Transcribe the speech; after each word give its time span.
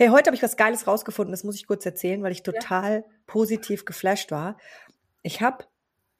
Hey, 0.00 0.08
heute 0.08 0.28
habe 0.28 0.34
ich 0.34 0.42
was 0.42 0.56
Geiles 0.56 0.86
rausgefunden, 0.86 1.30
das 1.30 1.44
muss 1.44 1.56
ich 1.56 1.66
kurz 1.66 1.84
erzählen, 1.84 2.22
weil 2.22 2.32
ich 2.32 2.42
total 2.42 3.04
ja. 3.06 3.14
positiv 3.26 3.84
geflasht 3.84 4.30
war. 4.30 4.56
Ich 5.20 5.42
habe 5.42 5.66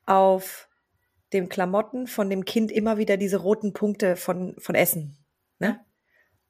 auf 0.04 0.68
dem 1.32 1.48
Klamotten 1.48 2.06
von 2.06 2.28
dem 2.28 2.44
Kind 2.44 2.70
immer 2.70 2.98
wieder 2.98 3.16
diese 3.16 3.38
roten 3.38 3.72
Punkte 3.72 4.16
von, 4.16 4.54
von 4.58 4.74
Essen. 4.74 5.16
Ne? 5.60 5.80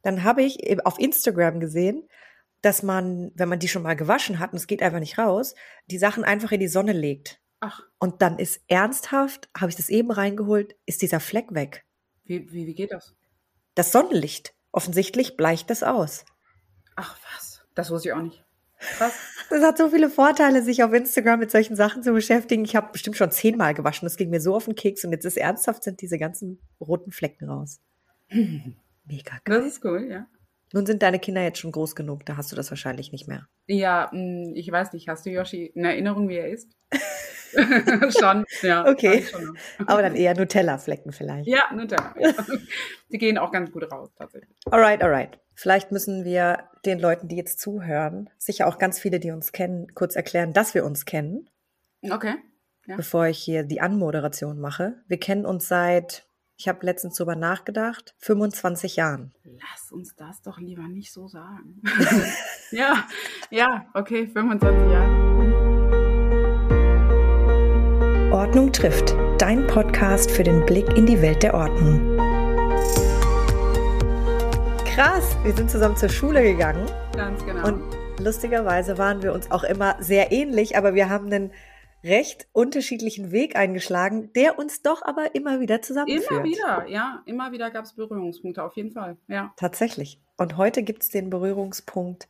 Dann 0.02 0.24
habe 0.24 0.42
ich 0.42 0.84
auf 0.84 0.98
Instagram 0.98 1.60
gesehen, 1.60 2.08
dass 2.62 2.82
man, 2.82 3.30
wenn 3.36 3.48
man 3.48 3.60
die 3.60 3.68
schon 3.68 3.84
mal 3.84 3.94
gewaschen 3.94 4.40
hat 4.40 4.50
und 4.50 4.58
es 4.58 4.66
geht 4.66 4.82
einfach 4.82 4.98
nicht 4.98 5.16
raus, 5.16 5.54
die 5.86 5.98
Sachen 5.98 6.24
einfach 6.24 6.50
in 6.50 6.58
die 6.58 6.66
Sonne 6.66 6.94
legt. 6.94 7.40
Ach. 7.60 7.80
Und 8.00 8.22
dann 8.22 8.40
ist 8.40 8.60
ernsthaft, 8.66 9.48
habe 9.56 9.70
ich 9.70 9.76
das 9.76 9.88
eben 9.88 10.10
reingeholt, 10.10 10.74
ist 10.84 11.00
dieser 11.00 11.20
Fleck 11.20 11.54
weg. 11.54 11.86
Wie, 12.24 12.52
wie, 12.52 12.66
wie 12.66 12.74
geht 12.74 12.90
das? 12.90 13.14
Das 13.76 13.92
Sonnenlicht. 13.92 14.52
Offensichtlich 14.72 15.36
bleicht 15.36 15.70
das 15.70 15.84
aus. 15.84 16.24
Ach 17.00 17.16
was, 17.34 17.62
das 17.74 17.90
wusste 17.90 18.08
ich 18.08 18.14
auch 18.14 18.22
nicht. 18.22 18.44
Krass. 18.78 19.14
Das 19.50 19.64
hat 19.64 19.78
so 19.78 19.88
viele 19.88 20.08
Vorteile, 20.08 20.62
sich 20.62 20.84
auf 20.84 20.92
Instagram 20.92 21.40
mit 21.40 21.50
solchen 21.50 21.74
Sachen 21.74 22.04
zu 22.04 22.12
beschäftigen. 22.12 22.64
Ich 22.64 22.76
habe 22.76 22.92
bestimmt 22.92 23.16
schon 23.16 23.32
zehnmal 23.32 23.74
gewaschen. 23.74 24.06
Das 24.06 24.16
ging 24.16 24.30
mir 24.30 24.40
so 24.40 24.54
auf 24.54 24.66
den 24.66 24.76
Keks 24.76 25.04
und 25.04 25.10
jetzt 25.10 25.24
ist 25.24 25.36
ernsthaft, 25.36 25.82
sind 25.82 26.00
diese 26.00 26.18
ganzen 26.18 26.60
roten 26.80 27.10
Flecken 27.10 27.50
raus. 27.50 27.80
Mega 28.30 29.38
geil. 29.44 29.58
Das 29.58 29.66
ist 29.66 29.84
cool, 29.84 30.06
ja. 30.08 30.28
Nun 30.72 30.86
sind 30.86 31.02
deine 31.02 31.18
Kinder 31.18 31.42
jetzt 31.42 31.58
schon 31.58 31.72
groß 31.72 31.96
genug, 31.96 32.24
da 32.26 32.36
hast 32.36 32.52
du 32.52 32.56
das 32.56 32.70
wahrscheinlich 32.70 33.10
nicht 33.10 33.26
mehr. 33.26 33.48
Ja, 33.66 34.08
mm, 34.12 34.54
ich 34.54 34.70
weiß 34.70 34.92
nicht, 34.92 35.08
hast 35.08 35.26
du 35.26 35.30
Yoshi 35.30 35.66
in 35.66 35.84
Erinnerung, 35.84 36.28
wie 36.28 36.36
er 36.36 36.48
ist? 36.48 36.70
schon, 38.18 38.44
ja. 38.62 38.86
Okay. 38.86 39.22
Schon 39.22 39.56
Aber 39.86 40.02
dann 40.02 40.14
eher 40.14 40.34
Nutella-Flecken 40.34 41.12
vielleicht. 41.12 41.48
Ja, 41.48 41.72
Nutella. 41.74 42.14
Die 43.10 43.18
gehen 43.18 43.38
auch 43.38 43.52
ganz 43.52 43.70
gut 43.72 43.90
raus, 43.90 44.10
tatsächlich. 44.16 44.54
Alright, 44.70 45.02
alright. 45.02 45.38
Vielleicht 45.54 45.92
müssen 45.92 46.24
wir 46.24 46.64
den 46.86 46.98
Leuten, 46.98 47.28
die 47.28 47.36
jetzt 47.36 47.60
zuhören, 47.60 48.30
sicher 48.38 48.66
auch 48.66 48.78
ganz 48.78 48.98
viele, 48.98 49.20
die 49.20 49.30
uns 49.30 49.52
kennen, 49.52 49.94
kurz 49.94 50.16
erklären, 50.16 50.52
dass 50.52 50.74
wir 50.74 50.84
uns 50.84 51.04
kennen. 51.04 51.48
Okay. 52.08 52.34
Ja. 52.86 52.96
Bevor 52.96 53.26
ich 53.26 53.38
hier 53.38 53.62
die 53.62 53.80
Anmoderation 53.80 54.58
mache. 54.58 55.02
Wir 55.06 55.20
kennen 55.20 55.44
uns 55.44 55.68
seit 55.68 56.24
ich 56.60 56.68
habe 56.68 56.84
letztens 56.84 57.16
drüber 57.16 57.36
nachgedacht, 57.36 58.14
25 58.18 58.96
Jahren. 58.96 59.32
Lass 59.44 59.90
uns 59.92 60.14
das 60.14 60.42
doch 60.42 60.58
lieber 60.58 60.86
nicht 60.88 61.10
so 61.10 61.26
sagen. 61.26 61.80
ja, 62.70 63.08
ja, 63.48 63.86
okay, 63.94 64.26
25 64.26 64.92
Jahre. 64.92 65.39
Ordnung 68.50 68.72
trifft, 68.72 69.14
dein 69.38 69.64
Podcast 69.68 70.28
für 70.28 70.42
den 70.42 70.66
Blick 70.66 70.88
in 70.96 71.06
die 71.06 71.22
Welt 71.22 71.44
der 71.44 71.54
Ordnung. 71.54 72.16
Krass, 74.84 75.36
wir 75.44 75.52
sind 75.52 75.70
zusammen 75.70 75.96
zur 75.96 76.08
Schule 76.08 76.42
gegangen. 76.42 76.84
Ganz 77.14 77.44
genau. 77.44 77.68
Und 77.68 77.80
lustigerweise 78.18 78.98
waren 78.98 79.22
wir 79.22 79.34
uns 79.34 79.52
auch 79.52 79.62
immer 79.62 79.94
sehr 80.00 80.32
ähnlich, 80.32 80.76
aber 80.76 80.96
wir 80.96 81.08
haben 81.08 81.26
einen 81.26 81.52
recht 82.02 82.48
unterschiedlichen 82.50 83.30
Weg 83.30 83.54
eingeschlagen, 83.54 84.32
der 84.32 84.58
uns 84.58 84.82
doch 84.82 85.02
aber 85.04 85.36
immer 85.36 85.60
wieder 85.60 85.80
zusammenführt. 85.80 86.28
Immer 86.28 86.42
wieder, 86.42 86.86
ja. 86.88 87.22
Immer 87.26 87.52
wieder 87.52 87.70
gab 87.70 87.84
es 87.84 87.92
Berührungspunkte, 87.92 88.64
auf 88.64 88.74
jeden 88.74 88.90
Fall, 88.90 89.16
ja. 89.28 89.52
Tatsächlich. 89.54 90.20
Und 90.36 90.56
heute 90.56 90.82
gibt 90.82 91.04
es 91.04 91.08
den 91.08 91.30
Berührungspunkt, 91.30 92.26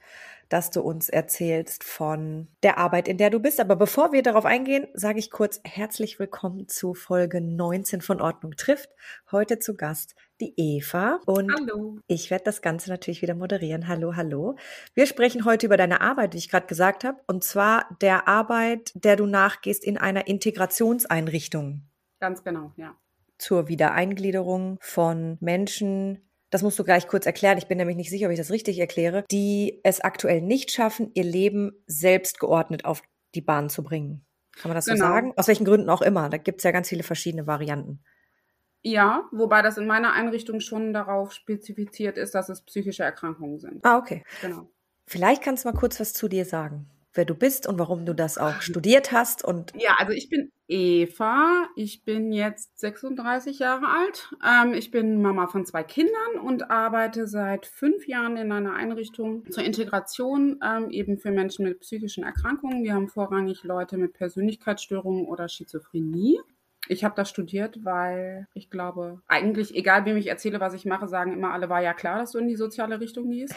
dass 0.50 0.70
du 0.70 0.82
uns 0.82 1.08
erzählst 1.08 1.84
von 1.84 2.48
der 2.62 2.76
Arbeit, 2.76 3.08
in 3.08 3.16
der 3.16 3.30
du 3.30 3.40
bist. 3.40 3.60
Aber 3.60 3.76
bevor 3.76 4.12
wir 4.12 4.22
darauf 4.22 4.44
eingehen, 4.44 4.86
sage 4.92 5.18
ich 5.18 5.30
kurz 5.30 5.60
herzlich 5.64 6.18
willkommen 6.18 6.68
zu 6.68 6.92
Folge 6.92 7.40
19 7.40 8.02
von 8.02 8.20
Ordnung 8.20 8.56
trifft. 8.56 8.90
Heute 9.30 9.60
zu 9.60 9.76
Gast 9.76 10.14
die 10.40 10.52
Eva 10.56 11.20
und 11.24 11.52
hallo. 11.54 11.98
ich 12.08 12.30
werde 12.30 12.44
das 12.44 12.62
Ganze 12.62 12.90
natürlich 12.90 13.22
wieder 13.22 13.34
moderieren. 13.34 13.86
Hallo, 13.86 14.16
hallo. 14.16 14.56
Wir 14.94 15.06
sprechen 15.06 15.44
heute 15.44 15.66
über 15.66 15.76
deine 15.76 16.00
Arbeit, 16.00 16.34
wie 16.34 16.38
ich 16.38 16.48
gerade 16.48 16.66
gesagt 16.66 17.04
habe, 17.04 17.20
und 17.28 17.44
zwar 17.44 17.86
der 18.00 18.26
Arbeit, 18.26 18.90
der 18.94 19.16
du 19.16 19.26
nachgehst 19.26 19.84
in 19.84 19.98
einer 19.98 20.26
Integrationseinrichtung. 20.26 21.82
Ganz 22.18 22.42
genau, 22.42 22.72
ja. 22.76 22.96
Zur 23.38 23.68
Wiedereingliederung 23.68 24.78
von 24.80 25.38
Menschen, 25.40 26.29
das 26.50 26.62
musst 26.62 26.78
du 26.78 26.84
gleich 26.84 27.08
kurz 27.08 27.26
erklären, 27.26 27.58
ich 27.58 27.68
bin 27.68 27.78
nämlich 27.78 27.96
nicht 27.96 28.10
sicher, 28.10 28.26
ob 28.26 28.32
ich 28.32 28.38
das 28.38 28.50
richtig 28.50 28.78
erkläre, 28.78 29.24
die 29.30 29.80
es 29.84 30.00
aktuell 30.00 30.40
nicht 30.40 30.70
schaffen, 30.70 31.10
ihr 31.14 31.24
Leben 31.24 31.72
selbst 31.86 32.40
geordnet 32.40 32.84
auf 32.84 33.02
die 33.34 33.40
Bahn 33.40 33.70
zu 33.70 33.82
bringen. 33.82 34.24
Kann 34.56 34.68
man 34.68 34.74
das 34.76 34.86
genau. 34.86 34.96
so 34.96 35.02
sagen? 35.02 35.32
Aus 35.36 35.48
welchen 35.48 35.64
Gründen 35.64 35.88
auch 35.88 36.02
immer. 36.02 36.28
Da 36.28 36.36
gibt 36.36 36.58
es 36.58 36.64
ja 36.64 36.72
ganz 36.72 36.88
viele 36.88 37.02
verschiedene 37.02 37.46
Varianten. 37.46 38.02
Ja, 38.82 39.28
wobei 39.30 39.62
das 39.62 39.78
in 39.78 39.86
meiner 39.86 40.12
Einrichtung 40.12 40.60
schon 40.60 40.92
darauf 40.92 41.32
spezifiziert 41.32 42.16
ist, 42.16 42.34
dass 42.34 42.48
es 42.48 42.62
psychische 42.62 43.04
Erkrankungen 43.04 43.58
sind. 43.58 43.84
Ah, 43.84 43.98
okay. 43.98 44.24
Genau. 44.40 44.70
Vielleicht 45.06 45.42
kannst 45.42 45.64
du 45.64 45.68
mal 45.68 45.78
kurz 45.78 46.00
was 46.00 46.12
zu 46.12 46.28
dir 46.28 46.44
sagen, 46.44 46.88
wer 47.14 47.24
du 47.24 47.34
bist 47.34 47.66
und 47.66 47.78
warum 47.78 48.06
du 48.06 48.14
das 48.14 48.38
auch 48.38 48.60
studiert 48.60 49.12
hast 49.12 49.44
und. 49.44 49.72
Ja, 49.76 49.96
also 49.98 50.12
ich 50.12 50.28
bin 50.28 50.52
Eva. 50.70 51.68
Ich 51.74 52.04
bin 52.04 52.32
jetzt 52.32 52.78
36 52.78 53.58
Jahre 53.58 53.88
alt. 53.88 54.32
Ähm, 54.46 54.72
ich 54.72 54.90
bin 54.90 55.20
Mama 55.20 55.48
von 55.48 55.66
zwei 55.66 55.82
Kindern 55.82 56.38
und 56.42 56.70
arbeite 56.70 57.26
seit 57.26 57.66
fünf 57.66 58.06
Jahren 58.06 58.36
in 58.36 58.52
einer 58.52 58.74
Einrichtung 58.74 59.50
zur 59.50 59.64
Integration 59.64 60.60
ähm, 60.64 60.90
eben 60.90 61.18
für 61.18 61.32
Menschen 61.32 61.64
mit 61.64 61.80
psychischen 61.80 62.22
Erkrankungen. 62.22 62.84
Wir 62.84 62.94
haben 62.94 63.08
vorrangig 63.08 63.64
Leute 63.64 63.96
mit 63.96 64.14
Persönlichkeitsstörungen 64.14 65.26
oder 65.26 65.48
Schizophrenie. 65.48 66.38
Ich 66.88 67.04
habe 67.04 67.14
das 67.14 67.28
studiert, 67.28 67.84
weil 67.84 68.46
ich 68.54 68.70
glaube, 68.70 69.20
eigentlich, 69.26 69.74
egal 69.74 70.04
wem 70.06 70.16
ich 70.16 70.28
erzähle, 70.28 70.60
was 70.60 70.74
ich 70.74 70.84
mache, 70.84 71.08
sagen 71.08 71.32
immer 71.32 71.52
alle, 71.52 71.68
war 71.68 71.82
ja 71.82 71.94
klar, 71.94 72.18
dass 72.18 72.32
du 72.32 72.38
in 72.38 72.48
die 72.48 72.56
soziale 72.56 73.00
Richtung 73.00 73.28
gehst. 73.30 73.54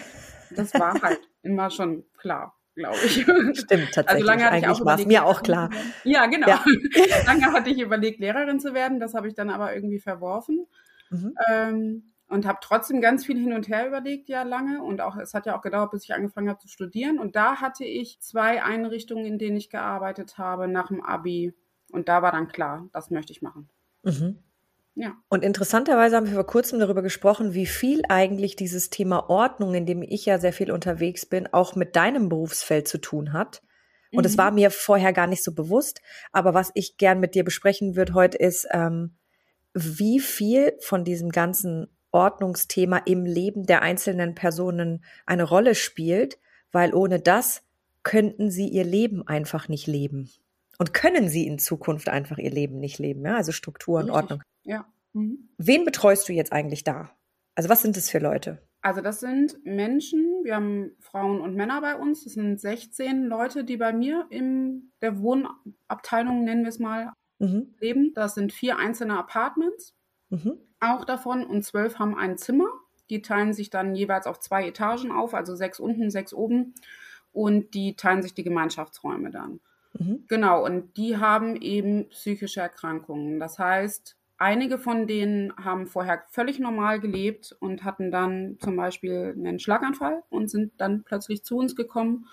Das 0.56 0.74
war 0.74 0.94
halt 1.02 1.22
immer 1.41 1.70
schon 1.70 2.03
klar 2.18 2.56
glaube 2.75 2.97
ich. 3.06 3.13
Stimmt, 3.59 3.94
tatsächlich. 3.94 4.07
Also 4.07 4.25
lange 4.25 4.44
hatte 4.45 4.67
Eigentlich 4.67 4.85
war 4.85 5.00
es 5.00 5.06
mir 5.06 5.25
auch 5.25 5.44
klar. 5.44 5.69
Ja, 6.03 6.25
genau. 6.25 6.47
Ja. 6.47 6.63
lange 7.25 7.53
hatte 7.53 7.69
ich 7.69 7.79
überlegt, 7.79 8.19
Lehrerin 8.19 8.59
zu 8.59 8.73
werden. 8.73 9.00
Das 9.00 9.13
habe 9.13 9.28
ich 9.28 9.35
dann 9.35 9.50
aber 9.50 9.75
irgendwie 9.75 10.00
verworfen. 10.00 10.66
Mhm. 11.09 11.35
Ähm, 11.50 12.13
und 12.28 12.47
habe 12.47 12.59
trotzdem 12.61 13.00
ganz 13.00 13.25
viel 13.25 13.38
hin 13.38 13.53
und 13.53 13.67
her 13.67 13.88
überlegt, 13.88 14.28
ja 14.28 14.44
lange. 14.44 14.81
Und 14.81 15.01
auch 15.01 15.16
es 15.17 15.34
hat 15.34 15.45
ja 15.45 15.56
auch 15.56 15.61
gedauert, 15.61 15.91
bis 15.91 16.03
ich 16.03 16.13
angefangen 16.13 16.50
habe 16.50 16.59
zu 16.59 16.67
studieren. 16.67 17.19
Und 17.19 17.35
da 17.35 17.57
hatte 17.57 17.85
ich 17.85 18.19
zwei 18.22 18.63
Einrichtungen, 18.63 19.25
in 19.25 19.38
denen 19.38 19.57
ich 19.57 19.69
gearbeitet 19.69 20.38
habe 20.38 20.67
nach 20.67 20.88
dem 20.88 21.03
Abi. 21.03 21.53
Und 21.91 22.09
da 22.09 22.22
war 22.23 22.31
dann 22.31 22.47
klar, 22.47 22.90
das 22.91 23.11
möchte 23.11 23.31
ich 23.31 23.44
machen. 23.44 23.69
Mhm. 24.03 24.40
Ja. 24.96 25.16
Und 25.28 25.44
interessanterweise 25.44 26.16
haben 26.16 26.28
wir 26.28 26.36
vor 26.36 26.46
kurzem 26.46 26.80
darüber 26.80 27.02
gesprochen, 27.02 27.54
wie 27.54 27.66
viel 27.66 28.04
eigentlich 28.09 28.56
dieses 28.56 28.90
Thema 28.90 29.30
Ordnung, 29.30 29.74
in 29.74 29.86
dem 29.86 30.04
ich 30.04 30.26
ja 30.26 30.38
sehr 30.38 30.54
viel 30.54 30.72
unterwegs 30.72 31.26
bin, 31.26 31.52
auch 31.52 31.76
mit 31.76 31.96
deinem 31.96 32.30
Berufsfeld 32.30 32.88
zu 32.88 33.00
tun 33.00 33.34
hat. 33.34 33.64
Und 34.12 34.26
es 34.26 34.34
mhm. 34.34 34.38
war 34.38 34.52
mir 34.52 34.70
vorher 34.70 35.12
gar 35.12 35.26
nicht 35.26 35.44
so 35.44 35.53
bewusst. 35.53 36.02
Aber 36.32 36.53
was 36.53 36.72
ich 36.76 36.98
gern 36.98 37.20
mit 37.20 37.34
dir 37.34 37.44
besprechen 37.44 37.96
würde 37.96 38.14
heute 38.14 38.38
ist, 38.38 38.68
ähm, 38.72 39.16
wie 39.74 40.20
viel 40.20 40.74
von 40.80 41.03
diesem 41.03 41.32
ganzen 41.32 41.88
Ordnungsthema 42.12 42.98
im 43.06 43.26
Leben 43.26 43.66
der 43.66 43.82
einzelnen 43.82 44.36
Personen 44.36 45.03
eine 45.26 45.44
Rolle 45.44 45.74
spielt, 45.74 46.38
weil 46.72 46.94
ohne 46.94 47.20
das 47.20 47.64
könnten 48.03 48.52
sie 48.52 48.68
ihr 48.68 48.84
Leben 48.84 49.28
einfach 49.28 49.68
nicht 49.68 49.88
leben 49.88 50.30
und 50.78 50.94
können 50.94 51.28
sie 51.28 51.48
in 51.48 51.58
Zukunft 51.58 52.09
einfach 52.09 52.38
ihr 52.38 52.52
Leben 52.52 52.80
nicht 52.80 53.00
leben. 53.00 53.26
Ja? 53.26 53.38
Also 53.38 53.52
Struktur 53.52 54.00
und 54.00 54.12
Ordnung. 54.12 54.44
Ja. 54.63 54.85
Mhm. 55.13 55.50
Wen 55.57 55.85
betreust 55.85 56.28
du 56.28 56.34
jetzt 56.34 56.51
eigentlich 56.51 56.84
da? 56.84 57.12
Also 57.56 57.69
was 57.69 57.81
sind 57.81 57.97
das 57.97 58.09
für 58.09 58.19
Leute? 58.19 58.62
Also 58.81 59.00
das 59.00 59.22
sind 59.22 59.63
Menschen, 59.63 60.44
wir 60.44 60.56
haben 60.56 60.91
Frauen 61.00 61.40
und 61.40 61.56
Männer 61.56 61.79
bei 61.79 61.96
uns. 61.96 62.25
Das 62.25 62.34
sind 62.34 62.59
16 62.59 63.25
Leute, 63.25 63.63
die 63.63 63.78
bei 63.78 63.94
mir 63.94 64.25
in 64.29 64.91
der 65.02 65.19
Wohnabteilung, 65.22 66.44
nennen 66.44 66.63
wir 66.63 66.69
es 66.69 66.79
mal, 66.79 67.13
mhm. 67.40 67.73
leben. 67.79 68.12
Das 68.13 68.35
sind 68.35 68.52
vier 68.52 68.78
einzelne 68.78 69.18
Apartments, 69.18 69.96
mhm. 70.29 70.57
auch 70.81 71.06
davon. 71.06 71.46
Und 71.46 71.63
zwölf 71.63 71.97
haben 71.97 72.18
ein 72.18 72.38
Zimmer. 72.38 72.68
Die 73.09 73.22
teilen 73.22 73.53
sich 73.53 73.69
dann 73.69 73.96
jeweils 73.96 74.28
auf 74.28 74.41
zwei 74.41 74.68
Etagen 74.68 75.12
auf, 75.13 75.34
also 75.34 75.56
sechs 75.56 75.79
unten, 75.79 76.09
sechs 76.09 76.34
oben. 76.34 76.73
Und 77.32 77.73
die 77.73 77.96
teilen 77.96 78.22
sich 78.22 78.34
die 78.34 78.43
Gemeinschaftsräume 78.43 79.32
dann. 79.32 79.61
Mhm. 79.93 80.26
Genau, 80.28 80.66
und 80.66 80.97
die 80.97 81.17
haben 81.17 81.55
eben 81.55 82.09
psychische 82.09 82.59
Erkrankungen. 82.59 83.40
Das 83.40 83.59
heißt, 83.59 84.17
einige 84.43 84.78
von 84.78 85.07
denen 85.07 85.55
haben 85.55 85.87
vorher 85.87 86.23
völlig 86.29 86.59
normal 86.59 86.99
gelebt 86.99 87.55
und 87.59 87.84
hatten 87.84 88.11
dann 88.11 88.57
zum 88.59 88.75
Beispiel 88.75 89.34
einen 89.37 89.59
Schlaganfall 89.59 90.23
und 90.29 90.49
sind 90.49 90.73
dann 90.78 91.03
plötzlich 91.03 91.43
zu 91.43 91.57
uns 91.57 91.75
gekommen 91.75 92.28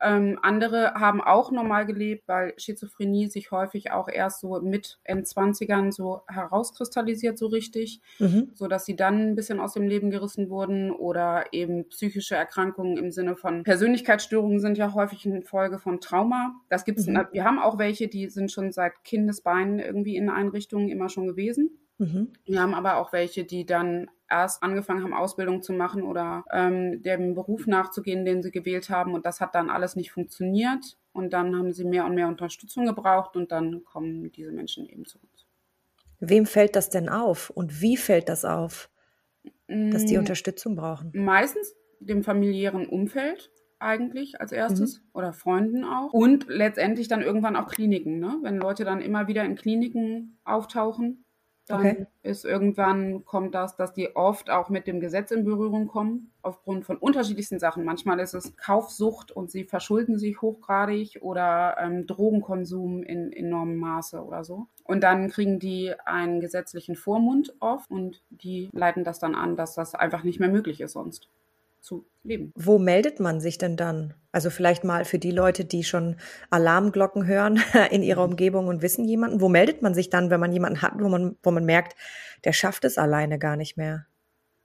ähm, 0.00 0.38
andere 0.42 0.94
haben 0.94 1.20
auch 1.20 1.50
normal 1.50 1.86
gelebt, 1.86 2.28
weil 2.28 2.54
Schizophrenie 2.56 3.28
sich 3.28 3.50
häufig 3.50 3.92
auch 3.92 4.08
erst 4.08 4.40
so 4.40 4.60
mit 4.60 4.98
Endzwanzigern 5.04 5.92
so 5.92 6.22
herauskristallisiert, 6.28 7.38
so 7.38 7.46
richtig, 7.46 8.00
mhm. 8.18 8.50
so 8.54 8.68
dass 8.68 8.84
sie 8.84 8.96
dann 8.96 9.30
ein 9.30 9.34
bisschen 9.34 9.60
aus 9.60 9.72
dem 9.72 9.88
Leben 9.88 10.10
gerissen 10.10 10.50
wurden 10.50 10.90
oder 10.90 11.46
eben 11.52 11.88
psychische 11.88 12.36
Erkrankungen 12.36 12.96
im 12.96 13.10
Sinne 13.10 13.36
von 13.36 13.62
Persönlichkeitsstörungen 13.62 14.60
sind 14.60 14.78
ja 14.78 14.92
häufig 14.94 15.26
eine 15.26 15.42
Folge 15.42 15.78
von 15.78 16.00
Trauma. 16.00 16.60
Das 16.68 16.84
gibt's. 16.84 17.06
Mhm. 17.06 17.26
Wir 17.32 17.44
haben 17.44 17.58
auch 17.58 17.78
welche, 17.78 18.08
die 18.08 18.28
sind 18.28 18.52
schon 18.52 18.72
seit 18.72 19.02
Kindesbeinen 19.04 19.78
irgendwie 19.78 20.16
in 20.16 20.28
Einrichtungen 20.28 20.88
immer 20.88 21.08
schon 21.08 21.26
gewesen. 21.26 21.70
Mhm. 21.98 22.32
Wir 22.44 22.60
haben 22.60 22.74
aber 22.74 22.96
auch 22.96 23.12
welche, 23.12 23.44
die 23.44 23.64
dann 23.64 24.10
erst 24.28 24.62
angefangen 24.62 25.02
haben, 25.02 25.14
Ausbildung 25.14 25.62
zu 25.62 25.72
machen 25.72 26.02
oder 26.02 26.44
ähm, 26.50 27.02
dem 27.02 27.34
Beruf 27.34 27.66
nachzugehen, 27.66 28.24
den 28.24 28.42
sie 28.42 28.50
gewählt 28.50 28.90
haben. 28.90 29.14
Und 29.14 29.26
das 29.26 29.40
hat 29.40 29.54
dann 29.54 29.70
alles 29.70 29.96
nicht 29.96 30.12
funktioniert. 30.12 30.96
Und 31.12 31.32
dann 31.32 31.56
haben 31.56 31.72
sie 31.72 31.84
mehr 31.84 32.04
und 32.04 32.14
mehr 32.14 32.28
Unterstützung 32.28 32.86
gebraucht 32.86 33.36
und 33.36 33.50
dann 33.50 33.84
kommen 33.84 34.30
diese 34.32 34.52
Menschen 34.52 34.86
eben 34.86 35.06
zu 35.06 35.18
uns. 35.18 35.46
Wem 36.20 36.46
fällt 36.46 36.76
das 36.76 36.90
denn 36.90 37.08
auf 37.08 37.50
und 37.50 37.80
wie 37.80 37.96
fällt 37.96 38.28
das 38.28 38.44
auf, 38.44 38.90
dass 39.68 40.04
die 40.04 40.16
mm, 40.16 40.20
Unterstützung 40.20 40.76
brauchen? 40.76 41.10
Meistens 41.14 41.74
dem 42.00 42.22
familiären 42.22 42.86
Umfeld 42.86 43.50
eigentlich 43.78 44.40
als 44.40 44.52
erstes 44.52 45.00
mhm. 45.00 45.08
oder 45.12 45.32
Freunden 45.32 45.84
auch. 45.84 46.12
Und 46.12 46.46
letztendlich 46.48 47.08
dann 47.08 47.22
irgendwann 47.22 47.56
auch 47.56 47.68
Kliniken, 47.68 48.18
ne? 48.18 48.38
Wenn 48.42 48.56
Leute 48.56 48.84
dann 48.84 49.00
immer 49.00 49.28
wieder 49.28 49.44
in 49.44 49.56
Kliniken 49.56 50.38
auftauchen, 50.44 51.25
dann 51.66 51.80
okay. 51.80 52.06
ist 52.22 52.44
irgendwann 52.44 53.24
kommt 53.24 53.54
das, 53.54 53.76
dass 53.76 53.92
die 53.92 54.14
oft 54.14 54.50
auch 54.50 54.68
mit 54.68 54.86
dem 54.86 55.00
Gesetz 55.00 55.32
in 55.32 55.44
Berührung 55.44 55.88
kommen, 55.88 56.32
aufgrund 56.42 56.84
von 56.84 56.96
unterschiedlichsten 56.96 57.58
Sachen. 57.58 57.84
Manchmal 57.84 58.20
ist 58.20 58.34
es 58.34 58.56
Kaufsucht 58.56 59.32
und 59.32 59.50
sie 59.50 59.64
verschulden 59.64 60.16
sich 60.16 60.40
hochgradig 60.40 61.18
oder 61.22 61.76
ähm, 61.80 62.06
Drogenkonsum 62.06 63.02
in 63.02 63.32
enormem 63.32 63.78
Maße 63.78 64.22
oder 64.22 64.44
so. 64.44 64.66
Und 64.84 65.02
dann 65.02 65.28
kriegen 65.28 65.58
die 65.58 65.92
einen 66.04 66.40
gesetzlichen 66.40 66.94
Vormund 66.94 67.54
oft 67.58 67.90
und 67.90 68.22
die 68.30 68.68
leiten 68.72 69.02
das 69.02 69.18
dann 69.18 69.34
an, 69.34 69.56
dass 69.56 69.74
das 69.74 69.96
einfach 69.96 70.22
nicht 70.22 70.38
mehr 70.38 70.48
möglich 70.48 70.80
ist 70.80 70.92
sonst 70.92 71.28
zu 71.86 72.04
leben. 72.24 72.52
Wo 72.56 72.78
meldet 72.78 73.20
man 73.20 73.40
sich 73.40 73.58
denn 73.58 73.76
dann? 73.76 74.12
Also 74.32 74.50
vielleicht 74.50 74.82
mal 74.82 75.04
für 75.04 75.18
die 75.18 75.30
Leute, 75.30 75.64
die 75.64 75.84
schon 75.84 76.16
Alarmglocken 76.50 77.26
hören 77.26 77.62
in 77.90 78.02
ihrer 78.02 78.26
mhm. 78.26 78.32
Umgebung 78.32 78.66
und 78.66 78.82
wissen 78.82 79.04
jemanden. 79.04 79.40
Wo 79.40 79.48
meldet 79.48 79.82
man 79.82 79.94
sich 79.94 80.10
dann, 80.10 80.28
wenn 80.30 80.40
man 80.40 80.52
jemanden 80.52 80.82
hat, 80.82 80.94
wo 80.98 81.08
man, 81.08 81.36
wo 81.42 81.50
man 81.52 81.64
merkt, 81.64 81.96
der 82.44 82.52
schafft 82.52 82.84
es 82.84 82.98
alleine 82.98 83.38
gar 83.38 83.56
nicht 83.56 83.76
mehr? 83.76 84.06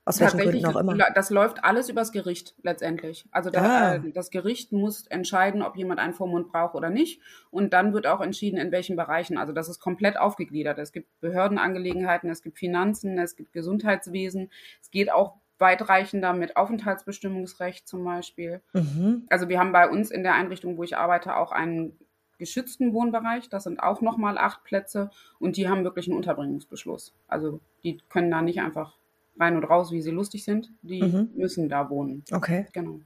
Aus 0.04 0.20
welchen 0.20 0.40
Gründen 0.40 0.66
auch 0.66 0.76
immer. 0.78 0.98
Das 1.14 1.30
läuft 1.30 1.64
alles 1.64 1.88
übers 1.88 2.12
Gericht 2.12 2.56
letztendlich. 2.64 3.28
Also 3.30 3.52
da, 3.52 3.62
ah. 3.62 3.96
Äh, 3.96 4.12
das 4.12 4.32
Gericht 4.32 4.72
muss 4.72 5.06
entscheiden, 5.06 5.62
ob 5.62 5.78
jemand 5.78 6.00
einen 6.00 6.16
Vormund 6.16 6.52
braucht 6.52 6.74
oder 6.74 6.90
nicht. 6.90 7.22
Und 7.52 7.72
dann 7.72 7.94
wird 7.94 8.08
auch 8.08 8.20
entschieden, 8.20 8.58
in 8.58 8.72
welchen 8.72 8.96
Bereichen. 8.96 9.38
Also 9.38 9.54
das 9.54 9.70
ist 9.70 9.80
komplett 9.80 10.18
aufgegliedert. 10.18 10.80
Es 10.80 10.92
gibt 10.92 11.08
Behördenangelegenheiten, 11.22 12.32
es 12.32 12.42
gibt 12.42 12.58
Finanzen, 12.58 13.20
es 13.20 13.36
gibt 13.36 13.54
Gesundheitswesen. 13.54 14.50
Es 14.82 14.90
geht 14.90 15.12
auch 15.12 15.36
weitreichender 15.62 16.34
mit 16.34 16.58
Aufenthaltsbestimmungsrecht 16.58 17.88
zum 17.88 18.04
Beispiel. 18.04 18.62
Mhm. 18.74 19.26
Also 19.30 19.48
wir 19.48 19.60
haben 19.60 19.72
bei 19.72 19.90
uns 19.90 20.12
in 20.12 20.24
der 20.24 20.34
Einrichtung, 20.34 20.78
wo 20.78 20.84
ich 20.84 20.98
arbeite, 20.98 21.38
auch 21.38 21.54
einen 21.54 21.98
geschützten 22.38 22.94
Wohnbereich. 22.94 23.48
Das 23.50 23.64
sind 23.64 23.82
auch 23.82 24.02
nochmal 24.02 24.38
acht 24.38 24.64
Plätze 24.66 25.12
und 25.40 25.56
die 25.56 25.70
haben 25.70 25.84
wirklich 25.84 26.08
einen 26.08 26.18
Unterbringungsbeschluss. 26.18 27.14
Also 27.28 27.62
die 27.84 28.00
können 28.10 28.32
da 28.32 28.42
nicht 28.42 28.60
einfach 28.60 28.98
rein 29.40 29.56
und 29.56 29.64
raus, 29.64 29.92
wie 29.92 30.02
sie 30.02 30.12
lustig 30.12 30.44
sind. 30.44 30.72
Die 30.82 31.02
mhm. 31.02 31.30
müssen 31.36 31.70
da 31.70 31.90
wohnen. 31.90 32.24
Okay. 32.32 32.66
Genau. 32.74 33.00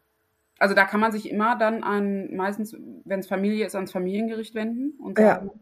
Also 0.58 0.74
da 0.74 0.86
kann 0.86 1.02
man 1.02 1.12
sich 1.12 1.30
immer 1.30 1.58
dann 1.58 1.84
an, 1.84 2.34
meistens, 2.34 2.76
wenn 3.04 3.20
es 3.20 3.28
Familie 3.28 3.66
ist, 3.66 3.76
ans 3.76 3.92
Familiengericht 3.92 4.56
wenden 4.56 4.98
und 5.00 5.18
sagen, 5.18 5.48
ja 5.48 5.54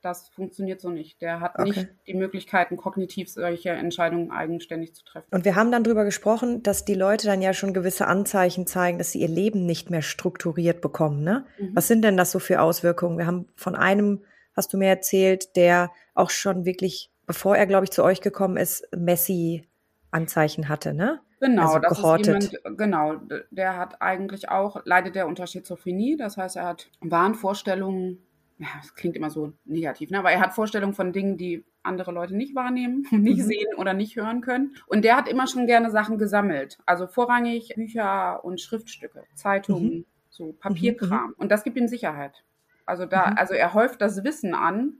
das 0.00 0.28
funktioniert 0.28 0.80
so 0.80 0.90
nicht. 0.90 1.20
Der 1.22 1.40
hat 1.40 1.58
okay. 1.58 1.68
nicht 1.68 1.88
die 2.06 2.14
Möglichkeiten, 2.14 2.76
kognitiv 2.76 3.28
solche 3.30 3.70
Entscheidungen 3.70 4.30
eigenständig 4.30 4.94
zu 4.94 5.04
treffen. 5.04 5.26
Und 5.30 5.44
wir 5.44 5.56
haben 5.56 5.72
dann 5.72 5.84
darüber 5.84 6.04
gesprochen, 6.04 6.62
dass 6.62 6.84
die 6.84 6.94
Leute 6.94 7.26
dann 7.26 7.42
ja 7.42 7.52
schon 7.52 7.74
gewisse 7.74 8.06
Anzeichen 8.06 8.66
zeigen, 8.66 8.98
dass 8.98 9.12
sie 9.12 9.20
ihr 9.20 9.28
Leben 9.28 9.66
nicht 9.66 9.90
mehr 9.90 10.02
strukturiert 10.02 10.80
bekommen. 10.80 11.22
Ne? 11.22 11.46
Mhm. 11.58 11.70
Was 11.74 11.88
sind 11.88 12.02
denn 12.02 12.16
das 12.16 12.30
so 12.30 12.38
für 12.38 12.60
Auswirkungen? 12.60 13.18
Wir 13.18 13.26
haben 13.26 13.48
von 13.56 13.74
einem, 13.74 14.22
hast 14.54 14.72
du 14.72 14.78
mir 14.78 14.88
erzählt, 14.88 15.56
der 15.56 15.90
auch 16.14 16.30
schon 16.30 16.64
wirklich, 16.64 17.10
bevor 17.26 17.56
er, 17.56 17.66
glaube 17.66 17.84
ich, 17.84 17.90
zu 17.90 18.04
euch 18.04 18.20
gekommen 18.20 18.56
ist, 18.56 18.88
Messi-Anzeichen 18.96 20.68
hatte, 20.68 20.94
ne? 20.94 21.20
Genau, 21.40 21.74
also 21.74 21.78
das 21.78 21.96
gehortet. 21.98 22.36
ist 22.44 22.52
jemand, 22.52 22.78
genau, 22.78 23.14
der 23.50 23.76
hat 23.76 24.02
eigentlich 24.02 24.48
auch, 24.48 24.84
leidet 24.84 25.14
der 25.14 25.28
unter 25.28 25.46
Schizophrenie, 25.46 26.16
das 26.16 26.36
heißt, 26.36 26.56
er 26.56 26.64
hat 26.64 26.90
Wahnvorstellungen 27.00 28.26
ja, 28.58 28.66
das 28.80 28.94
klingt 28.94 29.16
immer 29.16 29.30
so 29.30 29.52
negativ, 29.64 30.10
ne? 30.10 30.18
aber 30.18 30.32
er 30.32 30.40
hat 30.40 30.52
Vorstellungen 30.52 30.94
von 30.94 31.12
Dingen, 31.12 31.36
die 31.36 31.64
andere 31.82 32.10
Leute 32.10 32.36
nicht 32.36 32.54
wahrnehmen, 32.56 33.06
nicht 33.10 33.38
mhm. 33.38 33.46
sehen 33.46 33.74
oder 33.76 33.94
nicht 33.94 34.16
hören 34.16 34.40
können. 34.40 34.74
Und 34.86 35.04
der 35.04 35.16
hat 35.16 35.28
immer 35.28 35.46
schon 35.46 35.66
gerne 35.66 35.90
Sachen 35.90 36.18
gesammelt. 36.18 36.78
Also 36.84 37.06
vorrangig 37.06 37.74
Bücher 37.76 38.44
und 38.44 38.60
Schriftstücke, 38.60 39.24
Zeitungen, 39.34 39.98
mhm. 39.98 40.04
so 40.28 40.52
Papierkram. 40.52 41.28
Mhm. 41.28 41.34
Und 41.38 41.52
das 41.52 41.62
gibt 41.62 41.76
ihm 41.76 41.88
Sicherheit. 41.88 42.44
Also 42.84 43.06
da, 43.06 43.30
mhm. 43.30 43.38
also 43.38 43.54
er 43.54 43.74
häuft 43.74 44.00
das 44.00 44.24
Wissen 44.24 44.54
an 44.54 44.94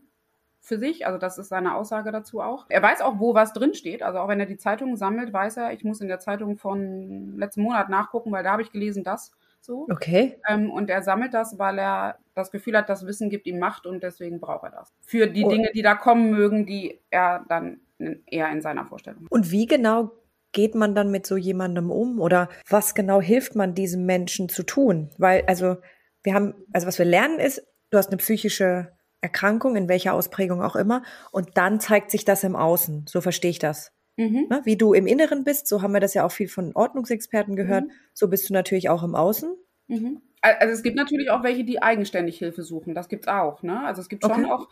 für 0.60 0.78
sich, 0.78 1.06
also 1.06 1.18
das 1.18 1.38
ist 1.38 1.48
seine 1.48 1.74
Aussage 1.74 2.12
dazu 2.12 2.40
auch. 2.40 2.66
Er 2.68 2.82
weiß 2.82 3.00
auch, 3.00 3.18
wo 3.18 3.34
was 3.34 3.52
drin 3.52 3.74
steht. 3.74 4.02
Also 4.02 4.18
auch 4.18 4.28
wenn 4.28 4.40
er 4.40 4.46
die 4.46 4.58
Zeitungen 4.58 4.96
sammelt, 4.96 5.32
weiß 5.32 5.56
er, 5.56 5.72
ich 5.72 5.82
muss 5.82 6.00
in 6.00 6.08
der 6.08 6.20
Zeitung 6.20 6.56
von 6.56 7.36
letzten 7.38 7.62
Monat 7.62 7.88
nachgucken, 7.88 8.30
weil 8.30 8.44
da 8.44 8.52
habe 8.52 8.62
ich 8.62 8.70
gelesen 8.70 9.02
das 9.02 9.32
so. 9.60 9.86
Okay. 9.90 10.38
Ähm, 10.48 10.70
und 10.70 10.90
er 10.90 11.02
sammelt 11.02 11.34
das, 11.34 11.58
weil 11.58 11.78
er 11.78 12.18
das 12.34 12.50
Gefühl 12.50 12.76
hat, 12.76 12.88
das 12.88 13.06
Wissen 13.06 13.30
gibt 13.30 13.46
ihm 13.46 13.58
Macht 13.58 13.86
und 13.86 14.02
deswegen 14.02 14.40
braucht 14.40 14.64
er 14.64 14.70
das. 14.70 14.94
Für 15.00 15.26
die 15.26 15.44
und 15.44 15.50
Dinge, 15.50 15.70
die 15.74 15.82
da 15.82 15.94
kommen 15.94 16.30
mögen, 16.30 16.66
die 16.66 17.00
er 17.10 17.44
dann 17.48 17.80
eher 18.26 18.50
in 18.50 18.60
seiner 18.60 18.86
Vorstellung. 18.86 19.24
hat. 19.24 19.32
Und 19.32 19.50
wie 19.50 19.66
genau 19.66 20.12
geht 20.52 20.74
man 20.74 20.94
dann 20.94 21.10
mit 21.10 21.26
so 21.26 21.36
jemandem 21.36 21.90
um 21.90 22.20
oder 22.20 22.48
was 22.68 22.94
genau 22.94 23.20
hilft 23.20 23.54
man 23.54 23.74
diesem 23.74 24.06
Menschen 24.06 24.48
zu 24.48 24.62
tun? 24.62 25.10
Weil, 25.18 25.44
also, 25.46 25.76
wir 26.22 26.34
haben, 26.34 26.54
also 26.72 26.86
was 26.86 26.98
wir 26.98 27.06
lernen 27.06 27.38
ist, 27.38 27.62
du 27.90 27.98
hast 27.98 28.08
eine 28.08 28.16
psychische 28.18 28.92
Erkrankung, 29.20 29.76
in 29.76 29.88
welcher 29.88 30.14
Ausprägung 30.14 30.62
auch 30.62 30.76
immer, 30.76 31.02
und 31.32 31.56
dann 31.56 31.80
zeigt 31.80 32.10
sich 32.10 32.24
das 32.24 32.44
im 32.44 32.56
Außen. 32.56 33.06
So 33.08 33.20
verstehe 33.20 33.50
ich 33.50 33.58
das. 33.58 33.92
Mhm. 34.18 34.48
Ne? 34.50 34.60
Wie 34.64 34.76
du 34.76 34.92
im 34.92 35.06
Inneren 35.06 35.44
bist, 35.44 35.68
so 35.68 35.80
haben 35.80 35.92
wir 35.92 36.00
das 36.00 36.12
ja 36.12 36.26
auch 36.26 36.32
viel 36.32 36.48
von 36.48 36.72
Ordnungsexperten 36.74 37.54
gehört, 37.54 37.84
mhm. 37.84 37.92
so 38.12 38.28
bist 38.28 38.50
du 38.50 38.52
natürlich 38.52 38.88
auch 38.88 39.04
im 39.04 39.14
Außen. 39.14 39.54
Mhm. 39.86 40.20
Also 40.40 40.74
es 40.74 40.82
gibt 40.82 40.96
natürlich 40.96 41.30
auch 41.30 41.42
welche, 41.44 41.64
die 41.64 41.80
eigenständig 41.80 42.38
Hilfe 42.38 42.62
suchen. 42.62 42.94
Das 42.94 43.08
gibt's 43.08 43.28
auch. 43.28 43.62
Ne? 43.62 43.80
Also 43.84 44.00
es 44.00 44.08
gibt 44.08 44.24
schon 44.24 44.44
okay. 44.44 44.52
auch 44.52 44.68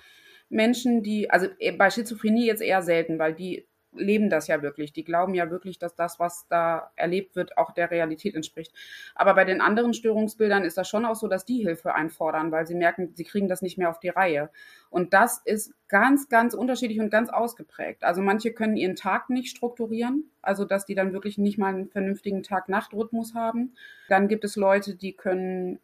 Menschen, 0.48 1.02
die, 1.02 1.31
also 1.31 1.46
äh, 1.58 1.72
bei 1.72 1.90
Schizophrenie 1.90 2.46
jetzt 2.46 2.62
eher 2.62 2.82
selten, 2.82 3.19
weil 3.19 3.34
die 3.34 3.66
leben 3.96 4.31
das 4.31 4.46
ja 4.46 4.62
wirklich. 4.62 4.93
Die 4.93 5.04
glauben 5.04 5.34
ja 5.34 5.50
wirklich, 5.50 5.78
dass 5.78 5.94
das, 5.94 6.19
was 6.19 6.46
da 6.48 6.90
erlebt 6.96 7.37
wird, 7.37 7.58
auch 7.58 7.72
der 7.72 7.90
Realität 7.90 8.34
entspricht. 8.34 8.72
Aber 9.14 9.34
bei 9.34 9.44
den 9.44 9.60
anderen 9.60 9.94
Störungsbildern 9.94 10.64
ist 10.64 10.78
das 10.78 10.88
schon 10.88 11.04
auch 11.04 11.16
so, 11.16 11.28
dass 11.28 11.44
die 11.44 11.62
Hilfe 11.62 11.94
einfordern, 11.94 12.52
weil 12.52 12.66
sie 12.66 12.75
merken, 12.75 13.12
sie 13.14 13.25
kriegen 13.25 13.48
das 13.48 13.62
nicht 13.62 13.78
mehr 13.78 13.90
auf 13.90 14.00
die 14.00 14.08
Reihe. 14.08 14.50
Und 14.90 15.12
das 15.12 15.43
ist 15.44 15.75
ganz, 15.88 16.28
ganz 16.28 16.54
unterschiedlich 16.54 17.00
und 17.00 17.10
ganz 17.10 17.28
ausgeprägt. 17.28 18.04
Also 18.04 18.22
manche 18.22 18.52
können 18.52 18.76
ihren 18.76 18.96
Tag 18.96 19.31
nicht 19.31 19.56
strukturieren, 19.56 20.31
also 20.43 20.64
dass 20.64 20.87
die 20.87 20.94
dann 20.94 21.12
wirklich 21.12 21.38
nicht 21.38 21.58
mal 21.58 21.75
einen 21.75 21.88
vernünftigen 21.88 22.43
Tag-Nacht-Rhythmus 22.43 23.34
haben. 23.34 23.75
Dann 24.08 24.28
gibt 24.28 24.44
es 24.44 24.56
Leute, 24.56 24.94
die 24.94 25.12
können 25.12 25.78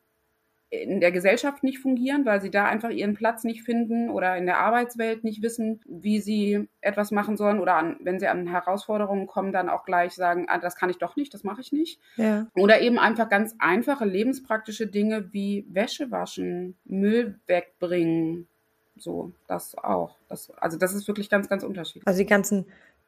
in 0.72 1.00
der 1.00 1.12
Gesellschaft 1.12 1.62
nicht 1.62 1.80
fungieren, 1.80 2.24
weil 2.24 2.40
sie 2.40 2.50
da 2.50 2.64
einfach 2.64 2.88
ihren 2.88 3.12
Platz 3.12 3.44
nicht 3.44 3.62
finden 3.62 4.08
oder 4.08 4.38
in 4.38 4.46
der 4.46 4.58
Arbeitswelt 4.58 5.22
nicht 5.22 5.42
wissen, 5.42 5.80
wie 5.84 6.18
sie 6.18 6.66
etwas 6.80 7.10
machen 7.10 7.36
sollen 7.36 7.60
oder 7.60 7.74
an, 7.76 7.98
wenn 8.00 8.18
sie 8.18 8.26
an 8.26 8.46
Herausforderungen 8.46 9.26
kommen, 9.26 9.52
dann 9.52 9.68
auch 9.68 9.84
gleich 9.84 10.14
sagen, 10.14 10.46
ah, 10.48 10.58
das 10.58 10.74
kann 10.74 10.88
ich 10.88 10.96
doch 10.96 11.14
nicht, 11.14 11.34
das 11.34 11.44
mache 11.44 11.60
ich 11.60 11.72
nicht. 11.72 12.00
Ja. 12.16 12.46
Oder 12.54 12.80
eben 12.80 12.98
einfach 12.98 13.28
ganz 13.28 13.54
einfache 13.58 14.06
lebenspraktische 14.06 14.86
Dinge 14.86 15.30
wie 15.32 15.66
Wäsche 15.68 16.10
waschen, 16.10 16.78
Müll 16.86 17.38
wegbringen, 17.46 18.48
so 18.96 19.32
das 19.48 19.76
auch. 19.76 20.16
Das, 20.30 20.50
also 20.52 20.78
das 20.78 20.94
ist 20.94 21.06
wirklich 21.06 21.28
ganz, 21.28 21.50
ganz 21.50 21.64
unterschiedlich. 21.64 22.06
Also 22.06 22.20
die 22.20 22.26
ganzen 22.26 22.64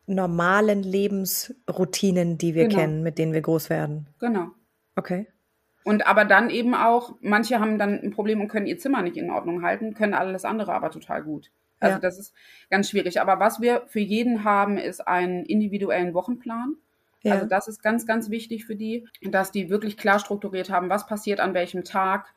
normalen 0.06 0.82
Lebensroutinen, 0.82 2.36
die 2.36 2.54
wir 2.54 2.68
genau. 2.68 2.78
kennen, 2.78 3.02
mit 3.02 3.16
denen 3.16 3.32
wir 3.32 3.40
groß 3.40 3.70
werden. 3.70 4.06
Genau. 4.20 4.48
Okay. 4.96 5.28
Und 5.84 6.06
aber 6.06 6.24
dann 6.24 6.50
eben 6.50 6.74
auch, 6.74 7.14
manche 7.20 7.60
haben 7.60 7.78
dann 7.78 8.00
ein 8.00 8.10
Problem 8.10 8.40
und 8.40 8.48
können 8.48 8.66
ihr 8.66 8.78
Zimmer 8.78 9.02
nicht 9.02 9.16
in 9.16 9.30
Ordnung 9.30 9.62
halten, 9.62 9.94
können 9.94 10.14
alles 10.14 10.44
andere 10.44 10.72
aber 10.72 10.90
total 10.90 11.22
gut. 11.22 11.50
Also 11.78 11.96
ja. 11.96 12.00
das 12.00 12.18
ist 12.18 12.34
ganz 12.70 12.88
schwierig. 12.88 13.20
Aber 13.20 13.38
was 13.38 13.60
wir 13.60 13.82
für 13.86 14.00
jeden 14.00 14.44
haben, 14.44 14.78
ist 14.78 15.06
einen 15.06 15.44
individuellen 15.44 16.14
Wochenplan. 16.14 16.76
Ja. 17.22 17.34
Also 17.34 17.46
das 17.46 17.68
ist 17.68 17.82
ganz, 17.82 18.06
ganz 18.06 18.30
wichtig 18.30 18.64
für 18.64 18.76
die, 18.76 19.06
dass 19.22 19.50
die 19.50 19.68
wirklich 19.68 19.96
klar 19.96 20.18
strukturiert 20.18 20.70
haben, 20.70 20.88
was 20.88 21.06
passiert 21.06 21.40
an 21.40 21.54
welchem 21.54 21.84
Tag, 21.84 22.32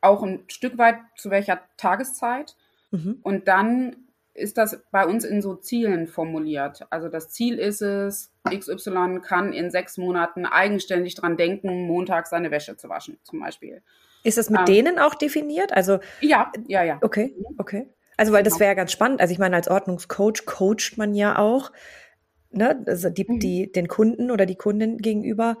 auch 0.00 0.22
ein 0.22 0.44
Stück 0.48 0.78
weit 0.78 0.96
zu 1.16 1.30
welcher 1.30 1.60
Tageszeit. 1.76 2.56
Mhm. 2.92 3.18
Und 3.22 3.48
dann 3.48 3.96
ist 4.34 4.56
das 4.56 4.82
bei 4.90 5.06
uns 5.06 5.24
in 5.24 5.42
so 5.42 5.54
Zielen 5.54 6.06
formuliert. 6.06 6.86
Also 6.90 7.08
das 7.08 7.28
Ziel 7.28 7.58
ist 7.58 7.82
es, 7.82 8.32
XY 8.48 9.20
kann 9.22 9.52
in 9.52 9.70
sechs 9.70 9.98
Monaten 9.98 10.46
eigenständig 10.46 11.14
dran 11.14 11.36
denken, 11.36 11.86
montags 11.86 12.30
seine 12.30 12.50
Wäsche 12.50 12.76
zu 12.76 12.88
waschen, 12.88 13.18
zum 13.22 13.40
Beispiel. 13.40 13.82
Ist 14.24 14.38
das 14.38 14.50
mit 14.50 14.60
ähm, 14.60 14.66
denen 14.66 14.98
auch 14.98 15.14
definiert? 15.14 15.72
Also 15.72 15.98
ja, 16.20 16.50
ja, 16.66 16.82
ja. 16.82 16.98
Okay, 17.02 17.34
okay. 17.58 17.88
Also 18.16 18.32
weil 18.32 18.42
das 18.42 18.54
genau. 18.54 18.60
wäre 18.60 18.70
ja 18.70 18.74
ganz 18.74 18.92
spannend. 18.92 19.20
Also 19.20 19.32
ich 19.32 19.38
meine, 19.38 19.56
als 19.56 19.68
Ordnungscoach 19.68 20.46
coacht 20.46 20.96
man 20.96 21.14
ja 21.14 21.38
auch 21.38 21.72
ne, 22.52 22.84
also 22.86 23.10
die, 23.10 23.26
mhm. 23.28 23.40
die, 23.40 23.72
den 23.72 23.88
Kunden 23.88 24.30
oder 24.30 24.46
die 24.46 24.56
Kundin 24.56 24.98
gegenüber 24.98 25.56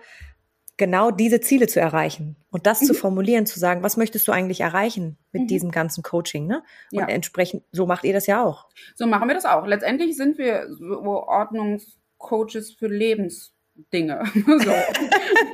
genau 0.82 1.12
diese 1.12 1.40
Ziele 1.40 1.68
zu 1.68 1.78
erreichen 1.78 2.34
und 2.50 2.66
das 2.66 2.80
mhm. 2.80 2.86
zu 2.86 2.94
formulieren, 2.94 3.46
zu 3.46 3.60
sagen, 3.60 3.84
was 3.84 3.96
möchtest 3.96 4.26
du 4.26 4.32
eigentlich 4.32 4.62
erreichen 4.62 5.16
mit 5.30 5.42
mhm. 5.42 5.46
diesem 5.46 5.70
ganzen 5.70 6.02
Coaching, 6.02 6.48
ne? 6.48 6.64
Und 6.90 6.98
ja. 6.98 7.06
entsprechend, 7.06 7.62
so 7.70 7.86
macht 7.86 8.02
ihr 8.02 8.12
das 8.12 8.26
ja 8.26 8.42
auch. 8.42 8.66
So 8.96 9.06
machen 9.06 9.28
wir 9.28 9.36
das 9.36 9.44
auch. 9.44 9.64
Letztendlich 9.64 10.16
sind 10.16 10.38
wir 10.38 10.66
so 10.74 11.22
Ordnungs 11.28 12.00
Coaches 12.18 12.72
für 12.72 12.88
Lebensdinge. 12.88 14.24
so. 14.34 14.70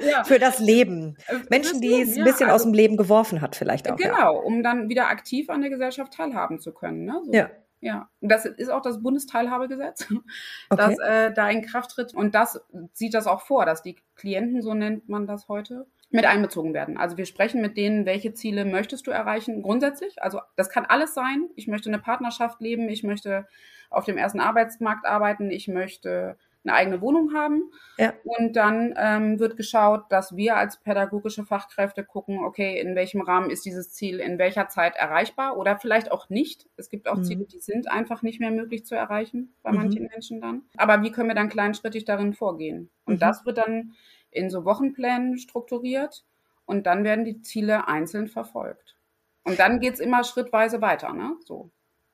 ja. 0.08 0.24
Für 0.24 0.38
das 0.38 0.60
Leben. 0.60 1.18
Äh, 1.26 1.40
Menschen, 1.50 1.82
die 1.82 2.00
es 2.00 2.16
ein 2.16 2.24
bisschen 2.24 2.46
ja, 2.46 2.54
also, 2.54 2.54
aus 2.54 2.62
dem 2.62 2.72
Leben 2.72 2.96
geworfen 2.96 3.42
hat, 3.42 3.54
vielleicht 3.54 3.90
auch. 3.90 3.96
Genau, 3.96 4.38
um 4.38 4.62
dann 4.62 4.88
wieder 4.88 5.08
aktiv 5.08 5.50
an 5.50 5.60
der 5.60 5.68
Gesellschaft 5.68 6.14
teilhaben 6.14 6.58
zu 6.58 6.72
können. 6.72 7.04
Ne? 7.04 7.20
So. 7.26 7.32
Ja. 7.34 7.50
Ja, 7.80 8.08
das 8.20 8.44
ist 8.44 8.70
auch 8.70 8.82
das 8.82 9.02
Bundesteilhabegesetz, 9.02 10.10
okay. 10.10 10.22
das 10.70 10.98
äh, 10.98 11.32
da 11.32 11.48
in 11.48 11.62
Kraft 11.62 11.92
tritt. 11.92 12.12
Und 12.12 12.34
das 12.34 12.60
sieht 12.92 13.14
das 13.14 13.26
auch 13.26 13.42
vor, 13.42 13.66
dass 13.66 13.82
die 13.82 13.96
Klienten, 14.16 14.62
so 14.62 14.74
nennt 14.74 15.08
man 15.08 15.26
das 15.26 15.48
heute, 15.48 15.86
mit 16.10 16.24
einbezogen 16.24 16.72
werden. 16.72 16.96
Also 16.96 17.18
wir 17.18 17.26
sprechen 17.26 17.60
mit 17.60 17.76
denen, 17.76 18.06
welche 18.06 18.32
Ziele 18.32 18.64
möchtest 18.64 19.06
du 19.06 19.10
erreichen, 19.10 19.62
grundsätzlich. 19.62 20.22
Also 20.22 20.40
das 20.56 20.70
kann 20.70 20.86
alles 20.86 21.12
sein. 21.12 21.50
Ich 21.54 21.68
möchte 21.68 21.90
eine 21.90 21.98
Partnerschaft 21.98 22.60
leben, 22.60 22.88
ich 22.88 23.02
möchte 23.02 23.46
auf 23.90 24.04
dem 24.04 24.16
ersten 24.16 24.40
Arbeitsmarkt 24.40 25.06
arbeiten, 25.06 25.50
ich 25.50 25.68
möchte 25.68 26.38
eine 26.68 26.76
eigene 26.76 27.00
Wohnung 27.00 27.34
haben. 27.34 27.70
Ja. 27.96 28.14
Und 28.24 28.54
dann 28.56 28.94
ähm, 28.96 29.38
wird 29.38 29.56
geschaut, 29.56 30.04
dass 30.10 30.36
wir 30.36 30.56
als 30.56 30.78
pädagogische 30.78 31.44
Fachkräfte 31.44 32.04
gucken, 32.04 32.44
okay, 32.44 32.80
in 32.80 32.94
welchem 32.94 33.20
Rahmen 33.20 33.50
ist 33.50 33.64
dieses 33.64 33.92
Ziel 33.92 34.20
in 34.20 34.38
welcher 34.38 34.68
Zeit 34.68 34.96
erreichbar 34.96 35.56
oder 35.56 35.78
vielleicht 35.78 36.12
auch 36.12 36.28
nicht. 36.28 36.68
Es 36.76 36.90
gibt 36.90 37.08
auch 37.08 37.16
mhm. 37.16 37.24
Ziele, 37.24 37.44
die 37.46 37.60
sind 37.60 37.90
einfach 37.90 38.22
nicht 38.22 38.40
mehr 38.40 38.50
möglich 38.50 38.84
zu 38.84 38.94
erreichen 38.94 39.54
bei 39.62 39.72
mhm. 39.72 39.78
manchen 39.78 40.06
Menschen 40.06 40.40
dann. 40.40 40.62
Aber 40.76 41.02
wie 41.02 41.10
können 41.10 41.28
wir 41.28 41.34
dann 41.34 41.48
kleinschrittig 41.48 42.04
darin 42.04 42.34
vorgehen? 42.34 42.90
Und 43.04 43.14
mhm. 43.14 43.20
das 43.20 43.46
wird 43.46 43.58
dann 43.58 43.94
in 44.30 44.50
so 44.50 44.64
Wochenplänen 44.64 45.38
strukturiert 45.38 46.24
und 46.66 46.86
dann 46.86 47.04
werden 47.04 47.24
die 47.24 47.40
Ziele 47.40 47.88
einzeln 47.88 48.28
verfolgt. 48.28 48.96
Und 49.44 49.58
dann 49.58 49.80
geht's 49.80 50.00
immer 50.00 50.24
schrittweise 50.24 50.82
weiter, 50.82 51.14
ne? 51.14 51.36
So. 51.44 51.70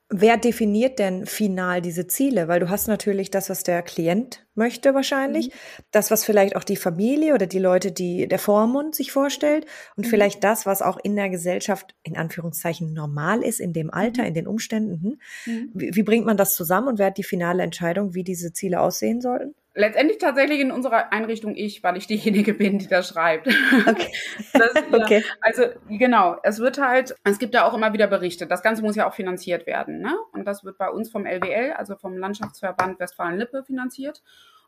Wer 0.09 0.37
definiert 0.37 0.99
denn 0.99 1.25
final 1.25 1.81
diese 1.81 2.05
Ziele? 2.05 2.47
Weil 2.47 2.59
du 2.59 2.69
hast 2.69 2.87
natürlich 2.87 3.31
das, 3.31 3.49
was 3.49 3.63
der 3.63 3.81
Klient 3.81 4.45
möchte 4.53 4.93
wahrscheinlich, 4.93 5.47
mhm. 5.47 5.83
das, 5.89 6.11
was 6.11 6.23
vielleicht 6.23 6.55
auch 6.55 6.63
die 6.63 6.75
Familie 6.75 7.33
oder 7.33 7.47
die 7.47 7.59
Leute, 7.59 7.91
die 7.91 8.27
der 8.27 8.37
Vormund 8.37 8.93
sich 8.93 9.11
vorstellt 9.11 9.65
und 9.95 10.05
mhm. 10.05 10.09
vielleicht 10.09 10.43
das, 10.43 10.67
was 10.67 10.83
auch 10.83 10.97
in 11.01 11.15
der 11.15 11.29
Gesellschaft 11.29 11.95
in 12.03 12.17
Anführungszeichen 12.17 12.93
normal 12.93 13.41
ist, 13.41 13.59
in 13.59 13.73
dem 13.73 13.89
Alter, 13.89 14.21
mhm. 14.21 14.27
in 14.27 14.33
den 14.35 14.47
Umständen. 14.47 15.19
Mhm. 15.47 15.71
Wie, 15.73 15.95
wie 15.95 16.03
bringt 16.03 16.27
man 16.27 16.37
das 16.37 16.53
zusammen 16.53 16.87
und 16.87 16.99
wer 16.99 17.07
hat 17.07 17.17
die 17.17 17.23
finale 17.23 17.63
Entscheidung, 17.63 18.13
wie 18.13 18.23
diese 18.23 18.53
Ziele 18.53 18.81
aussehen 18.81 19.21
sollten? 19.21 19.55
Letztendlich 19.75 20.17
tatsächlich 20.17 20.61
in 20.61 20.71
unserer 20.71 21.11
Einrichtung 21.11 21.55
ich, 21.55 21.83
weil 21.83 21.97
ich 21.97 22.07
diejenige 22.07 22.53
bin, 22.53 22.79
die 22.79 22.87
das 22.87 23.09
schreibt. 23.09 23.47
Okay. 23.87 24.11
Das, 24.53 25.09
ja, 25.09 25.19
Also 25.41 25.63
genau, 25.89 26.37
es 26.43 26.59
wird 26.59 26.79
halt, 26.79 27.15
es 27.23 27.39
gibt 27.39 27.53
ja 27.53 27.67
auch 27.67 27.73
immer 27.73 27.91
wieder 27.91 28.07
Berichte. 28.07 28.47
Das 28.47 28.63
Ganze 28.63 28.81
muss 28.81 28.95
ja 28.95 29.07
auch 29.07 29.13
finanziert 29.13 29.67
werden. 29.67 29.99
Ne? 29.99 30.15
Und 30.31 30.45
das 30.45 30.63
wird 30.63 30.77
bei 30.77 30.89
uns 30.89 31.11
vom 31.11 31.25
LWL, 31.25 31.73
also 31.73 31.95
vom 31.95 32.17
Landschaftsverband 32.17 32.99
Westfalen-Lippe 32.99 33.63
finanziert. 33.63 34.23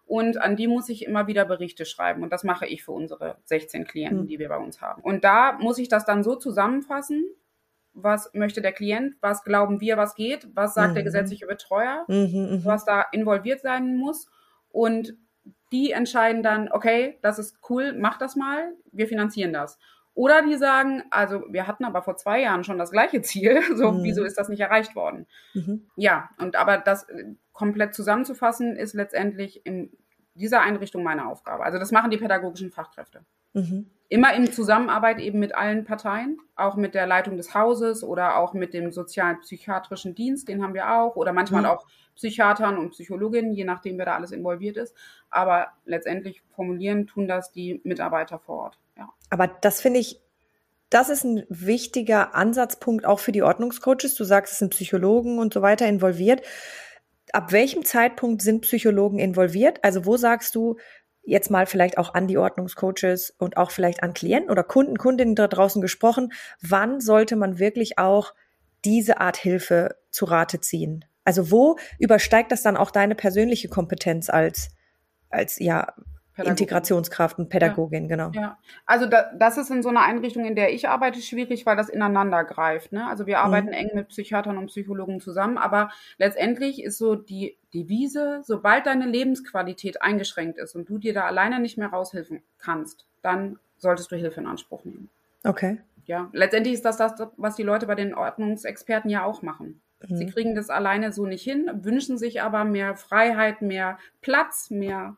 Und 0.05 0.41
an 0.41 0.55
die 0.55 0.67
muss 0.67 0.89
ich 0.89 1.05
immer 1.05 1.27
wieder 1.27 1.45
Berichte 1.45 1.85
schreiben. 1.85 2.21
Und 2.21 2.31
das 2.33 2.43
mache 2.43 2.65
ich 2.65 2.83
für 2.83 2.91
unsere 2.91 3.37
16 3.45 3.85
Klienten, 3.85 4.21
mhm. 4.21 4.27
die 4.27 4.39
wir 4.39 4.49
bei 4.49 4.57
uns 4.57 4.81
haben. 4.81 5.01
Und 5.01 5.23
da 5.23 5.53
muss 5.53 5.77
ich 5.77 5.87
das 5.87 6.05
dann 6.05 6.23
so 6.23 6.35
zusammenfassen. 6.35 7.23
Was 7.93 8.33
möchte 8.33 8.61
der 8.61 8.73
Klient? 8.73 9.15
Was 9.21 9.43
glauben 9.43 9.79
wir, 9.79 9.97
was 9.97 10.15
geht? 10.15 10.47
Was 10.53 10.73
sagt 10.73 10.91
mhm. 10.91 10.95
der 10.95 11.03
gesetzliche 11.03 11.47
Betreuer? 11.47 12.05
Mhm, 12.07 12.15
mhm, 12.15 12.65
was 12.65 12.85
da 12.85 13.05
involviert 13.11 13.61
sein 13.61 13.97
muss? 13.97 14.27
Und 14.69 15.13
die 15.71 15.91
entscheiden 15.91 16.43
dann, 16.43 16.71
okay, 16.71 17.19
das 17.21 17.39
ist 17.39 17.57
cool, 17.69 17.93
mach 17.97 18.17
das 18.17 18.35
mal, 18.35 18.73
wir 18.91 19.07
finanzieren 19.07 19.53
das. 19.53 19.77
Oder 20.13 20.41
die 20.41 20.55
sagen, 20.55 21.03
also 21.11 21.43
wir 21.49 21.67
hatten 21.67 21.85
aber 21.85 22.01
vor 22.01 22.17
zwei 22.17 22.41
Jahren 22.41 22.63
schon 22.63 22.79
das 22.79 22.91
gleiche 22.91 23.21
Ziel, 23.21 23.61
so 23.75 23.91
mhm. 23.91 24.03
wieso 24.03 24.23
ist 24.23 24.37
das 24.37 24.49
nicht 24.49 24.61
erreicht 24.61 24.95
worden? 24.95 25.27
Mhm. 25.53 25.87
Ja, 25.95 26.29
und 26.39 26.55
aber 26.55 26.77
das 26.79 27.07
äh, 27.09 27.35
komplett 27.51 27.93
zusammenzufassen 27.93 28.75
ist 28.75 28.93
letztendlich 28.93 29.65
in 29.65 29.91
dieser 30.33 30.61
Einrichtung 30.61 31.03
meine 31.03 31.27
Aufgabe. 31.27 31.63
Also 31.63 31.77
das 31.77 31.91
machen 31.91 32.11
die 32.11 32.17
pädagogischen 32.17 32.71
Fachkräfte. 32.71 33.25
Mhm. 33.57 33.89
Immer 34.09 34.33
in 34.35 34.51
Zusammenarbeit 34.51 35.19
eben 35.19 35.39
mit 35.39 35.53
allen 35.53 35.83
Parteien, 35.83 36.39
auch 36.55 36.77
mit 36.77 36.95
der 36.95 37.07
Leitung 37.07 37.35
des 37.35 37.53
Hauses 37.53 38.03
oder 38.03 38.37
auch 38.37 38.53
mit 38.53 38.73
dem 38.73 38.91
sozial-psychiatrischen 38.93 40.15
Dienst, 40.15 40.47
den 40.47 40.63
haben 40.63 40.73
wir 40.73 40.93
auch, 40.93 41.17
oder 41.17 41.33
manchmal 41.33 41.63
mhm. 41.63 41.67
auch 41.67 41.85
Psychiatern 42.15 42.77
und 42.77 42.91
Psychologinnen, 42.91 43.53
je 43.53 43.65
nachdem, 43.65 43.97
wer 43.97 44.05
da 44.05 44.15
alles 44.15 44.31
involviert 44.31 44.77
ist. 44.77 44.95
Aber 45.29 45.67
letztendlich 45.85 46.41
formulieren 46.55 47.05
tun 47.05 47.27
das 47.27 47.51
die 47.51 47.81
Mitarbeiter 47.83 48.39
vor 48.39 48.59
Ort. 48.59 48.79
Ja. 48.97 49.09
Aber 49.29 49.47
das 49.47 49.81
finde 49.81 49.99
ich, 49.99 50.21
das 50.89 51.09
ist 51.09 51.25
ein 51.25 51.43
wichtiger 51.49 52.33
Ansatzpunkt 52.33 53.05
auch 53.05 53.19
für 53.19 53.31
die 53.31 53.43
Ordnungscoaches. 53.43 54.15
Du 54.15 54.23
sagst, 54.23 54.53
es 54.53 54.59
sind 54.59 54.71
Psychologen 54.71 55.37
und 55.39 55.53
so 55.53 55.61
weiter 55.61 55.87
involviert. 55.87 56.41
Ab 57.33 57.51
welchem 57.51 57.83
Zeitpunkt 57.83 58.41
sind 58.41 58.61
Psychologen 58.61 59.19
involviert? 59.19 59.83
Also 59.83 60.05
wo 60.05 60.15
sagst 60.15 60.55
du, 60.55 60.77
jetzt 61.27 61.51
mal 61.51 61.65
vielleicht 61.65 61.97
auch 61.97 62.13
an 62.13 62.27
die 62.27 62.37
Ordnungscoaches 62.37 63.35
und 63.37 63.57
auch 63.57 63.71
vielleicht 63.71 64.01
an 64.01 64.13
Klienten 64.13 64.49
oder 64.49 64.63
Kunden, 64.63 64.97
Kundinnen 64.97 65.35
da 65.35 65.47
draußen 65.47 65.81
gesprochen, 65.81 66.31
wann 66.61 67.01
sollte 67.01 67.35
man 67.35 67.59
wirklich 67.59 67.99
auch 67.99 68.33
diese 68.85 69.19
Art 69.19 69.35
Hilfe 69.35 69.97
zu 70.09 70.25
Rate 70.25 70.61
ziehen? 70.61 71.03
Also 71.25 71.51
wo 71.51 71.77
übersteigt 71.99 72.51
das 72.53 72.63
dann 72.63 72.77
auch 72.77 72.91
deine 72.91 73.13
persönliche 73.13 73.67
Kompetenz 73.67 74.29
als, 74.29 74.69
als 75.29 75.59
ja, 75.59 75.93
Integrationskraft 76.45 77.39
und 77.39 77.49
Pädagogin, 77.49 78.03
ja. 78.03 78.09
genau. 78.09 78.31
Ja, 78.33 78.57
also 78.85 79.05
da, 79.05 79.31
das 79.37 79.57
ist 79.57 79.71
in 79.71 79.81
so 79.81 79.89
einer 79.89 80.03
Einrichtung, 80.03 80.45
in 80.45 80.55
der 80.55 80.73
ich 80.73 80.87
arbeite, 80.87 81.21
schwierig, 81.21 81.65
weil 81.65 81.75
das 81.75 81.89
ineinander 81.89 82.43
greift. 82.43 82.91
Ne? 82.91 83.07
Also 83.07 83.25
wir 83.25 83.39
arbeiten 83.39 83.67
mhm. 83.67 83.73
eng 83.73 83.89
mit 83.95 84.09
Psychiatern 84.09 84.57
und 84.57 84.67
Psychologen 84.67 85.19
zusammen, 85.19 85.57
aber 85.57 85.89
letztendlich 86.17 86.83
ist 86.83 86.97
so 86.97 87.15
die 87.15 87.57
Devise, 87.73 88.41
sobald 88.43 88.85
deine 88.85 89.05
Lebensqualität 89.05 90.01
eingeschränkt 90.01 90.57
ist 90.57 90.75
und 90.75 90.87
du 90.89 90.97
dir 90.97 91.13
da 91.13 91.25
alleine 91.25 91.59
nicht 91.59 91.77
mehr 91.77 91.89
raushelfen 91.89 92.41
kannst, 92.59 93.05
dann 93.21 93.59
solltest 93.77 94.11
du 94.11 94.15
Hilfe 94.15 94.39
in 94.39 94.47
Anspruch 94.47 94.85
nehmen. 94.85 95.09
Okay. 95.43 95.79
Ja, 96.05 96.29
letztendlich 96.31 96.75
ist 96.75 96.85
das 96.85 96.97
das, 96.97 97.13
was 97.35 97.55
die 97.55 97.63
Leute 97.63 97.85
bei 97.85 97.95
den 97.95 98.13
Ordnungsexperten 98.13 99.09
ja 99.09 99.25
auch 99.25 99.41
machen. 99.41 99.81
Sie 100.07 100.25
mhm. 100.25 100.29
kriegen 100.29 100.55
das 100.55 100.69
alleine 100.69 101.11
so 101.11 101.25
nicht 101.25 101.43
hin, 101.43 101.69
wünschen 101.73 102.17
sich 102.17 102.41
aber 102.41 102.63
mehr 102.63 102.95
Freiheit, 102.95 103.61
mehr 103.61 103.97
Platz, 104.21 104.69
mehr 104.69 105.17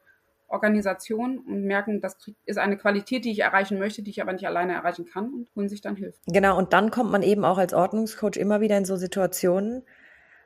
Organisation 0.50 1.40
und 1.40 1.64
merken, 1.64 2.02
das 2.02 2.18
ist 2.46 2.58
eine 2.58 2.78
Qualität, 2.78 3.24
die 3.24 3.32
ich 3.32 3.40
erreichen 3.40 3.80
möchte, 3.80 4.02
die 4.02 4.10
ich 4.10 4.22
aber 4.22 4.34
nicht 4.34 4.48
alleine 4.48 4.74
erreichen 4.74 5.06
kann 5.06 5.32
und 5.34 5.50
holen 5.56 5.70
sich 5.70 5.82
dann 5.82 5.96
Hilfe. 5.96 6.18
Genau, 6.28 6.58
und 6.58 6.74
dann 6.74 6.92
kommt 6.92 7.12
man 7.12 7.24
eben 7.24 7.46
auch 7.46 7.58
als 7.58 7.74
Ordnungscoach 7.74 8.36
immer 8.36 8.60
wieder 8.60 8.78
in 8.78 8.86
so 8.86 8.96
Situationen, 8.96 9.84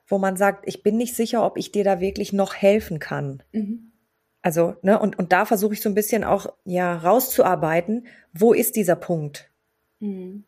wo 0.07 0.17
man 0.17 0.35
sagt, 0.35 0.67
ich 0.67 0.83
bin 0.83 0.97
nicht 0.97 1.15
sicher, 1.15 1.45
ob 1.45 1.57
ich 1.57 1.71
dir 1.71 1.83
da 1.83 1.99
wirklich 1.99 2.33
noch 2.33 2.53
helfen 2.53 2.99
kann. 2.99 3.43
Mhm. 3.53 3.91
Also, 4.41 4.75
ne, 4.81 4.99
und, 4.99 5.17
und 5.17 5.31
da 5.31 5.45
versuche 5.45 5.73
ich 5.73 5.81
so 5.81 5.87
ein 5.87 5.95
bisschen 5.95 6.25
auch, 6.25 6.47
ja, 6.65 6.97
rauszuarbeiten, 6.97 8.07
wo 8.33 8.51
ist 8.51 8.75
dieser 8.75 8.97
Punkt? 8.97 9.49
Mhm. 9.99 10.43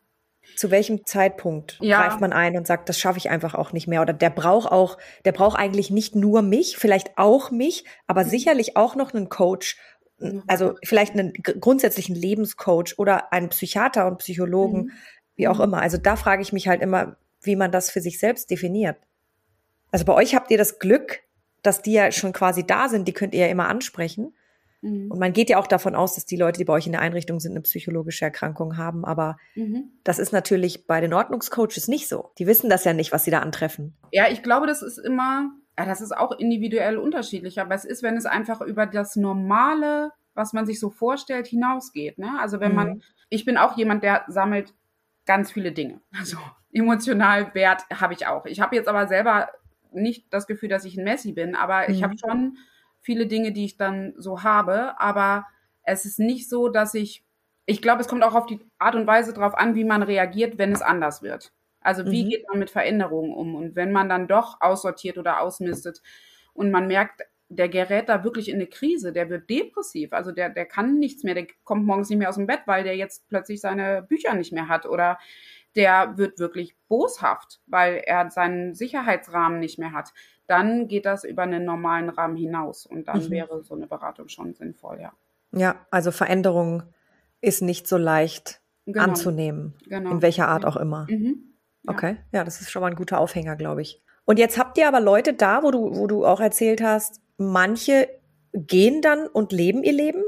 Zu 0.56 0.72
welchem 0.72 1.06
Zeitpunkt 1.06 1.78
ja. 1.82 2.02
greift 2.02 2.22
man 2.22 2.34
ein 2.34 2.58
und 2.58 2.66
sagt, 2.68 2.90
das 2.90 3.00
schaffe 3.00 3.18
ich 3.18 3.30
einfach 3.30 3.56
auch 3.56 3.74
nicht 3.74 3.88
mehr? 3.88 4.02
Oder 4.02 4.14
der 4.14 4.30
braucht 4.30 4.72
auch, 4.72 4.98
der 5.26 5.32
braucht 5.32 5.58
eigentlich 5.58 5.90
nicht 5.90 6.16
nur 6.16 6.42
mich, 6.42 6.78
vielleicht 6.78 7.18
auch 7.18 7.52
mich, 7.52 7.86
aber 8.08 8.24
mhm. 8.24 8.30
sicherlich 8.30 8.78
auch 8.78 8.96
noch 8.96 9.14
einen 9.14 9.30
Coach, 9.30 9.78
also 10.48 10.76
vielleicht 10.84 11.14
einen 11.14 11.34
grundsätzlichen 11.34 12.16
Lebenscoach 12.16 12.98
oder 12.98 13.34
einen 13.34 13.50
Psychiater 13.50 14.08
und 14.08 14.20
Psychologen, 14.20 14.84
mhm. 14.84 14.92
wie 15.36 15.48
auch 15.48 15.58
mhm. 15.58 15.66
immer. 15.66 15.82
Also 15.82 15.98
da 15.98 16.16
frage 16.16 16.42
ich 16.42 16.54
mich 16.54 16.68
halt 16.68 16.82
immer, 16.82 17.18
wie 17.42 17.56
man 17.56 17.72
das 17.72 17.90
für 17.90 18.02
sich 18.02 18.20
selbst 18.20 18.50
definiert. 18.50 18.98
Also 19.92 20.06
bei 20.06 20.14
euch 20.14 20.36
habt 20.36 20.52
ihr 20.52 20.58
das 20.58 20.80
Glück, 20.80 21.22
dass 21.62 21.82
die 21.82 21.94
ja 21.94 22.12
schon 22.12 22.34
quasi 22.34 22.66
da 22.66 22.90
sind, 22.90 23.08
die 23.08 23.14
könnt 23.14 23.34
ihr 23.34 23.46
ja 23.46 23.52
immer 23.52 23.68
ansprechen. 23.68 24.35
Mhm. 24.86 25.12
Und 25.12 25.20
man 25.20 25.34
geht 25.34 25.50
ja 25.50 25.58
auch 25.58 25.68
davon 25.68 25.96
aus, 25.96 26.16
dass 26.16 26.26
die 26.26 26.38
Leute, 26.38 26.60
die 26.60 26.66
bei 26.66 26.74
euch 26.74 26.86
in 26.86 26.92
der 26.92 27.02
Einrichtung 27.02 27.40
sind, 27.40 27.54
eine 27.54 27.62
psychologische 27.62 28.26
Erkrankung 28.26 28.78
haben. 28.78 29.04
Aber 29.04 29.38
mhm. 29.56 29.92
das 30.04 30.20
ist 30.20 30.32
natürlich 30.32 30.86
bei 30.86 31.02
den 31.02 31.14
Ordnungscoaches 31.14 31.88
nicht 31.88 32.08
so. 32.08 32.32
Die 32.38 32.46
wissen 32.46 32.70
das 32.70 32.86
ja 32.86 32.94
nicht, 32.94 33.12
was 33.12 33.24
sie 33.24 33.32
da 33.32 33.40
antreffen. 33.40 33.98
Ja, 34.12 34.30
ich 34.30 34.44
glaube, 34.44 34.68
das 34.68 34.84
ist 34.84 35.00
immer, 35.00 35.52
ja, 35.78 35.86
das 35.86 36.02
ist 36.02 36.16
auch 36.16 36.38
individuell 36.38 36.98
unterschiedlich. 36.98 37.60
Aber 37.60 37.74
es 37.74 37.84
ist, 37.84 38.04
wenn 38.04 38.16
es 38.16 38.26
einfach 38.26 38.62
über 38.62 38.86
das 38.86 39.16
Normale, 39.16 40.12
was 40.36 40.54
man 40.54 40.68
sich 40.68 40.80
so 40.80 40.92
vorstellt, 40.92 41.48
hinausgeht. 41.48 42.20
Ne? 42.20 42.30
Also 42.40 42.60
wenn 42.60 42.72
mhm. 42.72 42.76
man, 42.76 43.04
ich 43.30 43.44
bin 43.44 43.58
auch 43.58 43.76
jemand, 43.78 44.04
der 44.04 44.26
sammelt 44.28 44.74
ganz 45.26 45.52
viele 45.52 45.72
Dinge. 45.72 46.02
Also 46.20 46.38
emotional 46.72 47.56
Wert 47.56 47.84
habe 47.90 48.14
ich 48.14 48.28
auch. 48.28 48.46
Ich 48.46 48.60
habe 48.60 48.76
jetzt 48.76 48.90
aber 48.90 49.08
selber 49.08 49.50
nicht 49.94 50.26
das 50.32 50.46
Gefühl, 50.46 50.68
dass 50.68 50.84
ich 50.84 50.98
ein 50.98 51.06
Messi 51.06 51.32
bin, 51.32 51.56
aber 51.56 51.88
ich 51.88 52.04
habe 52.04 52.16
mhm. 52.16 52.18
schon 52.18 52.58
viele 53.06 53.28
Dinge, 53.28 53.52
die 53.52 53.66
ich 53.66 53.78
dann 53.78 54.14
so 54.18 54.42
habe, 54.42 55.00
aber 55.00 55.46
es 55.84 56.06
ist 56.06 56.20
nicht 56.20 56.50
so, 56.50 56.70
dass 56.70 56.96
ich, 56.96 57.24
ich 57.68 57.82
glaube, 57.82 58.02
es 58.02 58.08
kommt 58.08 58.24
auch 58.24 58.34
auf 58.34 58.48
die 58.48 58.60
Art 58.80 58.96
und 58.96 59.06
Weise 59.06 59.32
drauf 59.32 59.54
an, 59.56 59.76
wie 59.76 59.84
man 59.84 60.02
reagiert, 60.02 60.58
wenn 60.58 60.72
es 60.72 60.82
anders 60.82 61.22
wird. 61.22 61.54
Also 61.82 62.08
wie 62.08 62.26
mhm. 62.26 62.30
geht 62.30 62.50
man 62.50 62.58
mit 62.58 62.72
Veränderungen 62.72 63.32
um? 63.32 63.54
Und 63.54 63.76
wenn 63.76 63.92
man 63.92 64.10
dann 64.10 64.28
doch 64.28 64.60
aussortiert 64.60 65.20
oder 65.20 65.40
ausmistet 65.42 66.02
und 66.54 66.72
man 66.72 66.88
merkt, 66.88 67.22
der 67.48 67.70
gerät 67.70 68.10
da 68.10 68.24
wirklich 68.24 68.50
in 68.50 68.56
eine 68.56 68.66
Krise, 68.66 69.14
der 69.14 69.30
wird 69.30 69.52
depressiv, 69.52 70.12
also 70.12 70.32
der, 70.32 70.50
der 70.50 70.66
kann 70.66 70.98
nichts 70.98 71.24
mehr, 71.24 71.36
der 71.36 71.46
kommt 71.64 71.86
morgens 71.86 72.10
nicht 72.10 72.18
mehr 72.18 72.30
aus 72.30 72.38
dem 72.38 72.48
Bett, 72.48 72.62
weil 72.66 72.84
der 72.84 72.98
jetzt 72.98 73.30
plötzlich 73.30 73.62
seine 73.62 74.02
Bücher 74.02 74.34
nicht 74.34 74.52
mehr 74.52 74.68
hat 74.68 74.88
oder 74.88 75.20
der 75.76 76.18
wird 76.18 76.40
wirklich 76.40 76.76
boshaft, 76.88 77.62
weil 77.68 78.02
er 78.06 78.30
seinen 78.30 78.74
Sicherheitsrahmen 78.74 79.60
nicht 79.60 79.78
mehr 79.78 79.92
hat. 79.92 80.14
Dann 80.48 80.88
geht 80.88 81.06
das 81.06 81.24
über 81.24 81.44
einen 81.44 81.66
normalen 81.66 82.10
Rahmen 82.10 82.36
hinaus 82.36 82.86
und 82.86 83.08
dann 83.08 83.26
mhm. 83.26 83.32
wäre 83.32 83.64
so 83.64 83.76
eine 83.76 83.88
Beratung 83.88 84.28
schon 84.30 84.54
sinnvoll, 84.54 85.00
ja. 85.02 85.14
Ja, 85.52 85.86
also 85.90 86.12
Veränderung 86.12 86.84
ist 87.42 87.62
nicht 87.62 87.88
so 87.88 87.98
leicht 87.98 88.62
genau. 88.86 89.04
anzunehmen, 89.04 89.76
genau. 89.88 90.12
in 90.12 90.22
welcher 90.22 90.48
Art 90.48 90.66
auch 90.66 90.76
immer. 90.76 91.08
Mhm. 91.10 91.56
Ja. 91.84 91.94
Okay, 91.94 92.18
ja, 92.32 92.44
das 92.44 92.62
ist 92.62 92.72
schon 92.72 92.82
mal 92.82 92.90
ein 92.90 92.96
guter 92.96 93.20
Aufhänger, 93.20 93.56
glaube 93.56 93.82
ich. 93.82 94.02
Und 94.26 94.40
jetzt 94.40 94.58
habt 94.58 94.78
ihr 94.78 94.88
aber 94.88 95.00
Leute 95.00 95.34
da, 95.34 95.64
wo 95.64 95.72
du, 95.72 95.96
wo 95.96 96.08
du 96.08 96.26
auch 96.26 96.40
erzählt 96.40 96.82
hast, 96.82 97.22
manche 97.38 98.10
gehen 98.54 99.02
dann 99.02 99.28
und 99.28 99.52
leben 99.52 99.84
ihr 99.84 99.94
Leben. 99.94 100.24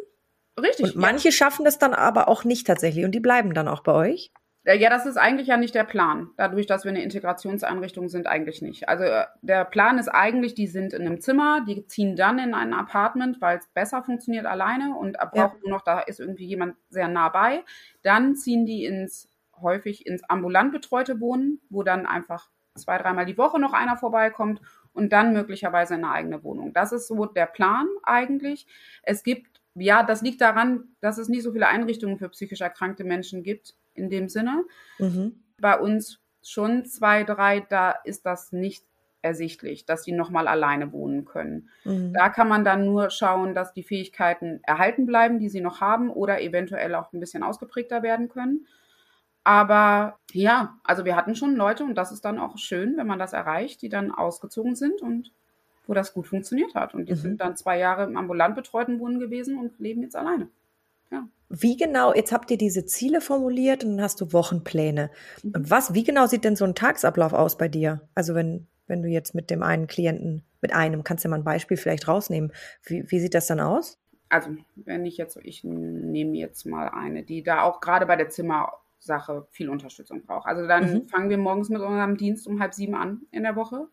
Richtig. 0.59 0.85
Und 0.85 0.95
manche 0.95 1.29
ja. 1.29 1.31
schaffen 1.31 1.65
das 1.65 1.79
dann 1.79 1.93
aber 1.93 2.27
auch 2.27 2.43
nicht 2.43 2.67
tatsächlich 2.67 3.05
und 3.05 3.11
die 3.11 3.19
bleiben 3.19 3.53
dann 3.53 3.67
auch 3.67 3.81
bei 3.81 3.93
euch. 3.93 4.31
Ja, 4.73 4.89
das 4.89 5.05
ist 5.05 5.15
eigentlich 5.15 5.47
ja 5.47 5.55
nicht 5.55 5.75
der 5.75 5.85
Plan. 5.85 6.31
Dadurch, 6.35 6.65
dass 6.65 6.83
wir 6.83 6.89
eine 6.89 7.01
Integrationseinrichtung 7.01 8.09
sind, 8.09 8.27
eigentlich 8.27 8.61
nicht. 8.61 8.89
Also 8.89 9.05
äh, 9.05 9.25
der 9.41 9.63
Plan 9.63 9.97
ist 9.97 10.09
eigentlich, 10.09 10.55
die 10.55 10.67
sind 10.67 10.91
in 10.91 11.07
einem 11.07 11.21
Zimmer, 11.21 11.63
die 11.65 11.87
ziehen 11.87 12.17
dann 12.17 12.37
in 12.37 12.53
ein 12.53 12.73
Apartment, 12.73 13.39
weil 13.39 13.59
es 13.59 13.67
besser 13.67 14.03
funktioniert 14.03 14.45
alleine 14.45 14.95
und 14.97 15.17
braucht 15.17 15.55
ja. 15.55 15.59
nur 15.61 15.69
noch, 15.69 15.83
da 15.83 16.01
ist 16.01 16.19
irgendwie 16.19 16.45
jemand 16.45 16.75
sehr 16.89 17.07
nah 17.07 17.29
bei. 17.29 17.63
Dann 18.01 18.35
ziehen 18.35 18.65
die 18.65 18.83
ins 18.83 19.29
häufig 19.61 20.05
ins 20.05 20.23
ambulant 20.29 20.73
betreute 20.73 21.21
Wohnen, 21.21 21.61
wo 21.69 21.83
dann 21.83 22.05
einfach 22.05 22.49
zwei, 22.75 22.97
dreimal 22.97 23.25
die 23.25 23.37
Woche 23.37 23.59
noch 23.59 23.73
einer 23.73 23.95
vorbeikommt 23.95 24.61
und 24.91 25.13
dann 25.13 25.31
möglicherweise 25.31 25.93
eine 25.93 26.11
eigene 26.11 26.43
Wohnung. 26.43 26.73
Das 26.73 26.91
ist 26.91 27.07
so 27.07 27.25
der 27.25 27.45
Plan 27.45 27.87
eigentlich. 28.03 28.67
Es 29.01 29.23
gibt, 29.23 29.61
ja, 29.75 30.03
das 30.03 30.21
liegt 30.21 30.41
daran, 30.41 30.89
dass 30.99 31.17
es 31.17 31.29
nicht 31.29 31.43
so 31.43 31.53
viele 31.53 31.67
Einrichtungen 31.67 32.17
für 32.17 32.29
psychisch 32.29 32.61
erkrankte 32.61 33.05
Menschen 33.05 33.43
gibt 33.43 33.75
in 33.97 34.09
dem 34.09 34.29
Sinne. 34.29 34.63
Mhm. 34.99 35.39
Bei 35.59 35.79
uns 35.79 36.19
schon 36.43 36.85
zwei, 36.85 37.23
drei, 37.23 37.59
da 37.59 37.91
ist 37.91 38.25
das 38.25 38.51
nicht 38.51 38.85
ersichtlich, 39.21 39.85
dass 39.85 40.03
die 40.03 40.11
nochmal 40.11 40.47
alleine 40.47 40.91
wohnen 40.91 41.25
können. 41.25 41.69
Mhm. 41.83 42.13
Da 42.13 42.29
kann 42.29 42.47
man 42.47 42.63
dann 42.63 42.85
nur 42.85 43.09
schauen, 43.09 43.53
dass 43.53 43.73
die 43.73 43.83
Fähigkeiten 43.83 44.59
erhalten 44.63 45.05
bleiben, 45.05 45.39
die 45.39 45.49
sie 45.49 45.61
noch 45.61 45.81
haben 45.81 46.09
oder 46.09 46.41
eventuell 46.41 46.95
auch 46.95 47.11
ein 47.13 47.19
bisschen 47.19 47.43
ausgeprägter 47.43 48.03
werden 48.03 48.29
können. 48.29 48.67
Aber 49.43 50.19
ja, 50.33 50.77
also 50.83 51.05
wir 51.05 51.15
hatten 51.15 51.35
schon 51.35 51.55
Leute 51.55 51.83
und 51.83 51.95
das 51.95 52.11
ist 52.11 52.25
dann 52.25 52.39
auch 52.39 52.57
schön, 52.57 52.97
wenn 52.97 53.07
man 53.07 53.19
das 53.19 53.33
erreicht, 53.33 53.81
die 53.81 53.89
dann 53.89 54.11
ausgezogen 54.11 54.75
sind 54.75 55.01
und 55.01 55.31
wo 55.87 55.93
das 55.93 56.13
gut 56.13 56.27
funktioniert 56.27 56.75
hat. 56.75 56.93
Und 56.93 57.07
die 57.07 57.13
mhm. 57.13 57.17
sind 57.17 57.41
dann 57.41 57.55
zwei 57.55 57.79
Jahre 57.79 58.03
im 58.03 58.17
ambulant 58.17 58.55
betreuten 58.55 58.99
Wohnen 58.99 59.19
gewesen 59.19 59.57
und 59.57 59.79
leben 59.79 60.01
jetzt 60.01 60.15
alleine. 60.15 60.49
Ja. 61.11 61.27
Wie 61.49 61.77
genau, 61.77 62.13
jetzt 62.13 62.31
habt 62.31 62.51
ihr 62.51 62.57
diese 62.57 62.85
Ziele 62.85 63.21
formuliert 63.21 63.83
und 63.83 63.91
dann 63.91 64.01
hast 64.01 64.19
du 64.19 64.33
Wochenpläne. 64.33 65.09
Mhm. 65.43 65.53
Was, 65.55 65.93
wie 65.93 66.03
genau 66.03 66.25
sieht 66.25 66.43
denn 66.43 66.55
so 66.55 66.65
ein 66.65 66.75
Tagesablauf 66.75 67.33
aus 67.33 67.57
bei 67.57 67.67
dir? 67.67 68.01
Also 68.15 68.35
wenn, 68.35 68.67
wenn 68.87 69.01
du 69.01 69.09
jetzt 69.09 69.33
mit 69.33 69.49
dem 69.49 69.63
einen 69.63 69.87
Klienten, 69.87 70.43
mit 70.61 70.73
einem, 70.73 71.03
kannst 71.03 71.23
du 71.23 71.27
ja 71.27 71.31
mal 71.31 71.37
ein 71.37 71.45
Beispiel 71.45 71.77
vielleicht 71.77 72.07
rausnehmen. 72.07 72.51
Wie, 72.83 73.09
wie 73.09 73.19
sieht 73.19 73.33
das 73.33 73.47
dann 73.47 73.59
aus? 73.59 73.99
Also, 74.29 74.49
wenn 74.75 75.05
ich 75.05 75.15
jetzt, 75.15 75.39
ich 75.43 75.63
nehme 75.63 76.35
jetzt 76.35 76.65
mal 76.65 76.89
eine, 76.89 77.23
die 77.23 77.43
da 77.43 77.61
auch 77.61 77.79
gerade 77.79 78.05
bei 78.05 78.17
der 78.17 78.27
Zimmersache 78.27 79.47
viel 79.51 79.69
Unterstützung 79.69 80.25
braucht. 80.25 80.47
Also 80.47 80.67
dann 80.67 80.93
mhm. 80.93 81.07
fangen 81.07 81.29
wir 81.29 81.37
morgens 81.37 81.69
mit 81.69 81.81
unserem 81.81 82.17
Dienst 82.17 82.45
um 82.47 82.59
halb 82.59 82.73
sieben 82.73 82.95
an 82.95 83.21
in 83.31 83.43
der 83.43 83.55
Woche. 83.55 83.87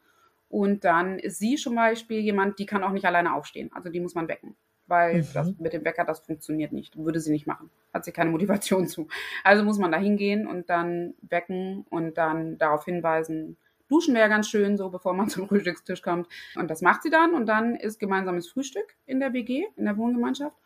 Und 0.49 0.85
dann 0.85 1.19
ist 1.19 1.39
sie 1.39 1.55
zum 1.55 1.77
Beispiel 1.77 2.19
jemand, 2.19 2.59
die 2.59 2.67
kann 2.67 2.83
auch 2.83 2.93
nicht 2.93 3.05
alleine 3.05 3.35
aufstehen. 3.35 3.71
Also 3.73 3.91
die 3.91 4.01
muss 4.01 4.15
man 4.15 4.27
wecken 4.27 4.57
weil 4.95 5.23
mhm. 5.23 5.27
das 5.35 5.55
mit 5.59 5.73
dem 5.73 5.85
Wecker, 5.85 6.05
das 6.05 6.21
funktioniert 6.21 6.73
nicht. 6.73 6.97
Würde 6.97 7.19
sie 7.19 7.33
nicht 7.33 7.49
machen. 7.49 7.69
Hat 7.93 8.05
sie 8.05 8.13
keine 8.13 8.31
Motivation 8.31 8.87
zu. 8.95 9.09
Also 9.43 9.65
muss 9.65 9.79
man 9.79 9.91
da 9.91 9.99
hingehen 9.99 10.47
und 10.47 10.71
dann 10.71 11.15
wecken 11.23 11.85
und 11.91 12.17
dann 12.17 12.59
darauf 12.59 12.85
hinweisen, 12.85 13.57
duschen 13.89 14.15
wäre 14.15 14.29
ganz 14.29 14.49
schön, 14.49 14.77
so 14.77 14.89
bevor 14.91 15.13
man 15.13 15.29
zum 15.35 15.49
Frühstückstisch 15.49 16.01
kommt. 16.01 16.29
Und 16.55 16.71
das 16.71 16.81
macht 16.81 17.03
sie 17.03 17.11
dann 17.11 17.35
und 17.35 17.47
dann 17.47 17.75
ist 17.75 17.99
gemeinsames 17.99 18.49
Frühstück 18.49 18.95
in 19.05 19.19
der 19.19 19.33
WG, 19.33 19.65
in 19.77 19.85
der 19.85 19.97
Wohngemeinschaft. 19.97 20.57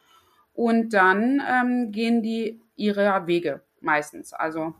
Und 0.52 0.92
dann 0.92 1.40
ähm, 1.48 1.92
gehen 1.92 2.22
die 2.22 2.60
ihre 2.76 3.26
Wege 3.26 3.62
meistens. 3.80 4.32
Also 4.34 4.74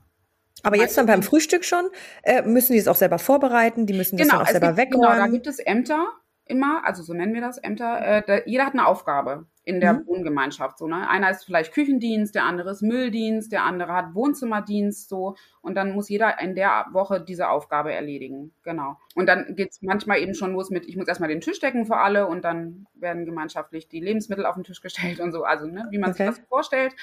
aber 0.65 0.77
jetzt 0.77 0.99
dann 0.99 1.07
beim 1.07 1.23
Frühstück 1.23 1.65
schon, 1.65 1.89
äh, 2.25 2.43
müssen 2.43 2.73
die 2.73 2.81
es 2.81 2.89
auch 2.89 2.97
selber 2.97 3.21
vorbereiten, 3.21 3.87
die 3.87 3.95
müssen 3.95 4.17
das 4.17 4.27
genau, 4.27 4.39
dann 4.39 4.47
auch 4.47 4.51
selber 4.51 4.73
gibt, 4.73 4.79
wegräumen. 4.79 5.13
Genau, 5.13 5.25
da 5.25 5.29
gibt 5.29 5.47
es 5.47 5.61
Ämter, 5.61 6.09
immer, 6.49 6.85
also 6.85 7.03
so 7.03 7.15
nennen 7.15 7.35
wir 7.35 7.41
das, 7.41 7.59
Ämter, 7.59 8.01
äh, 8.05 8.23
da, 8.27 8.39
jeder 8.47 8.67
hat 8.67 8.73
eine 8.73 8.87
Aufgabe 8.87 9.47
in 9.65 9.81
der 9.81 9.95
mhm. 9.95 10.07
Wohngemeinschaft. 10.07 10.79
So, 10.79 10.87
ne? 10.89 11.09
Einer 11.09 11.31
ist 11.31 11.45
vielleicht 11.45 11.73
Küchendienst, 11.75 12.35
der 12.35 12.45
andere 12.45 12.71
ist 12.71 12.83
Mülldienst, 12.83 13.53
der 13.53 13.65
andere 13.65 13.93
hat 13.93 14.15
Wohnzimmerdienst, 14.15 15.09
so. 15.09 15.37
Und 15.61 15.75
dann 15.75 15.93
muss 15.93 16.09
jeder 16.09 16.41
in 16.41 16.55
der 16.55 16.87
Woche 16.93 17.21
diese 17.21 17.51
Aufgabe 17.51 17.93
erledigen. 17.93 18.53
Genau. 18.63 18.97
Und 19.15 19.29
dann 19.29 19.55
geht's 19.57 19.83
manchmal 19.83 20.21
eben 20.21 20.35
schon 20.35 20.53
los 20.53 20.71
mit, 20.71 20.87
ich 20.87 20.97
muss 20.97 21.07
erstmal 21.07 21.29
den 21.29 21.43
Tisch 21.43 21.61
decken 21.61 21.85
für 21.85 21.99
alle 21.99 22.27
und 22.27 22.45
dann 22.45 22.87
werden 22.95 23.27
gemeinschaftlich 23.27 23.89
die 23.89 24.01
Lebensmittel 24.01 24.47
auf 24.47 24.55
den 24.55 24.65
Tisch 24.65 24.81
gestellt 24.81 25.21
und 25.21 25.33
so. 25.33 25.45
Also, 25.45 25.67
ne, 25.67 25.87
wie 25.91 25.99
man 25.99 26.11
okay. 26.11 26.27
sich 26.27 26.37
das 26.37 26.49
vorstellt. 26.49 26.95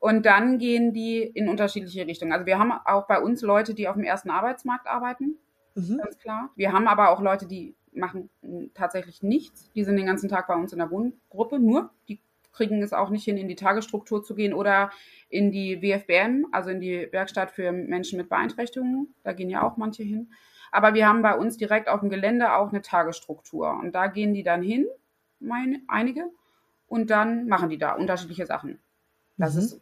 Und 0.00 0.26
dann 0.26 0.58
gehen 0.58 0.92
die 0.92 1.22
in 1.22 1.48
unterschiedliche 1.48 2.06
Richtungen. 2.06 2.32
Also 2.32 2.46
wir 2.46 2.58
haben 2.58 2.72
auch 2.72 3.06
bei 3.06 3.20
uns 3.20 3.42
Leute, 3.42 3.74
die 3.74 3.88
auf 3.88 3.94
dem 3.94 4.04
ersten 4.04 4.30
Arbeitsmarkt 4.30 4.86
arbeiten. 4.86 5.38
Mhm. 5.74 5.98
Ganz 5.98 6.18
klar. 6.18 6.50
Wir 6.56 6.72
haben 6.72 6.88
aber 6.88 7.10
auch 7.10 7.20
Leute, 7.20 7.46
die 7.46 7.74
machen 7.96 8.30
tatsächlich 8.74 9.22
nichts. 9.22 9.70
Die 9.72 9.84
sind 9.84 9.96
den 9.96 10.06
ganzen 10.06 10.28
Tag 10.28 10.46
bei 10.46 10.54
uns 10.54 10.72
in 10.72 10.78
der 10.78 10.90
Wohngruppe, 10.90 11.58
nur. 11.58 11.90
Die 12.08 12.20
kriegen 12.52 12.82
es 12.82 12.92
auch 12.92 13.10
nicht 13.10 13.24
hin, 13.24 13.36
in 13.36 13.48
die 13.48 13.54
Tagesstruktur 13.54 14.24
zu 14.24 14.34
gehen 14.34 14.54
oder 14.54 14.90
in 15.28 15.52
die 15.52 15.82
WFBM, 15.82 16.46
also 16.52 16.70
in 16.70 16.80
die 16.80 17.08
Werkstatt 17.12 17.50
für 17.50 17.70
Menschen 17.70 18.16
mit 18.16 18.28
Beeinträchtigungen. 18.28 19.14
Da 19.22 19.32
gehen 19.32 19.50
ja 19.50 19.62
auch 19.62 19.76
manche 19.76 20.02
hin. 20.02 20.32
Aber 20.72 20.94
wir 20.94 21.06
haben 21.06 21.22
bei 21.22 21.36
uns 21.36 21.56
direkt 21.56 21.88
auf 21.88 22.00
dem 22.00 22.10
Gelände 22.10 22.54
auch 22.54 22.70
eine 22.70 22.82
Tagesstruktur. 22.82 23.70
Und 23.70 23.94
da 23.94 24.08
gehen 24.08 24.34
die 24.34 24.42
dann 24.42 24.62
hin, 24.62 24.86
meine, 25.38 25.80
einige, 25.86 26.30
und 26.88 27.10
dann 27.10 27.46
machen 27.46 27.68
die 27.68 27.78
da 27.78 27.92
unterschiedliche 27.92 28.46
Sachen. 28.46 28.78
Das 29.36 29.54
mhm. 29.54 29.60
ist 29.60 29.80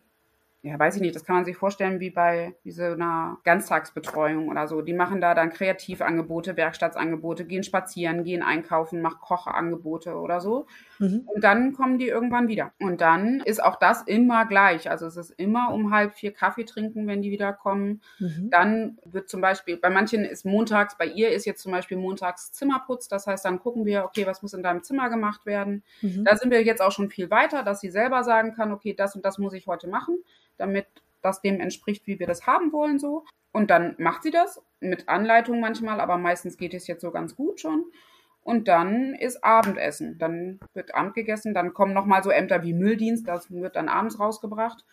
ja, 0.64 0.78
weiß 0.78 0.96
ich 0.96 1.02
nicht, 1.02 1.14
das 1.14 1.26
kann 1.26 1.36
man 1.36 1.44
sich 1.44 1.58
vorstellen 1.58 2.00
wie 2.00 2.08
bei 2.08 2.54
wie 2.62 2.70
so 2.70 2.84
einer 2.84 3.36
Ganztagsbetreuung 3.44 4.48
oder 4.48 4.66
so. 4.66 4.80
Die 4.80 4.94
machen 4.94 5.20
da 5.20 5.34
dann 5.34 5.50
Kreativangebote, 5.50 6.56
Werkstattsangebote, 6.56 7.44
gehen 7.44 7.62
spazieren, 7.62 8.24
gehen 8.24 8.42
einkaufen, 8.42 9.02
machen 9.02 9.18
Kochangebote 9.20 10.14
oder 10.14 10.40
so. 10.40 10.66
Mhm. 10.98 11.24
Und 11.26 11.44
dann 11.44 11.74
kommen 11.74 11.98
die 11.98 12.08
irgendwann 12.08 12.48
wieder. 12.48 12.72
Und 12.80 13.02
dann 13.02 13.40
ist 13.40 13.62
auch 13.62 13.76
das 13.76 14.04
immer 14.04 14.46
gleich. 14.46 14.88
Also 14.88 15.04
es 15.04 15.18
ist 15.18 15.32
immer 15.32 15.70
um 15.70 15.92
halb 15.92 16.14
vier 16.14 16.32
Kaffee 16.32 16.64
trinken, 16.64 17.06
wenn 17.06 17.20
die 17.20 17.30
wiederkommen. 17.30 18.00
Mhm. 18.18 18.48
Dann 18.48 18.98
wird 19.04 19.28
zum 19.28 19.42
Beispiel, 19.42 19.76
bei 19.76 19.90
manchen 19.90 20.24
ist 20.24 20.46
montags, 20.46 20.96
bei 20.96 21.04
ihr 21.04 21.28
ist 21.28 21.44
jetzt 21.44 21.60
zum 21.60 21.72
Beispiel 21.72 21.98
montags 21.98 22.52
Zimmerputz. 22.52 23.08
Das 23.08 23.26
heißt, 23.26 23.44
dann 23.44 23.58
gucken 23.58 23.84
wir, 23.84 24.06
okay, 24.06 24.26
was 24.26 24.40
muss 24.40 24.54
in 24.54 24.62
deinem 24.62 24.82
Zimmer 24.82 25.10
gemacht 25.10 25.44
werden. 25.44 25.82
Mhm. 26.00 26.24
Da 26.24 26.36
sind 26.36 26.50
wir 26.50 26.64
jetzt 26.64 26.80
auch 26.80 26.92
schon 26.92 27.10
viel 27.10 27.28
weiter, 27.28 27.62
dass 27.64 27.82
sie 27.82 27.90
selber 27.90 28.24
sagen 28.24 28.54
kann, 28.54 28.72
okay, 28.72 28.94
das 28.94 29.14
und 29.14 29.26
das 29.26 29.36
muss 29.36 29.52
ich 29.52 29.66
heute 29.66 29.88
machen 29.88 30.16
damit 30.56 30.86
das 31.22 31.40
dem 31.40 31.60
entspricht, 31.60 32.06
wie 32.06 32.18
wir 32.18 32.26
das 32.26 32.46
haben 32.46 32.72
wollen, 32.72 32.98
so. 32.98 33.24
Und 33.52 33.70
dann 33.70 33.94
macht 33.98 34.24
sie 34.24 34.30
das 34.30 34.60
mit 34.80 35.08
Anleitung 35.08 35.60
manchmal, 35.60 36.00
aber 36.00 36.18
meistens 36.18 36.56
geht 36.56 36.74
es 36.74 36.86
jetzt 36.86 37.02
so 37.02 37.10
ganz 37.10 37.36
gut 37.36 37.60
schon. 37.60 37.84
Und 38.42 38.68
dann 38.68 39.14
ist 39.14 39.42
Abendessen. 39.42 40.18
Dann 40.18 40.60
wird 40.74 40.94
Abend 40.94 41.14
gegessen. 41.14 41.54
Dann 41.54 41.72
kommen 41.72 41.94
nochmal 41.94 42.22
so 42.22 42.30
Ämter 42.30 42.62
wie 42.62 42.74
Mülldienst. 42.74 43.26
Das 43.26 43.50
wird 43.50 43.74
dann 43.74 43.88
abends 43.88 44.20
rausgebracht. 44.20 44.84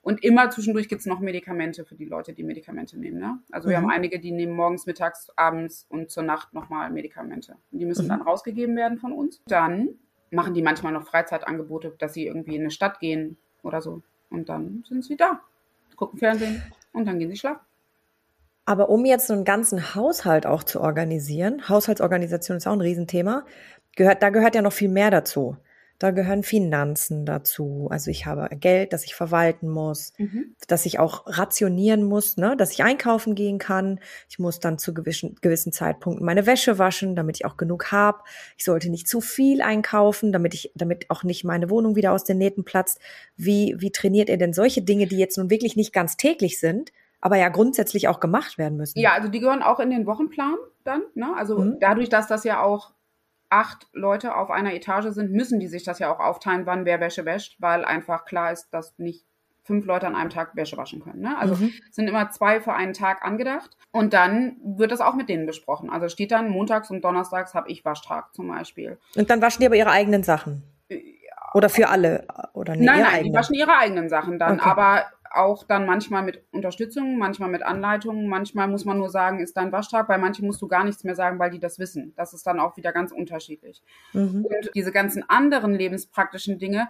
Und 0.00 0.22
immer 0.22 0.50
zwischendurch 0.50 0.88
gibt 0.88 1.00
es 1.00 1.06
noch 1.06 1.20
Medikamente 1.20 1.84
für 1.84 1.94
die 1.94 2.04
Leute, 2.04 2.34
die 2.34 2.44
Medikamente 2.44 2.98
nehmen. 2.98 3.18
Ne? 3.18 3.38
Also 3.50 3.68
mhm. 3.68 3.70
wir 3.70 3.76
haben 3.78 3.90
einige, 3.90 4.20
die 4.20 4.32
nehmen 4.32 4.54
morgens, 4.54 4.86
mittags, 4.86 5.30
abends 5.36 5.86
und 5.88 6.10
zur 6.10 6.22
Nacht 6.22 6.52
nochmal 6.52 6.90
Medikamente. 6.90 7.56
Und 7.72 7.78
die 7.78 7.86
müssen 7.86 8.06
mhm. 8.06 8.10
dann 8.10 8.22
rausgegeben 8.22 8.76
werden 8.76 8.98
von 8.98 9.12
uns. 9.12 9.42
Dann 9.46 9.90
machen 10.30 10.54
die 10.54 10.62
manchmal 10.62 10.92
noch 10.92 11.06
Freizeitangebote, 11.06 11.94
dass 11.98 12.14
sie 12.14 12.26
irgendwie 12.26 12.56
in 12.56 12.62
eine 12.62 12.70
Stadt 12.70 13.00
gehen 13.00 13.38
oder 13.62 13.80
so. 13.80 14.02
Und 14.34 14.48
dann 14.48 14.84
sind 14.88 15.04
sie 15.04 15.16
da, 15.16 15.40
gucken 15.96 16.18
Fernsehen 16.18 16.62
und 16.92 17.06
dann 17.06 17.18
gehen 17.18 17.30
sie 17.30 17.36
schlafen. 17.36 17.60
Aber 18.66 18.88
um 18.88 19.04
jetzt 19.04 19.26
so 19.26 19.34
einen 19.34 19.44
ganzen 19.44 19.94
Haushalt 19.94 20.46
auch 20.46 20.62
zu 20.64 20.80
organisieren, 20.80 21.68
Haushaltsorganisation 21.68 22.56
ist 22.56 22.66
auch 22.66 22.72
ein 22.72 22.80
Riesenthema, 22.80 23.44
gehört, 23.94 24.22
da 24.22 24.30
gehört 24.30 24.54
ja 24.54 24.62
noch 24.62 24.72
viel 24.72 24.88
mehr 24.88 25.10
dazu. 25.10 25.56
Da 25.98 26.10
gehören 26.10 26.42
Finanzen 26.42 27.24
dazu. 27.24 27.88
Also 27.90 28.10
ich 28.10 28.26
habe 28.26 28.48
Geld, 28.56 28.92
das 28.92 29.04
ich 29.04 29.14
verwalten 29.14 29.68
muss, 29.68 30.12
mhm. 30.18 30.54
dass 30.66 30.86
ich 30.86 30.98
auch 30.98 31.22
rationieren 31.26 32.02
muss, 32.02 32.36
ne? 32.36 32.56
dass 32.56 32.72
ich 32.72 32.82
einkaufen 32.82 33.34
gehen 33.34 33.58
kann. 33.58 34.00
Ich 34.28 34.38
muss 34.38 34.58
dann 34.58 34.78
zu 34.78 34.92
gewissen, 34.92 35.36
gewissen 35.40 35.72
Zeitpunkten 35.72 36.26
meine 36.26 36.46
Wäsche 36.46 36.78
waschen, 36.78 37.14
damit 37.14 37.36
ich 37.36 37.44
auch 37.44 37.56
genug 37.56 37.92
habe. 37.92 38.18
Ich 38.56 38.64
sollte 38.64 38.90
nicht 38.90 39.08
zu 39.08 39.20
viel 39.20 39.62
einkaufen, 39.62 40.32
damit 40.32 40.54
ich, 40.54 40.72
damit 40.74 41.10
auch 41.10 41.22
nicht 41.22 41.44
meine 41.44 41.70
Wohnung 41.70 41.94
wieder 41.94 42.12
aus 42.12 42.24
den 42.24 42.38
Nähten 42.38 42.64
platzt. 42.64 43.00
Wie, 43.36 43.76
wie 43.78 43.92
trainiert 43.92 44.28
ihr 44.28 44.38
denn 44.38 44.52
solche 44.52 44.82
Dinge, 44.82 45.06
die 45.06 45.18
jetzt 45.18 45.38
nun 45.38 45.48
wirklich 45.48 45.76
nicht 45.76 45.92
ganz 45.92 46.16
täglich 46.16 46.58
sind, 46.58 46.92
aber 47.20 47.36
ja 47.36 47.48
grundsätzlich 47.48 48.08
auch 48.08 48.18
gemacht 48.18 48.58
werden 48.58 48.76
müssen? 48.76 48.98
Ja, 48.98 49.12
also 49.12 49.28
die 49.28 49.40
gehören 49.40 49.62
auch 49.62 49.78
in 49.78 49.90
den 49.90 50.06
Wochenplan 50.06 50.56
dann. 50.82 51.02
Ne? 51.14 51.34
Also 51.36 51.58
mhm. 51.58 51.78
dadurch, 51.80 52.08
dass 52.08 52.26
das 52.26 52.44
ja 52.44 52.62
auch 52.62 52.92
acht 53.54 53.86
Leute 53.92 54.34
auf 54.34 54.50
einer 54.50 54.74
Etage 54.74 55.06
sind, 55.10 55.30
müssen 55.30 55.60
die 55.60 55.68
sich 55.68 55.84
das 55.84 56.00
ja 56.00 56.12
auch 56.12 56.18
aufteilen, 56.18 56.66
wann 56.66 56.84
wer 56.84 56.98
Wäsche 56.98 57.24
wäscht, 57.24 57.56
weil 57.60 57.84
einfach 57.84 58.24
klar 58.24 58.50
ist, 58.50 58.70
dass 58.70 58.98
nicht 58.98 59.24
fünf 59.62 59.86
Leute 59.86 60.08
an 60.08 60.16
einem 60.16 60.30
Tag 60.30 60.56
Wäsche 60.56 60.76
waschen 60.76 61.00
können. 61.00 61.20
Ne? 61.20 61.38
Also 61.38 61.54
mhm. 61.54 61.72
sind 61.90 62.08
immer 62.08 62.30
zwei 62.30 62.60
für 62.60 62.74
einen 62.74 62.92
Tag 62.92 63.24
angedacht. 63.24 63.76
Und 63.92 64.12
dann 64.12 64.56
wird 64.62 64.90
das 64.90 65.00
auch 65.00 65.14
mit 65.14 65.28
denen 65.28 65.46
besprochen. 65.46 65.88
Also 65.88 66.08
steht 66.08 66.32
dann 66.32 66.50
montags 66.50 66.90
und 66.90 67.02
donnerstags 67.02 67.54
habe 67.54 67.70
ich 67.70 67.84
Waschtag 67.84 68.34
zum 68.34 68.48
Beispiel. 68.48 68.98
Und 69.14 69.30
dann 69.30 69.40
waschen 69.40 69.60
die 69.60 69.66
aber 69.66 69.76
ihre 69.76 69.90
eigenen 69.90 70.24
Sachen. 70.24 70.64
Ja. 70.88 70.98
Oder 71.54 71.68
für 71.68 71.88
alle? 71.88 72.26
Oder 72.52 72.74
nee, 72.74 72.84
nein, 72.84 73.00
nein, 73.00 73.06
eigenen. 73.06 73.32
die 73.32 73.38
waschen 73.38 73.54
ihre 73.54 73.78
eigenen 73.78 74.08
Sachen 74.08 74.38
dann. 74.38 74.58
Okay. 74.58 74.68
Aber 74.68 75.04
auch 75.36 75.64
dann 75.64 75.86
manchmal 75.86 76.22
mit 76.22 76.42
Unterstützung, 76.52 77.18
manchmal 77.18 77.48
mit 77.48 77.62
Anleitungen, 77.62 78.28
manchmal 78.28 78.68
muss 78.68 78.84
man 78.84 78.98
nur 78.98 79.10
sagen, 79.10 79.40
ist 79.40 79.56
dein 79.56 79.72
Waschtag, 79.72 80.08
bei 80.08 80.18
manchen 80.18 80.46
musst 80.46 80.62
du 80.62 80.68
gar 80.68 80.84
nichts 80.84 81.04
mehr 81.04 81.14
sagen, 81.14 81.38
weil 81.38 81.50
die 81.50 81.58
das 81.58 81.78
wissen. 81.78 82.12
Das 82.16 82.32
ist 82.32 82.46
dann 82.46 82.60
auch 82.60 82.76
wieder 82.76 82.92
ganz 82.92 83.12
unterschiedlich. 83.12 83.82
Mhm. 84.12 84.44
Und 84.44 84.70
diese 84.74 84.92
ganzen 84.92 85.28
anderen 85.28 85.74
lebenspraktischen 85.74 86.58
Dinge, 86.58 86.88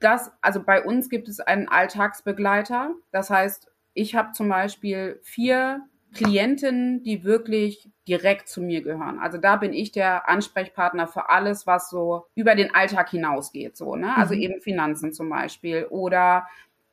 das, 0.00 0.32
also 0.40 0.62
bei 0.62 0.82
uns 0.82 1.08
gibt 1.08 1.28
es 1.28 1.40
einen 1.40 1.68
Alltagsbegleiter. 1.68 2.94
Das 3.12 3.30
heißt, 3.30 3.70
ich 3.94 4.14
habe 4.14 4.32
zum 4.32 4.48
Beispiel 4.48 5.20
vier 5.22 5.82
Klientinnen, 6.14 7.02
die 7.02 7.22
wirklich 7.22 7.88
direkt 8.08 8.48
zu 8.48 8.60
mir 8.60 8.82
gehören. 8.82 9.18
Also 9.20 9.38
da 9.38 9.56
bin 9.56 9.72
ich 9.72 9.92
der 9.92 10.28
Ansprechpartner 10.28 11.06
für 11.06 11.28
alles, 11.28 11.66
was 11.66 11.90
so 11.90 12.26
über 12.34 12.54
den 12.56 12.74
Alltag 12.74 13.10
hinausgeht. 13.10 13.76
So, 13.76 13.94
ne? 13.94 14.16
Also 14.16 14.34
mhm. 14.34 14.40
eben 14.40 14.60
Finanzen 14.60 15.12
zum 15.12 15.28
Beispiel 15.28 15.86
oder 15.88 16.46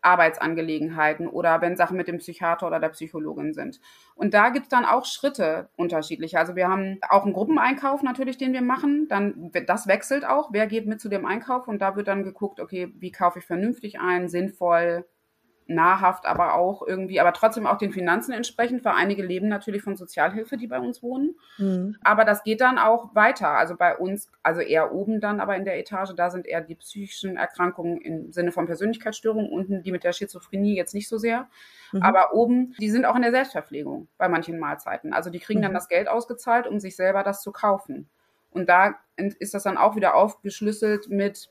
Arbeitsangelegenheiten 0.08 1.28
oder 1.28 1.62
wenn 1.62 1.76
Sachen 1.76 1.98
mit 1.98 2.08
dem 2.08 2.17
Psychiater 2.20 2.65
oder 2.67 2.80
der 2.80 2.89
Psychologin 2.89 3.54
sind. 3.54 3.80
Und 4.15 4.34
da 4.34 4.50
gibt's 4.50 4.70
dann 4.70 4.86
auch 4.86 5.06
Schritte 5.06 5.70
unterschiedliche. 5.76 6.39
Also 6.39 6.56
wir 6.56 6.70
haben 6.70 7.00
auch 7.10 7.26
einen 7.26 7.34
Gruppeneinkauf 7.34 8.04
natürlich, 8.04 8.38
den 8.38 8.54
wir 8.54 8.62
machen. 8.62 9.08
Dann 9.10 9.52
das 9.67 9.88
wechselt 9.88 10.26
auch. 10.26 10.50
Wer 10.54 10.67
geht 10.67 10.88
mit 10.88 11.02
zu 11.02 11.10
dem 11.10 11.26
Einkauf? 11.26 11.67
Und 11.67 11.82
da 11.82 11.96
wird 11.96 12.08
dann 12.08 12.24
geguckt, 12.24 12.60
okay, 12.60 12.93
wie 12.98 13.12
kaufe 13.12 13.39
ich 13.39 13.46
vernünftig 13.46 14.00
ein, 14.00 14.30
sinnvoll, 14.30 15.06
nahrhaft, 15.67 16.25
aber 16.25 16.56
auch 16.56 16.86
irgendwie, 16.86 17.19
aber 17.19 17.34
trotzdem 17.34 17.67
auch 17.67 17.77
den 17.77 17.91
Finanzen 17.91 18.32
entsprechend, 18.32 18.86
weil 18.86 18.93
einige 18.95 19.23
leben 19.23 19.47
natürlich 19.47 19.82
von 19.82 19.95
Sozialhilfe, 19.95 20.58
die 20.58 20.67
bei 20.67 20.80
uns 20.80 21.03
wohnen. 21.03 21.36
Mhm. 21.58 21.97
Aber 22.03 22.25
das 22.25 22.43
geht 22.43 22.62
dann 22.62 22.77
auch 22.77 23.13
weiter. 23.15 23.49
Also 23.49 23.75
bei 23.75 23.97
uns, 23.97 24.32
also 24.43 24.62
eher 24.62 24.93
oben 24.93 25.19
dann, 25.19 25.39
aber 25.39 25.56
in 25.56 25.65
der 25.65 25.77
Etage, 25.77 26.13
da 26.15 26.30
sind 26.30 26.45
eher 26.45 26.62
die 26.62 26.75
psychischen 26.75 27.38
Erkrankungen 27.38 27.99
im 28.01 28.32
Sinne 28.32 28.51
von 28.51 28.65
Persönlichkeitsstörungen, 28.65 29.49
unten 29.49 29.84
die 29.84 29.91
mit 29.91 30.03
der 30.03 30.13
Schizophrenie 30.13 30.75
jetzt 30.75 30.93
nicht 30.93 31.10
so 31.10 31.17
sehr. 31.17 31.47
Mhm. 31.91 32.01
Aber 32.01 32.34
oben, 32.34 32.73
die 32.80 32.89
sind 32.89 33.06
auch 33.06 33.15
in 33.15 33.21
der 33.21 33.32
Selbstverpflegung 33.32 34.08
bei 34.17 34.30
manchen 34.30 34.60
Mahlzeiten. 34.60 35.13
Also 35.13 35.30
die 35.30 35.39
kriegen 35.39 35.60
mhm. 35.60 35.63
dann 35.63 35.73
das 35.73 35.89
Geld 35.89 36.08
ausgezahlt, 36.08 36.67
um 36.67 36.80
sich 36.80 36.95
selber 36.95 37.23
das 37.23 37.41
zu 37.41 37.51
kaufen. 37.51 38.10
Und 38.51 38.69
da 38.69 38.95
ist 39.17 39.53
das 39.53 39.63
dann 39.63 39.77
auch 39.77 39.95
wieder 39.95 40.15
aufgeschlüsselt 40.15 41.10
mit 41.10 41.49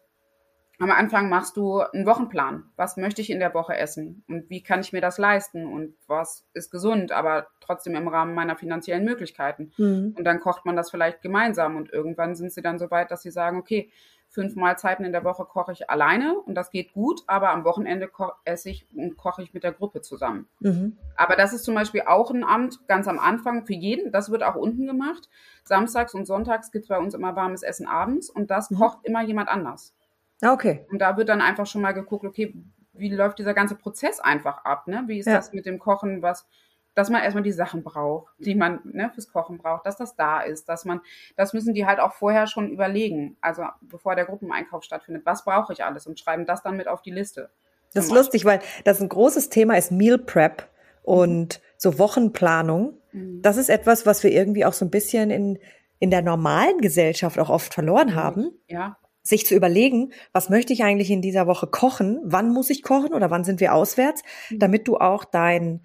am 0.78 0.90
Anfang 0.90 1.28
machst 1.28 1.56
du 1.56 1.80
einen 1.80 2.06
Wochenplan. 2.06 2.64
Was 2.76 2.96
möchte 2.96 3.22
ich 3.22 3.30
in 3.30 3.38
der 3.38 3.54
Woche 3.54 3.76
essen? 3.76 4.24
Und 4.28 4.50
wie 4.50 4.62
kann 4.62 4.80
ich 4.80 4.92
mir 4.92 5.00
das 5.00 5.16
leisten? 5.16 5.66
Und 5.66 5.94
was 6.06 6.46
ist 6.52 6.70
gesund, 6.70 7.12
aber 7.12 7.46
trotzdem 7.60 7.94
im 7.94 8.08
Rahmen 8.08 8.34
meiner 8.34 8.56
finanziellen 8.56 9.04
Möglichkeiten? 9.04 9.72
Mhm. 9.78 10.14
Und 10.16 10.24
dann 10.24 10.40
kocht 10.40 10.66
man 10.66 10.76
das 10.76 10.90
vielleicht 10.90 11.22
gemeinsam. 11.22 11.76
Und 11.76 11.92
irgendwann 11.92 12.34
sind 12.34 12.52
sie 12.52 12.62
dann 12.62 12.78
so 12.78 12.90
weit, 12.90 13.10
dass 13.10 13.22
sie 13.22 13.30
sagen, 13.30 13.58
okay, 13.58 13.90
fünf 14.28 14.54
Mahlzeiten 14.54 15.04
in 15.04 15.12
der 15.12 15.24
Woche 15.24 15.44
koche 15.44 15.72
ich 15.72 15.88
alleine 15.88 16.38
und 16.40 16.54
das 16.54 16.70
geht 16.70 16.92
gut, 16.92 17.22
aber 17.26 17.50
am 17.50 17.64
Wochenende 17.64 18.10
esse 18.44 18.70
ich 18.70 18.86
und 18.94 19.16
koche 19.16 19.42
ich 19.42 19.54
mit 19.54 19.64
der 19.64 19.72
Gruppe 19.72 20.02
zusammen. 20.02 20.46
Mhm. 20.60 20.98
Aber 21.16 21.36
das 21.36 21.52
ist 21.52 21.64
zum 21.64 21.74
Beispiel 21.74 22.02
auch 22.06 22.30
ein 22.30 22.44
Amt 22.44 22.86
ganz 22.88 23.08
am 23.08 23.18
Anfang 23.18 23.64
für 23.64 23.74
jeden. 23.74 24.12
Das 24.12 24.30
wird 24.30 24.42
auch 24.42 24.56
unten 24.56 24.86
gemacht. 24.86 25.28
Samstags 25.64 26.12
und 26.12 26.26
sonntags 26.26 26.70
gibt 26.70 26.84
es 26.84 26.88
bei 26.88 26.98
uns 26.98 27.14
immer 27.14 27.34
warmes 27.36 27.62
Essen 27.62 27.86
abends 27.86 28.28
und 28.28 28.50
das 28.50 28.70
mhm. 28.70 28.76
kocht 28.76 28.98
immer 29.04 29.22
jemand 29.22 29.48
anders. 29.48 29.94
Ah, 30.42 30.53
okay. 30.53 30.87
Und 30.90 30.99
da 30.99 31.16
wird 31.16 31.29
dann 31.29 31.40
einfach 31.40 31.66
schon 31.66 31.83
mal 31.83 31.92
geguckt, 31.92 32.25
okay, 32.25 32.55
wie 32.92 33.14
läuft 33.14 33.38
dieser 33.38 33.55
ganze 33.55 33.75
Prozess 33.75 34.20
einfach 34.20 34.64
ab, 34.64 34.87
ne? 34.87 35.05
Wie 35.07 35.18
ist 35.18 35.27
ja. 35.27 35.37
das 35.37 35.53
mit 35.53 35.66
dem 35.66 35.79
Kochen, 35.79 36.22
was, 36.22 36.46
dass 36.94 37.11
man 37.11 37.22
erstmal 37.22 37.42
die 37.42 37.53
Sachen 37.53 37.83
braucht, 37.83 38.33
die 38.38 38.55
man 38.55 38.81
ne, 38.85 39.11
fürs 39.12 39.31
Kochen 39.31 39.59
braucht, 39.59 39.87
dass 39.87 39.96
das 39.96 40.16
da 40.16 40.40
ist, 40.40 40.68
dass 40.68 40.85
man, 40.85 41.01
das 41.37 41.53
müssen 41.53 41.75
die 41.75 41.87
halt 41.87 42.01
auch 42.01 42.12
vorher 42.12 42.46
schon 42.46 42.70
überlegen, 42.70 43.37
also 43.40 43.64
bevor 43.83 44.14
der 44.14 44.25
Gruppeneinkauf 44.25 44.83
stattfindet, 44.83 45.25
was 45.27 45.44
brauche 45.44 45.72
ich 45.72 45.85
alles 45.85 46.07
und 46.07 46.18
schreiben 46.18 46.46
das 46.46 46.62
dann 46.62 46.77
mit 46.77 46.88
auf 46.88 47.03
die 47.03 47.11
Liste. 47.11 47.51
Das 47.94 48.07
ist 48.07 48.12
lustig, 48.12 48.44
weil 48.44 48.61
das 48.85 49.01
ein 49.01 49.09
großes 49.09 49.49
Thema 49.49 49.77
ist 49.77 49.90
Meal 49.90 50.18
Prep 50.18 50.68
und 51.03 51.61
so 51.79 51.99
Wochenplanung. 51.99 52.99
Mhm. 53.12 53.40
Das 53.40 53.57
ist 53.57 53.70
etwas, 53.70 54.05
was 54.05 54.22
wir 54.22 54.33
irgendwie 54.33 54.64
auch 54.66 54.75
so 54.75 54.85
ein 54.85 54.90
bisschen 54.90 55.31
in, 55.31 55.59
in 55.99 56.11
der 56.11 56.20
normalen 56.20 56.79
Gesellschaft 56.79 57.38
auch 57.38 57.49
oft 57.49 57.72
verloren 57.72 58.14
haben. 58.14 58.51
Ja 58.68 58.99
sich 59.26 59.46
zu 59.46 59.54
überlegen, 59.54 60.12
was 60.32 60.48
möchte 60.48 60.72
ich 60.72 60.84
eigentlich 60.84 61.10
in 61.10 61.22
dieser 61.22 61.46
Woche 61.46 61.66
kochen, 61.66 62.20
wann 62.24 62.50
muss 62.50 62.70
ich 62.70 62.82
kochen 62.82 63.12
oder 63.12 63.30
wann 63.30 63.44
sind 63.44 63.60
wir 63.60 63.74
auswärts, 63.74 64.22
mhm. 64.50 64.58
damit 64.58 64.88
du 64.88 64.96
auch 64.96 65.24
dein 65.24 65.82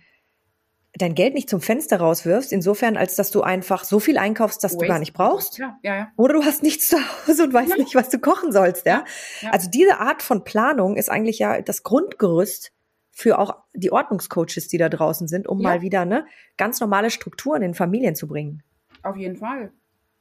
dein 0.95 1.15
Geld 1.15 1.34
nicht 1.34 1.49
zum 1.49 1.62
Fenster 1.62 2.01
rauswirfst, 2.01 2.51
insofern, 2.51 2.97
als 2.97 3.15
dass 3.15 3.32
du 3.32 3.41
einfach 3.41 3.86
so 3.86 4.01
viel 4.01 4.17
einkaufst, 4.17 4.62
dass 4.62 4.73
Waste. 4.73 4.86
du 4.86 4.91
gar 4.91 4.99
nicht 4.99 5.13
brauchst. 5.13 5.58
Ja, 5.58 5.80
ja, 5.84 5.95
ja. 5.95 6.08
Oder 6.17 6.34
du 6.34 6.43
hast 6.43 6.63
nichts 6.63 6.89
zu 6.89 6.97
Hause 6.97 7.45
und 7.45 7.54
weißt 7.54 7.77
nicht, 7.77 7.95
was 7.95 8.10
du 8.10 8.19
kochen 8.19 8.51
sollst, 8.51 8.86
ja? 8.86 9.06
ja? 9.39 9.51
Also 9.51 9.69
diese 9.69 9.99
Art 9.99 10.21
von 10.21 10.43
Planung 10.43 10.97
ist 10.97 11.10
eigentlich 11.10 11.39
ja 11.39 11.62
das 11.62 11.84
Grundgerüst 11.84 12.73
für 13.12 13.39
auch 13.39 13.56
die 13.73 13.91
Ordnungscoaches, 13.91 14.67
die 14.67 14.77
da 14.77 14.89
draußen 14.89 15.30
sind, 15.30 15.47
um 15.47 15.62
mal 15.62 15.82
wieder 15.82 16.06
ne, 16.06 16.25
ganz 16.58 16.82
normale 16.82 17.10
Strukturen 17.10 17.62
in 17.62 17.73
Familien 17.73 18.15
zu 18.15 18.27
bringen. 18.27 18.63
Auf 19.04 19.15
jeden 19.15 19.38
Fall. 19.38 19.71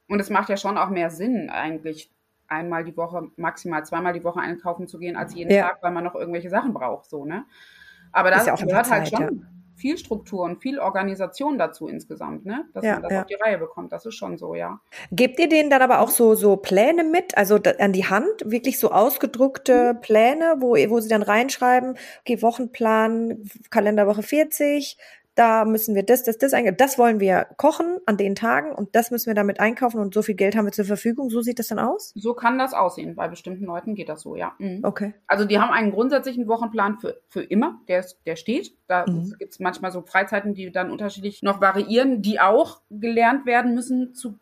Und 0.07 0.19
es 0.19 0.29
macht 0.29 0.49
ja 0.49 0.57
schon 0.57 0.77
auch 0.77 0.89
mehr 0.89 1.09
Sinn, 1.09 1.49
eigentlich 1.49 2.11
einmal 2.51 2.83
die 2.83 2.95
Woche, 2.95 3.29
maximal 3.37 3.83
zweimal 3.85 4.13
die 4.13 4.23
Woche 4.23 4.39
einkaufen 4.39 4.87
zu 4.87 4.99
gehen, 4.99 5.15
als 5.15 5.33
jeden 5.33 5.51
ja. 5.51 5.69
Tag, 5.69 5.79
weil 5.81 5.91
man 5.91 6.03
noch 6.03 6.15
irgendwelche 6.15 6.49
Sachen 6.49 6.73
braucht, 6.73 7.09
so, 7.09 7.25
ne? 7.25 7.45
Aber 8.11 8.29
da 8.29 8.43
ja 8.43 8.55
gehört 8.55 8.91
halt 8.91 9.07
schon 9.07 9.21
ja. 9.21 9.31
viel 9.75 9.97
Struktur 9.97 10.43
und 10.43 10.61
viel 10.61 10.79
Organisation 10.79 11.57
dazu 11.57 11.87
insgesamt, 11.87 12.45
ne? 12.45 12.65
Dass 12.73 12.83
ja, 12.83 12.93
man 12.99 13.03
das 13.03 13.19
auf 13.19 13.25
die 13.25 13.35
Reihe 13.35 13.57
bekommt. 13.57 13.93
Das 13.93 14.05
ist 14.05 14.15
schon 14.15 14.37
so, 14.37 14.53
ja. 14.53 14.81
Gebt 15.11 15.39
ihr 15.39 15.47
denen 15.47 15.69
dann 15.69 15.81
aber 15.81 16.01
auch 16.01 16.09
so, 16.09 16.35
so 16.35 16.57
Pläne 16.57 17.05
mit, 17.05 17.37
also 17.37 17.57
an 17.79 17.93
die 17.93 18.05
Hand, 18.05 18.43
wirklich 18.43 18.79
so 18.79 18.91
ausgedruckte 18.91 19.93
mhm. 19.93 20.01
Pläne, 20.01 20.55
wo, 20.59 20.73
wo 20.73 20.99
sie 20.99 21.09
dann 21.09 21.23
reinschreiben, 21.23 21.97
okay, 22.19 22.41
Wochenplan, 22.41 23.49
Kalenderwoche 23.69 24.23
40, 24.23 24.97
da 25.35 25.65
müssen 25.65 25.95
wir 25.95 26.03
das, 26.03 26.23
das, 26.23 26.37
das 26.37 26.53
einkaufen. 26.53 26.77
Das 26.77 26.97
wollen 26.97 27.19
wir 27.19 27.47
kochen 27.57 27.99
an 28.05 28.17
den 28.17 28.35
Tagen 28.35 28.73
und 28.73 28.95
das 28.95 29.11
müssen 29.11 29.27
wir 29.27 29.33
damit 29.33 29.59
einkaufen 29.59 29.99
und 29.99 30.13
so 30.13 30.21
viel 30.21 30.35
Geld 30.35 30.55
haben 30.55 30.65
wir 30.65 30.71
zur 30.71 30.85
Verfügung. 30.85 31.29
So 31.29 31.41
sieht 31.41 31.59
das 31.59 31.67
dann 31.67 31.79
aus? 31.79 32.11
So 32.15 32.33
kann 32.33 32.59
das 32.59 32.73
aussehen. 32.73 33.15
Bei 33.15 33.27
bestimmten 33.27 33.65
Leuten 33.65 33.95
geht 33.95 34.09
das 34.09 34.21
so, 34.21 34.35
ja. 34.35 34.53
Mhm. 34.59 34.81
Okay. 34.83 35.13
Also 35.27 35.45
die 35.45 35.59
haben 35.59 35.71
einen 35.71 35.91
grundsätzlichen 35.91 36.47
Wochenplan 36.47 36.99
für, 36.99 37.21
für 37.29 37.43
immer, 37.43 37.79
der, 37.87 38.05
der 38.25 38.35
steht. 38.35 38.75
Da 38.87 39.05
mhm. 39.07 39.33
gibt 39.39 39.53
es 39.53 39.59
manchmal 39.59 39.91
so 39.91 40.01
Freizeiten, 40.01 40.53
die 40.53 40.71
dann 40.71 40.91
unterschiedlich 40.91 41.43
noch 41.43 41.61
variieren, 41.61 42.21
die 42.21 42.39
auch 42.39 42.81
gelernt 42.89 43.45
werden 43.45 43.73
müssen 43.73 44.13
zu 44.13 44.37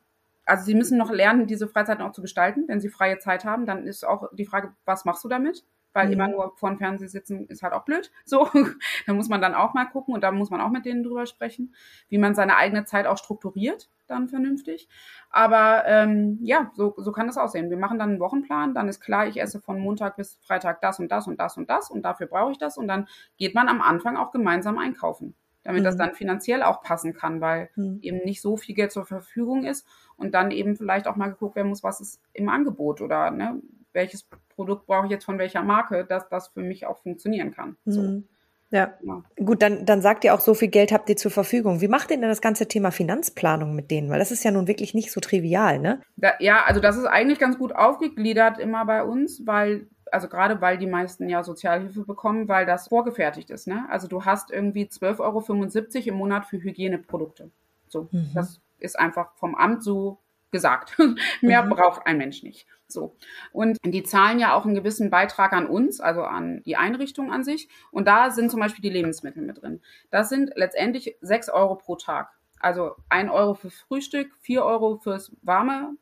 also 0.45 0.65
sie 0.65 0.73
müssen 0.73 0.97
noch 0.97 1.11
lernen, 1.11 1.45
diese 1.45 1.67
Freizeiten 1.67 2.03
auch 2.03 2.11
zu 2.11 2.23
gestalten. 2.23 2.63
Wenn 2.67 2.79
sie 2.79 2.89
freie 2.89 3.19
Zeit 3.19 3.45
haben, 3.45 3.67
dann 3.67 3.85
ist 3.85 4.03
auch 4.03 4.29
die 4.33 4.47
Frage, 4.47 4.73
was 4.83 5.05
machst 5.05 5.23
du 5.23 5.27
damit? 5.27 5.63
Weil 5.93 6.07
mhm. 6.07 6.13
immer 6.13 6.27
nur 6.27 6.53
vor 6.57 6.69
dem 6.69 6.77
Fernseher 6.77 7.09
sitzen 7.09 7.47
ist 7.47 7.63
halt 7.63 7.73
auch 7.73 7.85
blöd. 7.85 8.11
So, 8.25 8.49
da 9.05 9.13
muss 9.13 9.29
man 9.29 9.41
dann 9.41 9.55
auch 9.55 9.73
mal 9.73 9.85
gucken 9.85 10.13
und 10.13 10.21
da 10.21 10.31
muss 10.31 10.49
man 10.49 10.61
auch 10.61 10.69
mit 10.69 10.85
denen 10.85 11.03
drüber 11.03 11.25
sprechen, 11.25 11.73
wie 12.09 12.17
man 12.17 12.35
seine 12.35 12.57
eigene 12.57 12.85
Zeit 12.85 13.07
auch 13.07 13.17
strukturiert, 13.17 13.89
dann 14.07 14.29
vernünftig. 14.29 14.87
Aber 15.29 15.83
ähm, 15.85 16.39
ja, 16.41 16.71
so, 16.73 16.93
so 16.97 17.11
kann 17.11 17.27
das 17.27 17.37
aussehen. 17.37 17.69
Wir 17.69 17.77
machen 17.77 17.99
dann 17.99 18.09
einen 18.09 18.19
Wochenplan, 18.19 18.73
dann 18.73 18.87
ist 18.87 19.01
klar, 19.01 19.27
ich 19.27 19.39
esse 19.39 19.59
von 19.61 19.79
Montag 19.79 20.15
bis 20.17 20.39
Freitag 20.41 20.81
das 20.81 20.99
und 20.99 21.11
das 21.11 21.27
und 21.27 21.39
das 21.39 21.57
und 21.57 21.69
das 21.69 21.89
und 21.89 22.03
dafür 22.03 22.27
brauche 22.27 22.51
ich 22.51 22.57
das 22.57 22.77
und 22.77 22.87
dann 22.87 23.07
geht 23.37 23.55
man 23.55 23.67
am 23.67 23.81
Anfang 23.81 24.17
auch 24.17 24.31
gemeinsam 24.31 24.77
einkaufen 24.77 25.35
damit 25.63 25.81
mhm. 25.81 25.85
das 25.85 25.97
dann 25.97 26.13
finanziell 26.13 26.63
auch 26.63 26.81
passen 26.81 27.13
kann, 27.13 27.41
weil 27.41 27.69
mhm. 27.75 27.99
eben 28.01 28.17
nicht 28.19 28.41
so 28.41 28.57
viel 28.57 28.75
Geld 28.75 28.91
zur 28.91 29.05
Verfügung 29.05 29.65
ist 29.65 29.85
und 30.17 30.33
dann 30.33 30.51
eben 30.51 30.75
vielleicht 30.75 31.07
auch 31.07 31.15
mal 31.15 31.29
geguckt 31.29 31.55
werden 31.55 31.69
muss, 31.69 31.83
was 31.83 32.01
ist 32.01 32.21
im 32.33 32.49
Angebot 32.49 33.01
oder 33.01 33.29
ne, 33.31 33.61
welches 33.93 34.27
Produkt 34.59 34.87
brauche 34.87 35.05
ich 35.05 35.11
jetzt 35.11 35.23
von 35.23 35.39
welcher 35.39 35.63
Marke, 35.63 36.03
dass 36.03 36.27
das 36.27 36.49
für 36.49 36.59
mich 36.59 36.85
auch 36.85 36.97
funktionieren 36.97 37.51
kann. 37.51 37.77
So. 37.85 38.01
Mhm. 38.01 38.27
Ja. 38.71 38.93
ja. 39.01 39.23
Gut, 39.37 39.61
dann, 39.61 39.85
dann 39.85 40.01
sagt 40.01 40.25
ihr 40.25 40.33
auch, 40.33 40.41
so 40.41 40.53
viel 40.53 40.67
Geld 40.67 40.91
habt 40.91 41.07
ihr 41.09 41.15
zur 41.15 41.31
Verfügung. 41.31 41.79
Wie 41.79 41.87
macht 41.87 42.11
ihr 42.11 42.17
denn 42.17 42.27
das 42.27 42.41
ganze 42.41 42.67
Thema 42.67 42.91
Finanzplanung 42.91 43.73
mit 43.73 43.89
denen? 43.89 44.09
Weil 44.09 44.19
das 44.19 44.31
ist 44.31 44.43
ja 44.43 44.51
nun 44.51 44.67
wirklich 44.67 44.93
nicht 44.93 45.13
so 45.13 45.21
trivial, 45.21 45.79
ne? 45.79 46.01
Da, 46.17 46.33
ja, 46.39 46.65
also 46.65 46.81
das 46.81 46.97
ist 46.97 47.05
eigentlich 47.05 47.39
ganz 47.39 47.57
gut 47.57 47.73
aufgegliedert 47.73 48.59
immer 48.59 48.83
bei 48.83 49.01
uns, 49.05 49.47
weil, 49.47 49.87
also 50.11 50.27
gerade 50.27 50.59
weil 50.59 50.77
die 50.77 50.87
meisten 50.87 51.29
ja 51.29 51.41
Sozialhilfe 51.41 52.03
bekommen, 52.03 52.49
weil 52.49 52.65
das 52.65 52.89
vorgefertigt 52.89 53.49
ist, 53.49 53.65
ne? 53.65 53.85
Also 53.89 54.09
du 54.09 54.25
hast 54.25 54.51
irgendwie 54.51 54.87
12,75 54.87 55.19
Euro 55.21 56.09
im 56.09 56.15
Monat 56.15 56.47
für 56.47 56.61
Hygieneprodukte. 56.61 57.49
So, 57.87 58.09
mhm. 58.11 58.31
das 58.35 58.59
ist 58.79 58.99
einfach 58.99 59.31
vom 59.37 59.55
Amt 59.55 59.83
so 59.83 60.17
gesagt. 60.51 60.97
Mehr 61.41 61.63
mhm. 61.63 61.69
braucht 61.69 62.05
ein 62.05 62.17
Mensch 62.17 62.43
nicht. 62.43 62.67
So. 62.87 63.15
Und 63.51 63.77
die 63.83 64.03
zahlen 64.03 64.39
ja 64.39 64.53
auch 64.55 64.65
einen 64.65 64.75
gewissen 64.75 65.09
Beitrag 65.09 65.53
an 65.53 65.67
uns, 65.67 65.99
also 65.99 66.23
an 66.23 66.63
die 66.65 66.75
Einrichtung 66.75 67.31
an 67.31 67.43
sich. 67.43 67.69
Und 67.91 68.07
da 68.07 68.31
sind 68.31 68.49
zum 68.49 68.59
Beispiel 68.59 68.81
die 68.81 68.89
Lebensmittel 68.89 69.43
mit 69.43 69.61
drin. 69.61 69.81
Das 70.09 70.29
sind 70.29 70.51
letztendlich 70.55 71.15
sechs 71.21 71.49
Euro 71.49 71.75
pro 71.75 71.95
Tag. 71.95 72.31
Also 72.59 72.95
ein 73.07 73.29
Euro 73.29 73.53
für 73.53 73.69
Frühstück, 73.69 74.35
vier 74.41 74.65
Euro 74.65 74.97
fürs 74.97 75.31
warme 75.43 75.95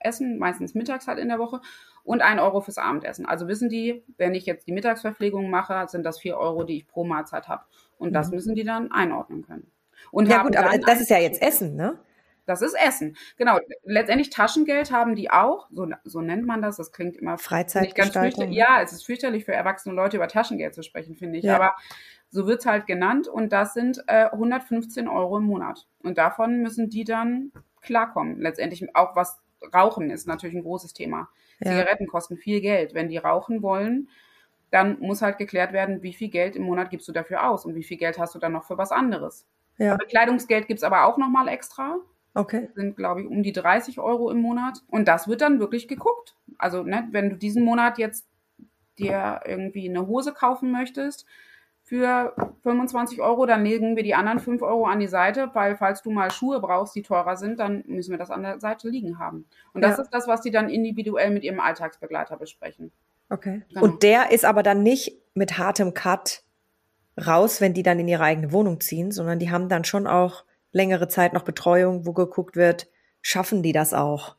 Essen, 0.00 0.38
meistens 0.38 0.74
mittags 0.74 1.06
halt 1.06 1.18
in 1.18 1.28
der 1.28 1.38
Woche 1.38 1.60
und 2.04 2.22
ein 2.22 2.40
Euro 2.40 2.60
fürs 2.60 2.78
Abendessen. 2.78 3.24
Also 3.24 3.48
wissen 3.48 3.68
die, 3.68 4.02
wenn 4.16 4.34
ich 4.34 4.44
jetzt 4.44 4.66
die 4.66 4.72
Mittagsverpflegung 4.72 5.48
mache, 5.48 5.86
sind 5.88 6.04
das 6.04 6.18
vier 6.18 6.36
Euro, 6.36 6.64
die 6.64 6.78
ich 6.78 6.88
pro 6.88 7.04
Mahlzeit 7.04 7.48
habe. 7.48 7.64
Und 7.98 8.12
das 8.12 8.28
mhm. 8.28 8.34
müssen 8.34 8.54
die 8.54 8.64
dann 8.64 8.90
einordnen 8.90 9.46
können. 9.46 9.70
Und 10.10 10.28
ja 10.28 10.42
gut, 10.42 10.56
aber 10.56 10.76
das 10.78 11.00
ist 11.00 11.10
ja 11.10 11.18
jetzt 11.18 11.40
Essen, 11.40 11.76
ne? 11.76 11.98
Das 12.44 12.62
ist 12.62 12.74
Essen. 12.74 13.16
Genau. 13.36 13.58
Letztendlich 13.84 14.30
Taschengeld 14.30 14.90
haben 14.90 15.14
die 15.14 15.30
auch. 15.30 15.68
So, 15.70 15.86
so 16.04 16.20
nennt 16.20 16.44
man 16.46 16.60
das. 16.62 16.76
Das 16.76 16.92
klingt 16.92 17.16
immer 17.16 17.38
Freizeitgestaltung. 17.38 18.50
Ja, 18.50 18.82
es 18.82 18.92
ist 18.92 19.06
fürchterlich 19.06 19.44
für 19.44 19.52
erwachsene 19.52 19.94
Leute 19.94 20.16
über 20.16 20.28
Taschengeld 20.28 20.74
zu 20.74 20.82
sprechen, 20.82 21.14
finde 21.14 21.38
ich. 21.38 21.44
Ja. 21.44 21.56
Aber 21.56 21.76
so 22.30 22.46
wird's 22.46 22.66
halt 22.66 22.86
genannt. 22.86 23.28
Und 23.28 23.52
das 23.52 23.74
sind 23.74 24.02
äh, 24.08 24.24
115 24.24 25.08
Euro 25.08 25.38
im 25.38 25.44
Monat. 25.44 25.86
Und 26.02 26.18
davon 26.18 26.62
müssen 26.62 26.88
die 26.88 27.04
dann 27.04 27.52
klarkommen. 27.80 28.40
Letztendlich 28.40 28.84
auch 28.94 29.14
was 29.14 29.40
Rauchen 29.72 30.10
ist 30.10 30.26
natürlich 30.26 30.56
ein 30.56 30.62
großes 30.62 30.92
Thema. 30.92 31.28
Ja. 31.60 31.70
Zigaretten 31.70 32.06
kosten 32.08 32.36
viel 32.36 32.60
Geld. 32.60 32.94
Wenn 32.94 33.08
die 33.08 33.18
rauchen 33.18 33.62
wollen, 33.62 34.08
dann 34.70 34.98
muss 35.00 35.22
halt 35.22 35.38
geklärt 35.38 35.72
werden, 35.72 36.02
wie 36.02 36.14
viel 36.14 36.30
Geld 36.30 36.56
im 36.56 36.64
Monat 36.64 36.90
gibst 36.90 37.06
du 37.06 37.12
dafür 37.12 37.48
aus 37.48 37.64
und 37.64 37.74
wie 37.74 37.84
viel 37.84 37.98
Geld 37.98 38.18
hast 38.18 38.34
du 38.34 38.38
dann 38.38 38.52
noch 38.52 38.64
für 38.64 38.78
was 38.78 38.90
anderes. 38.90 39.46
Ja. 39.78 39.96
Bekleidungsgeld 39.96 40.66
gibt's 40.66 40.82
aber 40.82 41.04
auch 41.04 41.18
nochmal 41.18 41.48
extra. 41.48 41.98
Okay. 42.34 42.66
Das 42.66 42.74
sind, 42.74 42.96
glaube 42.96 43.22
ich, 43.22 43.28
um 43.28 43.42
die 43.42 43.52
30 43.52 43.98
Euro 43.98 44.30
im 44.30 44.38
Monat. 44.38 44.80
Und 44.88 45.08
das 45.08 45.28
wird 45.28 45.40
dann 45.40 45.60
wirklich 45.60 45.88
geguckt. 45.88 46.36
Also, 46.58 46.82
ne, 46.82 47.08
wenn 47.10 47.30
du 47.30 47.36
diesen 47.36 47.64
Monat 47.64 47.98
jetzt 47.98 48.26
dir 48.98 49.40
irgendwie 49.44 49.88
eine 49.88 50.06
Hose 50.06 50.32
kaufen 50.32 50.70
möchtest 50.70 51.26
für 51.82 52.34
25 52.62 53.20
Euro, 53.20 53.46
dann 53.46 53.64
legen 53.64 53.96
wir 53.96 54.02
die 54.02 54.14
anderen 54.14 54.38
5 54.38 54.62
Euro 54.62 54.86
an 54.86 55.00
die 55.00 55.08
Seite, 55.08 55.50
weil 55.52 55.76
falls 55.76 56.02
du 56.02 56.10
mal 56.10 56.30
Schuhe 56.30 56.60
brauchst, 56.60 56.94
die 56.94 57.02
teurer 57.02 57.36
sind, 57.36 57.58
dann 57.58 57.84
müssen 57.86 58.12
wir 58.12 58.18
das 58.18 58.30
an 58.30 58.42
der 58.42 58.60
Seite 58.60 58.88
liegen 58.88 59.18
haben. 59.18 59.46
Und 59.72 59.82
das 59.82 59.96
ja. 59.96 60.04
ist 60.04 60.10
das, 60.10 60.26
was 60.26 60.40
die 60.40 60.50
dann 60.50 60.70
individuell 60.70 61.30
mit 61.30 61.44
ihrem 61.44 61.60
Alltagsbegleiter 61.60 62.36
besprechen. 62.36 62.92
Okay. 63.28 63.62
Genau. 63.68 63.82
Und 63.82 64.02
der 64.02 64.30
ist 64.30 64.44
aber 64.44 64.62
dann 64.62 64.82
nicht 64.82 65.18
mit 65.34 65.58
hartem 65.58 65.94
Cut 65.94 66.42
raus, 67.26 67.60
wenn 67.60 67.74
die 67.74 67.82
dann 67.82 67.98
in 67.98 68.08
ihre 68.08 68.24
eigene 68.24 68.52
Wohnung 68.52 68.80
ziehen, 68.80 69.10
sondern 69.10 69.38
die 69.38 69.50
haben 69.50 69.68
dann 69.68 69.84
schon 69.84 70.06
auch 70.06 70.44
längere 70.72 71.08
Zeit 71.08 71.32
noch 71.32 71.42
Betreuung, 71.42 72.06
wo 72.06 72.12
geguckt 72.12 72.56
wird, 72.56 72.88
schaffen 73.20 73.62
die 73.62 73.72
das 73.72 73.94
auch? 73.94 74.36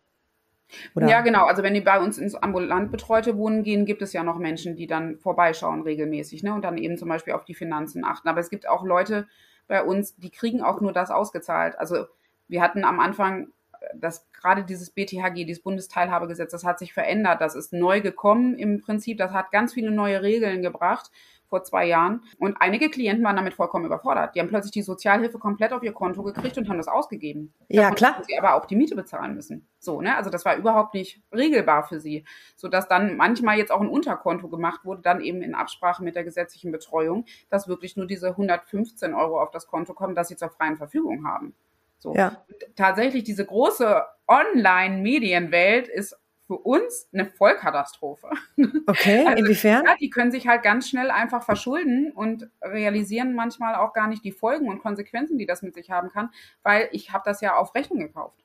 Oder? 0.96 1.08
Ja, 1.08 1.22
genau. 1.22 1.46
Also 1.46 1.64
wenn 1.64 1.74
die 1.74 1.82
bei 1.82 2.00
uns 2.00 2.18
ins 2.18 2.36
ambulant 2.36 2.92
betreute 2.92 3.38
Wohnen 3.38 3.64
gehen, 3.64 3.86
gibt 3.86 4.02
es 4.02 4.12
ja 4.12 4.24
noch 4.24 4.40
Menschen, 4.40 4.76
die 4.76 4.88
dann 4.88 5.18
vorbeischauen 5.18 5.84
regelmäßig 5.84 6.44
ne? 6.44 6.54
und 6.54 6.64
dann 6.64 6.78
eben 6.78 6.98
zum 6.98 7.10
Beispiel 7.10 7.34
auf 7.34 7.46
die 7.46 7.54
Finanzen 7.54 8.04
achten. 8.04 8.28
Aber 8.28 8.40
es 8.40 8.50
gibt 8.50 8.68
auch 8.68 8.84
Leute 8.84 9.28
bei 9.68 9.84
uns, 9.84 10.16
die 10.18 10.32
kriegen 10.32 10.62
auch 10.62 10.82
nur 10.82 10.92
das 10.92 11.12
ausgezahlt. 11.12 11.78
Also 11.78 12.06
wir 12.48 12.62
hatten 12.62 12.84
am 12.84 13.00
Anfang 13.00 13.50
das 13.96 14.26
gerade 14.32 14.64
dieses 14.64 14.90
BTHG, 14.90 15.46
dieses 15.46 15.62
Bundesteilhabegesetz, 15.62 16.52
das 16.52 16.64
hat 16.64 16.80
sich 16.80 16.94
verändert. 16.94 17.42
Das 17.42 17.56
ist 17.56 17.74
neu 17.74 18.02
gekommen 18.02 18.56
im 18.56 18.82
Prinzip. 18.82 19.18
Das 19.18 19.32
hat 19.32 19.52
ganz 19.52 19.74
viele 19.74 19.92
neue 19.92 20.22
Regeln 20.22 20.62
gebracht 20.62 21.12
vor 21.54 21.64
zwei 21.64 21.86
Jahren. 21.86 22.24
Und 22.40 22.58
einige 22.60 22.90
Klienten 22.90 23.24
waren 23.24 23.36
damit 23.36 23.54
vollkommen 23.54 23.86
überfordert. 23.86 24.34
Die 24.34 24.40
haben 24.40 24.48
plötzlich 24.48 24.72
die 24.72 24.82
Sozialhilfe 24.82 25.38
komplett 25.38 25.72
auf 25.72 25.84
ihr 25.84 25.94
Konto 25.94 26.24
gekriegt 26.24 26.58
und 26.58 26.68
haben 26.68 26.78
das 26.78 26.88
ausgegeben. 26.88 27.54
Ja, 27.68 27.92
klar. 27.92 28.24
Sie 28.26 28.36
aber 28.36 28.56
auch 28.56 28.66
die 28.66 28.76
Miete 28.76 28.96
bezahlen 28.96 29.36
müssen. 29.36 29.68
So, 29.78 30.02
ne? 30.02 30.18
Also 30.18 30.32
das 30.32 30.46
war 30.46 30.56
überhaupt 30.56 30.96
nicht 30.96 31.22
regelbar 31.32 31.84
für 31.84 32.00
sie. 32.00 32.26
Sodass 32.56 32.88
dann 32.88 33.18
manchmal 33.18 33.60
jetzt 33.60 33.72
auch 33.72 33.82
ein 33.82 33.88
Unterkonto 33.88 34.48
gemacht 34.50 34.84
wurde, 34.84 35.04
dann 35.04 35.22
eben 35.22 35.44
in 35.44 35.54
Absprache 35.54 36.04
mit 36.04 36.16
der 36.16 36.24
gesetzlichen 36.24 36.72
Betreuung, 36.72 37.26
dass 37.52 37.68
wirklich 37.68 37.96
nur 37.96 38.08
diese 38.08 38.30
115 38.30 39.14
Euro 39.14 39.40
auf 39.40 39.52
das 39.52 39.68
Konto 39.68 39.94
kommen, 39.94 40.16
dass 40.16 40.30
sie 40.30 40.36
zur 40.36 40.50
freien 40.50 40.78
Verfügung 40.78 41.28
haben. 41.28 41.54
So. 42.00 42.16
Ja. 42.16 42.44
Tatsächlich 42.76 43.26
diese 43.26 43.46
große 43.46 44.02
Online-Medienwelt 44.28 45.88
ist 45.88 46.18
für 46.48 46.58
uns 46.58 47.08
eine 47.14 47.26
Vollkatastrophe. 47.26 48.30
Okay, 48.86 49.26
also, 49.26 49.40
inwiefern? 49.40 49.84
Ja, 49.86 49.96
die 50.00 50.10
können 50.10 50.32
sich 50.32 50.48
halt 50.48 50.62
ganz 50.62 50.90
schnell 50.90 51.10
einfach 51.10 51.44
verschulden 51.44 52.12
und 52.12 52.50
realisieren 52.62 53.34
manchmal 53.34 53.76
auch 53.76 53.94
gar 53.94 54.08
nicht 54.08 54.26
die 54.26 54.32
Folgen 54.32 54.68
und 54.68 54.80
Konsequenzen, 54.80 55.38
die 55.38 55.46
das 55.46 55.62
mit 55.62 55.74
sich 55.74 55.90
haben 55.90 56.10
kann, 56.10 56.30
weil 56.64 56.90
ich 56.92 57.12
habe 57.12 57.24
das 57.26 57.40
ja 57.42 57.56
auf 57.56 57.74
Rechnung 57.74 58.00
gekauft. 58.00 58.38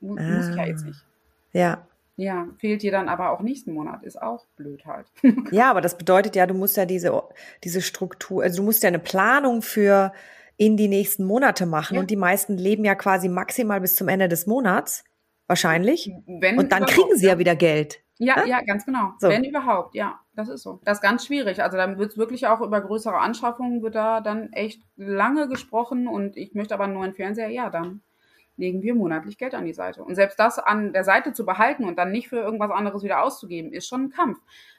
Muss, 0.00 0.20
ah, 0.20 0.50
ich 0.50 0.56
ja 0.56 0.66
jetzt 0.66 0.84
nicht. 0.84 1.04
Ja. 1.52 1.86
Ja, 2.16 2.48
fehlt 2.58 2.82
dir 2.82 2.92
dann 2.92 3.08
aber 3.08 3.30
auch 3.30 3.40
nächsten 3.40 3.72
Monat, 3.72 4.02
ist 4.02 4.20
auch 4.22 4.46
blöd 4.56 4.86
halt. 4.86 5.06
ja, 5.50 5.70
aber 5.70 5.80
das 5.80 5.98
bedeutet 5.98 6.34
ja, 6.36 6.46
du 6.46 6.54
musst 6.54 6.76
ja 6.76 6.86
diese, 6.86 7.22
diese 7.64 7.82
Struktur, 7.82 8.42
also 8.42 8.58
du 8.58 8.62
musst 8.62 8.82
ja 8.82 8.88
eine 8.88 8.98
Planung 8.98 9.60
für 9.62 10.12
in 10.56 10.76
die 10.76 10.88
nächsten 10.88 11.24
Monate 11.24 11.66
machen 11.66 11.96
ja. 11.96 12.00
und 12.00 12.10
die 12.10 12.16
meisten 12.16 12.56
leben 12.56 12.84
ja 12.84 12.94
quasi 12.94 13.28
maximal 13.28 13.80
bis 13.80 13.96
zum 13.96 14.08
Ende 14.08 14.28
des 14.28 14.46
Monats. 14.46 15.04
Wahrscheinlich. 15.46 16.12
Wenn 16.26 16.58
und 16.58 16.72
dann 16.72 16.86
kriegen 16.86 17.16
sie 17.16 17.26
ja 17.26 17.38
wieder 17.38 17.56
Geld. 17.56 18.02
Ja, 18.18 18.40
ja, 18.40 18.46
ja 18.46 18.60
ganz 18.62 18.84
genau. 18.84 19.12
So. 19.18 19.28
Wenn 19.28 19.44
überhaupt, 19.44 19.94
ja, 19.94 20.20
das 20.34 20.48
ist 20.48 20.62
so. 20.62 20.80
Das 20.84 20.98
ist 20.98 21.02
ganz 21.02 21.26
schwierig. 21.26 21.62
Also 21.62 21.76
dann 21.76 21.98
wird 21.98 22.12
es 22.12 22.18
wirklich 22.18 22.46
auch 22.46 22.60
über 22.60 22.80
größere 22.80 23.18
Anschaffungen 23.18 23.82
wird 23.82 23.94
da 23.94 24.20
dann 24.20 24.52
echt 24.52 24.82
lange 24.96 25.48
gesprochen 25.48 26.08
und 26.08 26.36
ich 26.36 26.54
möchte 26.54 26.74
aber 26.74 26.84
einen 26.84 26.94
neuen 26.94 27.14
Fernseher, 27.14 27.48
ja, 27.48 27.70
dann 27.70 28.02
legen 28.56 28.82
wir 28.82 28.94
monatlich 28.94 29.36
Geld 29.36 29.54
an 29.54 29.66
die 29.66 29.74
Seite. 29.74 30.02
Und 30.02 30.14
selbst 30.14 30.38
das 30.38 30.58
an 30.58 30.94
der 30.94 31.04
Seite 31.04 31.34
zu 31.34 31.44
behalten 31.44 31.84
und 31.84 31.98
dann 31.98 32.10
nicht 32.10 32.28
für 32.28 32.38
irgendwas 32.38 32.70
anderes 32.70 33.02
wieder 33.02 33.22
auszugeben, 33.22 33.72
ist 33.72 33.86
schon 33.86 34.04
ein 34.04 34.10
Kampf. 34.10 34.38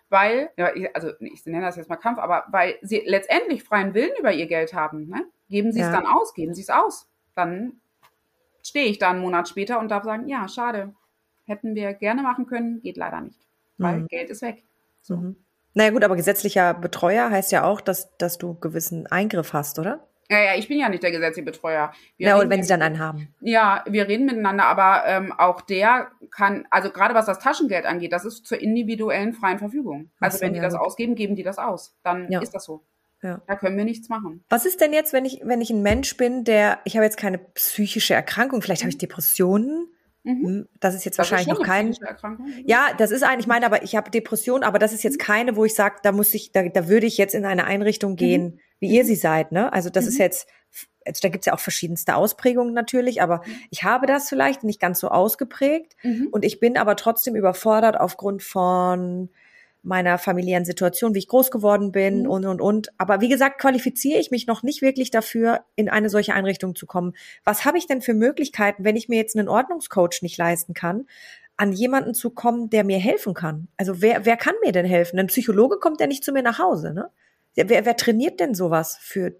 Weil, 0.09 0.49
ja, 0.57 0.71
also 0.93 1.11
ich 1.19 1.45
nenne 1.45 1.65
das 1.65 1.75
jetzt 1.75 1.89
mal 1.89 1.97
Kampf, 1.97 2.17
aber 2.17 2.45
weil 2.49 2.75
sie 2.81 3.03
letztendlich 3.05 3.63
freien 3.63 3.93
Willen 3.93 4.15
über 4.19 4.31
ihr 4.31 4.47
Geld 4.47 4.73
haben, 4.73 5.07
ne? 5.07 5.25
geben 5.49 5.71
sie 5.71 5.81
es 5.81 5.87
ja. 5.87 5.91
dann 5.91 6.05
aus, 6.07 6.33
geben 6.33 6.53
sie 6.53 6.61
es 6.61 6.69
aus. 6.69 7.09
Dann 7.35 7.81
stehe 8.67 8.87
ich 8.87 8.99
da 8.99 9.09
einen 9.09 9.21
Monat 9.21 9.49
später 9.49 9.79
und 9.79 9.89
darf 9.89 10.03
sagen, 10.03 10.27
ja, 10.27 10.47
schade, 10.47 10.93
hätten 11.45 11.75
wir 11.75 11.93
gerne 11.93 12.21
machen 12.21 12.45
können, 12.45 12.81
geht 12.81 12.97
leider 12.97 13.21
nicht, 13.21 13.39
weil 13.77 14.01
mhm. 14.01 14.07
Geld 14.07 14.29
ist 14.29 14.41
weg. 14.41 14.63
So. 15.01 15.17
Mhm. 15.17 15.35
Naja 15.73 15.91
gut, 15.91 16.03
aber 16.03 16.15
gesetzlicher 16.15 16.73
Betreuer 16.73 17.29
heißt 17.29 17.51
ja 17.51 17.63
auch, 17.63 17.81
dass, 17.81 18.15
dass 18.17 18.37
du 18.37 18.55
gewissen 18.55 19.07
Eingriff 19.07 19.53
hast, 19.53 19.77
oder? 19.77 20.07
Ja, 20.29 20.39
ja, 20.39 20.55
ich 20.55 20.67
bin 20.67 20.79
ja 20.79 20.89
nicht 20.89 21.03
der 21.03 21.11
gesetzliche 21.11 21.45
Betreuer. 21.45 21.93
Wir 22.17 22.29
ja, 22.29 22.39
und 22.39 22.49
wenn 22.49 22.61
sie 22.61 22.67
dann 22.67 22.81
einen 22.81 22.99
haben. 22.99 23.33
Ja, 23.39 23.85
wir 23.87 24.07
reden 24.09 24.25
miteinander, 24.25 24.65
aber 24.65 25.03
ähm, 25.05 25.31
auch 25.31 25.61
der 25.61 26.09
kann, 26.31 26.67
also 26.69 26.89
gerade 26.89 27.13
was 27.13 27.27
das 27.27 27.39
Taschengeld 27.39 27.85
angeht, 27.85 28.11
das 28.11 28.25
ist 28.25 28.45
zur 28.45 28.59
individuellen 28.59 29.33
freien 29.33 29.57
Verfügung. 29.57 30.11
Also 30.19 30.37
so, 30.37 30.43
wenn 30.43 30.53
die 30.53 30.57
ja, 30.57 30.63
das 30.63 30.73
gut. 30.73 30.81
ausgeben, 30.81 31.15
geben 31.15 31.35
die 31.35 31.43
das 31.43 31.57
aus. 31.57 31.95
Dann 32.03 32.29
ja. 32.29 32.41
ist 32.41 32.53
das 32.53 32.65
so. 32.65 32.83
Ja. 33.23 33.41
Da 33.47 33.55
können 33.55 33.77
wir 33.77 33.85
nichts 33.85 34.09
machen. 34.09 34.43
Was 34.49 34.65
ist 34.65 34.79
denn 34.79 34.93
jetzt, 34.93 35.11
wenn 35.11 35.25
ich, 35.25 35.41
wenn 35.43 35.61
ich 35.61 35.71
ein 35.71 35.81
Mensch 35.81 36.17
bin, 36.17 36.43
der, 36.43 36.79
ich 36.85 36.95
habe 36.95 37.05
jetzt 37.05 37.17
keine 37.17 37.39
psychische 37.39 38.13
Erkrankung, 38.13 38.61
vielleicht 38.61 38.83
habe 38.83 38.89
ich 38.89 38.97
mhm. 38.97 38.99
Depressionen. 38.99 39.87
Mhm. 40.23 40.45
Hm, 40.45 40.67
das 40.79 40.93
ist 40.93 41.05
jetzt 41.05 41.17
das 41.17 41.31
wahrscheinlich 41.31 41.53
ist 41.53 41.59
noch 41.59 41.65
kein. 41.65 41.95
Ja, 42.65 42.89
das 42.97 43.11
ist 43.11 43.23
ein, 43.23 43.39
ich 43.39 43.47
meine, 43.47 43.65
aber 43.65 43.83
ich 43.83 43.95
habe 43.95 44.11
Depressionen, 44.11 44.63
aber 44.63 44.77
das 44.77 44.93
ist 44.93 45.03
jetzt 45.03 45.19
mhm. 45.19 45.23
keine, 45.23 45.55
wo 45.55 45.65
ich 45.65 45.73
sage, 45.73 45.95
da 46.03 46.11
muss 46.11 46.33
ich, 46.33 46.51
da, 46.51 46.67
da 46.67 46.87
würde 46.87 47.07
ich 47.07 47.17
jetzt 47.17 47.33
in 47.33 47.45
eine 47.45 47.65
Einrichtung 47.65 48.11
mhm. 48.11 48.17
gehen, 48.17 48.43
mhm. 48.43 48.59
wie 48.79 48.89
ihr 48.89 49.05
sie 49.05 49.15
seid, 49.15 49.51
ne? 49.51 49.73
Also 49.73 49.89
das 49.89 50.05
mhm. 50.05 50.09
ist 50.09 50.17
jetzt, 50.19 50.47
also 51.05 51.19
da 51.21 51.29
gibt's 51.29 51.47
ja 51.47 51.53
auch 51.53 51.59
verschiedenste 51.59 52.15
Ausprägungen 52.15 52.73
natürlich, 52.73 53.21
aber 53.21 53.41
ich 53.71 53.83
habe 53.83 54.05
das 54.05 54.29
vielleicht 54.29 54.63
nicht 54.63 54.79
ganz 54.79 54.99
so 54.99 55.07
ausgeprägt 55.07 55.95
und 56.31 56.43
ich 56.43 56.59
bin 56.59 56.77
aber 56.77 56.97
trotzdem 56.97 57.35
überfordert 57.35 57.97
aufgrund 57.97 58.43
von 58.43 59.29
meiner 59.87 60.17
familiären 60.17 60.65
Situation, 60.65 61.15
wie 61.15 61.19
ich 61.19 61.27
groß 61.27 61.49
geworden 61.49 61.91
bin 61.91 62.23
mhm. 62.23 62.29
und, 62.29 62.45
und, 62.45 62.61
und. 62.61 62.89
Aber 62.97 63.21
wie 63.21 63.29
gesagt, 63.29 63.59
qualifiziere 63.59 64.19
ich 64.19 64.29
mich 64.29 64.45
noch 64.45 64.61
nicht 64.61 64.81
wirklich 64.81 65.11
dafür, 65.11 65.61
in 65.75 65.89
eine 65.89 66.09
solche 66.09 66.33
Einrichtung 66.33 66.75
zu 66.75 66.85
kommen. 66.85 67.13
Was 67.43 67.65
habe 67.65 67.77
ich 67.77 67.87
denn 67.87 68.01
für 68.01 68.13
Möglichkeiten, 68.13 68.83
wenn 68.83 68.95
ich 68.95 69.09
mir 69.09 69.17
jetzt 69.17 69.37
einen 69.37 69.47
Ordnungscoach 69.47 70.21
nicht 70.21 70.37
leisten 70.37 70.73
kann, 70.73 71.07
an 71.55 71.71
jemanden 71.71 72.13
zu 72.13 72.29
kommen, 72.29 72.69
der 72.69 72.83
mir 72.83 72.99
helfen 72.99 73.33
kann? 73.33 73.69
Also 73.77 74.01
wer, 74.01 74.25
wer 74.25 74.37
kann 74.37 74.55
mir 74.63 74.73
denn 74.73 74.85
helfen? 74.85 75.17
Ein 75.17 75.27
Psychologe 75.27 75.77
kommt 75.77 76.01
ja 76.01 76.07
nicht 76.07 76.23
zu 76.23 76.33
mir 76.33 76.43
nach 76.43 76.59
Hause, 76.59 76.93
ne? 76.93 77.09
Wer, 77.55 77.85
wer 77.85 77.97
trainiert 77.97 78.39
denn 78.39 78.53
sowas 78.53 78.99
für 79.01 79.35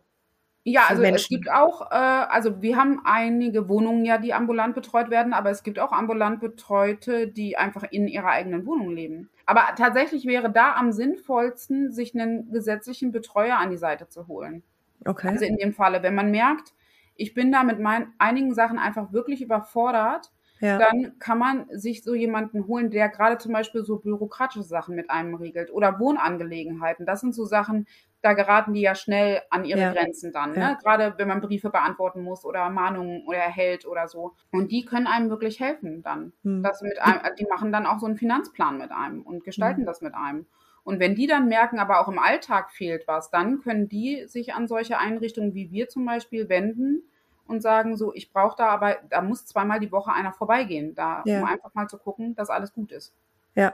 ja, 0.70 0.82
also 0.90 1.02
Menschen. 1.02 1.16
es 1.16 1.30
gibt 1.30 1.50
auch, 1.50 1.92
äh, 1.92 1.96
also 1.96 2.62
wir 2.62 2.76
haben 2.76 3.00
einige 3.06 3.70
Wohnungen 3.70 4.04
ja, 4.04 4.18
die 4.18 4.34
ambulant 4.34 4.76
betreut 4.76 5.10
werden, 5.10 5.32
aber 5.32 5.50
es 5.50 5.64
gibt 5.64 5.80
auch 5.80 5.94
ambulant 5.94 6.42
Betreute, 6.42 7.30
die 7.30 7.56
einfach 7.58 7.84
in 7.90 8.06
ihrer 8.10 8.28
eigenen 8.28 8.66
Wohnung 8.66 8.90
leben. 8.92 9.30
Aber 9.46 9.62
tatsächlich 9.78 10.26
wäre 10.26 10.52
da 10.52 10.76
am 10.76 10.92
sinnvollsten, 10.92 11.94
sich 11.94 12.14
einen 12.14 12.52
gesetzlichen 12.52 13.14
Betreuer 13.14 13.58
an 13.58 13.70
die 13.70 13.78
Seite 13.78 14.10
zu 14.10 14.28
holen. 14.28 14.62
Okay. 15.06 15.30
Also 15.30 15.46
in 15.46 15.56
dem 15.56 15.74
Falle, 15.74 16.04
wenn 16.04 16.16
man 16.16 16.32
merkt, 16.32 16.74
ich 17.16 17.34
bin 17.34 17.50
da 17.50 17.64
mit 17.64 17.80
meinen 17.80 18.14
einigen 18.18 18.54
Sachen 18.54 18.78
einfach 18.78 19.14
wirklich 19.14 19.42
überfordert, 19.42 20.34
ja. 20.60 20.78
dann 20.80 21.18
kann 21.20 21.38
man 21.38 21.66
sich 21.72 22.04
so 22.04 22.14
jemanden 22.14 22.68
holen, 22.68 22.90
der 22.90 23.08
gerade 23.08 23.38
zum 23.38 23.54
Beispiel 23.54 23.86
so 23.86 24.00
bürokratische 24.00 24.64
Sachen 24.64 24.96
mit 24.96 25.10
einem 25.10 25.36
regelt 25.36 25.72
oder 25.72 25.98
Wohnangelegenheiten. 25.98 27.06
Das 27.06 27.22
sind 27.22 27.34
so 27.34 27.46
Sachen, 27.46 27.88
da 28.22 28.34
geraten 28.34 28.74
die 28.74 28.82
ja 28.82 28.96
schnell 28.96 29.42
an 29.50 29.64
ihre 29.64 29.80
ja. 29.80 29.94
Grenzen 29.94 30.32
dann. 30.34 30.54
Ne? 30.54 30.60
Ja. 30.60 30.74
Gerade 30.74 31.14
wenn 31.18 31.28
man 31.28 31.42
Briefe 31.42 31.70
beantworten 31.70 32.24
muss 32.24 32.46
oder 32.46 32.70
Mahnungen 32.70 33.26
oder 33.28 33.38
erhält 33.38 33.86
oder 33.86 34.08
so. 34.08 34.34
Und 34.52 34.72
die 34.72 34.86
können 34.86 35.08
einem 35.08 35.30
wirklich 35.30 35.60
helfen 35.60 36.02
dann. 36.02 36.34
Hm. 36.44 36.64
Das 36.64 36.82
mit 36.82 37.00
einem, 37.00 37.22
die 37.40 37.46
machen 37.46 37.72
dann 37.72 37.86
auch 37.86 38.00
so 38.00 38.06
einen 38.06 38.18
Finanzplan 38.18 38.78
mit 38.78 38.92
einem 38.92 39.22
und 39.22 39.44
gestalten 39.44 39.82
hm. 39.82 39.86
das 39.86 40.02
mit 40.02 40.16
einem. 40.16 40.48
Und 40.84 41.00
wenn 41.00 41.16
die 41.16 41.28
dann 41.28 41.48
merken, 41.48 41.80
aber 41.80 42.00
auch 42.00 42.08
im 42.08 42.18
Alltag 42.18 42.72
fehlt 42.72 43.08
was, 43.08 43.30
dann 43.30 43.60
können 43.60 43.90
die 43.90 44.26
sich 44.28 44.54
an 44.54 44.68
solche 44.68 44.98
Einrichtungen 44.98 45.54
wie 45.54 45.70
wir 45.70 45.90
zum 45.90 46.06
Beispiel 46.06 46.48
wenden 46.48 47.04
und 47.46 47.62
sagen 47.62 47.98
so, 47.98 48.14
ich 48.14 48.32
brauche 48.32 48.56
da 48.58 48.68
aber, 48.68 48.98
da 49.10 49.22
muss 49.22 49.46
zweimal 49.46 49.80
die 49.80 49.92
Woche 49.92 50.12
einer 50.12 50.32
vorbeigehen, 50.32 50.96
da, 50.96 51.24
ja. 51.26 51.40
um 51.40 51.46
einfach 51.46 51.74
mal 51.74 51.88
zu 51.88 51.98
gucken, 51.98 52.36
dass 52.36 52.50
alles 52.50 52.74
gut 52.74 52.92
ist. 52.92 53.14
Ja. 53.54 53.74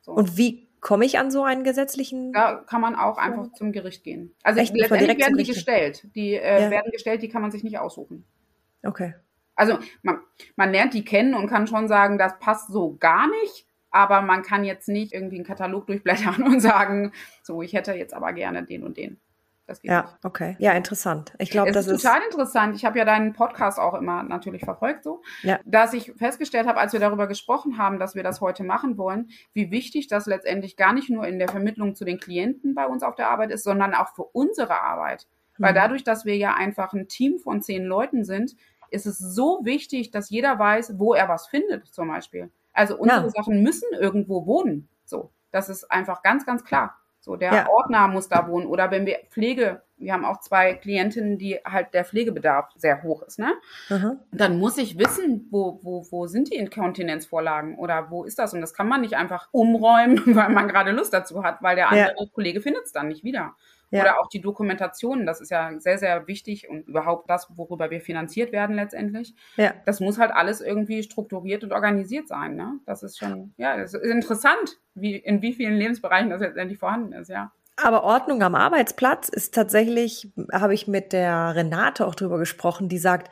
So. 0.00 0.12
Und 0.12 0.36
wie 0.36 0.65
komme 0.86 1.04
ich 1.04 1.18
an 1.18 1.32
so 1.32 1.42
einen 1.42 1.64
gesetzlichen? 1.64 2.32
Da 2.32 2.62
kann 2.64 2.80
man 2.80 2.94
auch 2.94 3.18
einfach 3.18 3.52
zum 3.54 3.72
Gericht 3.72 4.04
gehen. 4.04 4.32
Also 4.44 4.60
Echt? 4.60 4.72
letztendlich 4.72 5.18
werden 5.18 5.36
die 5.36 5.42
gestellt. 5.42 6.06
Die 6.14 6.34
äh, 6.34 6.62
ja. 6.62 6.70
werden 6.70 6.92
gestellt, 6.92 7.22
die 7.22 7.28
kann 7.28 7.42
man 7.42 7.50
sich 7.50 7.64
nicht 7.64 7.80
aussuchen. 7.80 8.24
Okay. 8.84 9.14
Also 9.56 9.80
man, 10.02 10.20
man 10.54 10.70
lernt 10.70 10.94
die 10.94 11.04
kennen 11.04 11.34
und 11.34 11.48
kann 11.48 11.66
schon 11.66 11.88
sagen, 11.88 12.18
das 12.18 12.38
passt 12.38 12.68
so 12.68 12.96
gar 13.00 13.28
nicht. 13.28 13.66
Aber 13.90 14.22
man 14.22 14.42
kann 14.42 14.62
jetzt 14.62 14.88
nicht 14.88 15.12
irgendwie 15.12 15.36
einen 15.36 15.44
Katalog 15.44 15.88
durchblättern 15.88 16.40
und 16.44 16.60
sagen, 16.60 17.10
so, 17.42 17.62
ich 17.62 17.72
hätte 17.72 17.92
jetzt 17.94 18.14
aber 18.14 18.32
gerne 18.32 18.62
den 18.62 18.84
und 18.84 18.96
den. 18.96 19.18
Das 19.66 19.80
geht 19.80 19.90
ja, 19.90 20.02
nicht. 20.02 20.24
okay. 20.24 20.56
Ja, 20.60 20.72
interessant. 20.72 21.32
Ich 21.38 21.50
glaube, 21.50 21.72
das 21.72 21.88
ist 21.88 22.02
total 22.02 22.22
interessant. 22.22 22.76
Ich 22.76 22.84
habe 22.84 22.98
ja 22.98 23.04
deinen 23.04 23.32
Podcast 23.32 23.80
auch 23.80 23.94
immer 23.94 24.22
natürlich 24.22 24.62
verfolgt, 24.62 25.02
so, 25.02 25.22
ja. 25.42 25.58
dass 25.64 25.92
ich 25.92 26.12
festgestellt 26.16 26.68
habe, 26.68 26.78
als 26.78 26.92
wir 26.92 27.00
darüber 27.00 27.26
gesprochen 27.26 27.76
haben, 27.76 27.98
dass 27.98 28.14
wir 28.14 28.22
das 28.22 28.40
heute 28.40 28.62
machen 28.62 28.96
wollen, 28.96 29.30
wie 29.54 29.72
wichtig 29.72 30.06
das 30.06 30.26
letztendlich 30.26 30.76
gar 30.76 30.92
nicht 30.92 31.10
nur 31.10 31.26
in 31.26 31.40
der 31.40 31.48
Vermittlung 31.48 31.96
zu 31.96 32.04
den 32.04 32.20
Klienten 32.20 32.74
bei 32.76 32.86
uns 32.86 33.02
auf 33.02 33.16
der 33.16 33.28
Arbeit 33.28 33.50
ist, 33.50 33.64
sondern 33.64 33.92
auch 33.94 34.14
für 34.14 34.24
unsere 34.24 34.80
Arbeit. 34.82 35.26
Mhm. 35.58 35.64
Weil 35.64 35.74
dadurch, 35.74 36.04
dass 36.04 36.24
wir 36.24 36.36
ja 36.36 36.54
einfach 36.54 36.92
ein 36.92 37.08
Team 37.08 37.40
von 37.40 37.60
zehn 37.60 37.84
Leuten 37.84 38.24
sind, 38.24 38.54
ist 38.90 39.06
es 39.06 39.18
so 39.18 39.60
wichtig, 39.64 40.12
dass 40.12 40.30
jeder 40.30 40.60
weiß, 40.60 40.94
wo 40.98 41.12
er 41.12 41.28
was 41.28 41.48
findet, 41.48 41.86
zum 41.86 42.06
Beispiel. 42.06 42.50
Also 42.72 42.96
unsere 42.96 43.24
ja. 43.24 43.30
Sachen 43.30 43.64
müssen 43.64 43.88
irgendwo 43.98 44.46
wohnen. 44.46 44.88
So, 45.04 45.32
das 45.50 45.68
ist 45.68 45.90
einfach 45.90 46.22
ganz, 46.22 46.46
ganz 46.46 46.62
klar. 46.62 47.00
So, 47.26 47.34
der 47.34 47.52
ja. 47.52 47.68
Ordner 47.68 48.06
muss 48.06 48.28
da 48.28 48.46
wohnen. 48.46 48.68
Oder 48.68 48.92
wenn 48.92 49.04
wir 49.04 49.18
Pflege, 49.30 49.82
wir 49.96 50.12
haben 50.12 50.24
auch 50.24 50.38
zwei 50.38 50.74
Klientinnen, 50.74 51.38
die 51.38 51.58
halt 51.64 51.92
der 51.92 52.04
Pflegebedarf 52.04 52.68
sehr 52.76 53.02
hoch 53.02 53.22
ist, 53.22 53.40
ne? 53.40 53.54
Mhm. 53.88 54.20
Dann 54.30 54.60
muss 54.60 54.78
ich 54.78 54.96
wissen, 54.96 55.48
wo, 55.50 55.80
wo, 55.82 56.06
wo 56.12 56.28
sind 56.28 56.52
die 56.52 56.54
Inkontinenzvorlagen 56.54 57.80
oder 57.80 58.12
wo 58.12 58.22
ist 58.22 58.38
das? 58.38 58.54
Und 58.54 58.60
das 58.60 58.74
kann 58.74 58.86
man 58.86 59.00
nicht 59.00 59.14
einfach 59.14 59.48
umräumen, 59.50 60.22
weil 60.36 60.50
man 60.50 60.68
gerade 60.68 60.92
Lust 60.92 61.12
dazu 61.12 61.42
hat, 61.42 61.64
weil 61.64 61.74
der 61.74 61.88
andere 61.88 62.14
ja. 62.16 62.26
Kollege 62.32 62.60
findet 62.60 62.84
es 62.84 62.92
dann 62.92 63.08
nicht 63.08 63.24
wieder. 63.24 63.56
Ja. 63.96 64.02
Oder 64.02 64.20
auch 64.20 64.28
die 64.28 64.40
Dokumentation, 64.40 65.26
das 65.26 65.40
ist 65.40 65.50
ja 65.50 65.72
sehr, 65.78 65.98
sehr 65.98 66.26
wichtig 66.26 66.68
und 66.68 66.86
überhaupt 66.86 67.30
das, 67.30 67.48
worüber 67.56 67.90
wir 67.90 68.00
finanziert 68.00 68.52
werden 68.52 68.76
letztendlich. 68.76 69.34
Ja. 69.56 69.74
Das 69.86 70.00
muss 70.00 70.18
halt 70.18 70.32
alles 70.32 70.60
irgendwie 70.60 71.02
strukturiert 71.02 71.64
und 71.64 71.72
organisiert 71.72 72.28
sein. 72.28 72.56
Ne? 72.56 72.78
Das 72.84 73.02
ist 73.02 73.18
schon, 73.18 73.54
ja, 73.56 73.76
das 73.76 73.94
ist 73.94 74.04
interessant, 74.04 74.78
wie, 74.94 75.16
in 75.16 75.42
wie 75.42 75.54
vielen 75.54 75.76
Lebensbereichen 75.76 76.30
das 76.30 76.40
letztendlich 76.40 76.78
vorhanden 76.78 77.12
ist, 77.12 77.28
ja. 77.28 77.52
Aber 77.82 78.04
Ordnung 78.04 78.42
am 78.42 78.54
Arbeitsplatz 78.54 79.28
ist 79.28 79.54
tatsächlich, 79.54 80.32
habe 80.50 80.72
ich 80.72 80.88
mit 80.88 81.12
der 81.12 81.54
Renate 81.54 82.06
auch 82.06 82.14
drüber 82.14 82.38
gesprochen, 82.38 82.88
die 82.88 82.96
sagt, 82.98 83.30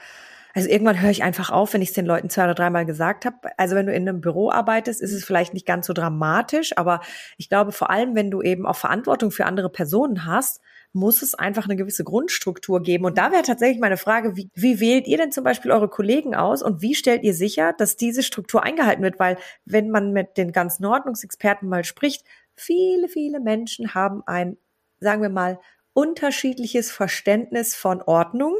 also 0.54 0.68
irgendwann 0.68 1.00
höre 1.00 1.10
ich 1.10 1.24
einfach 1.24 1.50
auf, 1.50 1.74
wenn 1.74 1.82
ich 1.82 1.88
es 1.88 1.94
den 1.94 2.06
Leuten 2.06 2.30
zwei 2.30 2.44
oder 2.44 2.54
dreimal 2.54 2.86
gesagt 2.86 3.26
habe. 3.26 3.36
Also 3.58 3.74
wenn 3.74 3.86
du 3.86 3.92
in 3.92 4.08
einem 4.08 4.20
Büro 4.20 4.50
arbeitest, 4.50 5.02
ist 5.02 5.12
es 5.12 5.24
vielleicht 5.24 5.52
nicht 5.52 5.66
ganz 5.66 5.86
so 5.86 5.92
dramatisch, 5.92 6.76
aber 6.78 7.00
ich 7.36 7.48
glaube 7.48 7.72
vor 7.72 7.90
allem, 7.90 8.14
wenn 8.14 8.30
du 8.30 8.40
eben 8.40 8.64
auch 8.64 8.76
Verantwortung 8.76 9.32
für 9.32 9.46
andere 9.46 9.68
Personen 9.68 10.24
hast, 10.26 10.60
muss 10.92 11.22
es 11.22 11.34
einfach 11.34 11.64
eine 11.64 11.74
gewisse 11.74 12.04
Grundstruktur 12.04 12.80
geben. 12.80 13.04
Und 13.04 13.18
da 13.18 13.32
wäre 13.32 13.42
tatsächlich 13.42 13.80
meine 13.80 13.96
Frage, 13.96 14.36
wie, 14.36 14.48
wie 14.54 14.78
wählt 14.78 15.08
ihr 15.08 15.18
denn 15.18 15.32
zum 15.32 15.42
Beispiel 15.42 15.72
eure 15.72 15.88
Kollegen 15.88 16.36
aus 16.36 16.62
und 16.62 16.82
wie 16.82 16.94
stellt 16.94 17.24
ihr 17.24 17.34
sicher, 17.34 17.72
dass 17.76 17.96
diese 17.96 18.22
Struktur 18.22 18.62
eingehalten 18.62 19.02
wird? 19.02 19.18
Weil 19.18 19.36
wenn 19.64 19.90
man 19.90 20.12
mit 20.12 20.36
den 20.36 20.52
ganzen 20.52 20.86
Ordnungsexperten 20.86 21.68
mal 21.68 21.82
spricht, 21.82 22.24
viele, 22.54 23.08
viele 23.08 23.40
Menschen 23.40 23.94
haben 23.94 24.22
ein, 24.26 24.56
sagen 25.00 25.20
wir 25.20 25.30
mal, 25.30 25.58
unterschiedliches 25.94 26.92
Verständnis 26.92 27.74
von 27.74 28.00
Ordnung. 28.02 28.56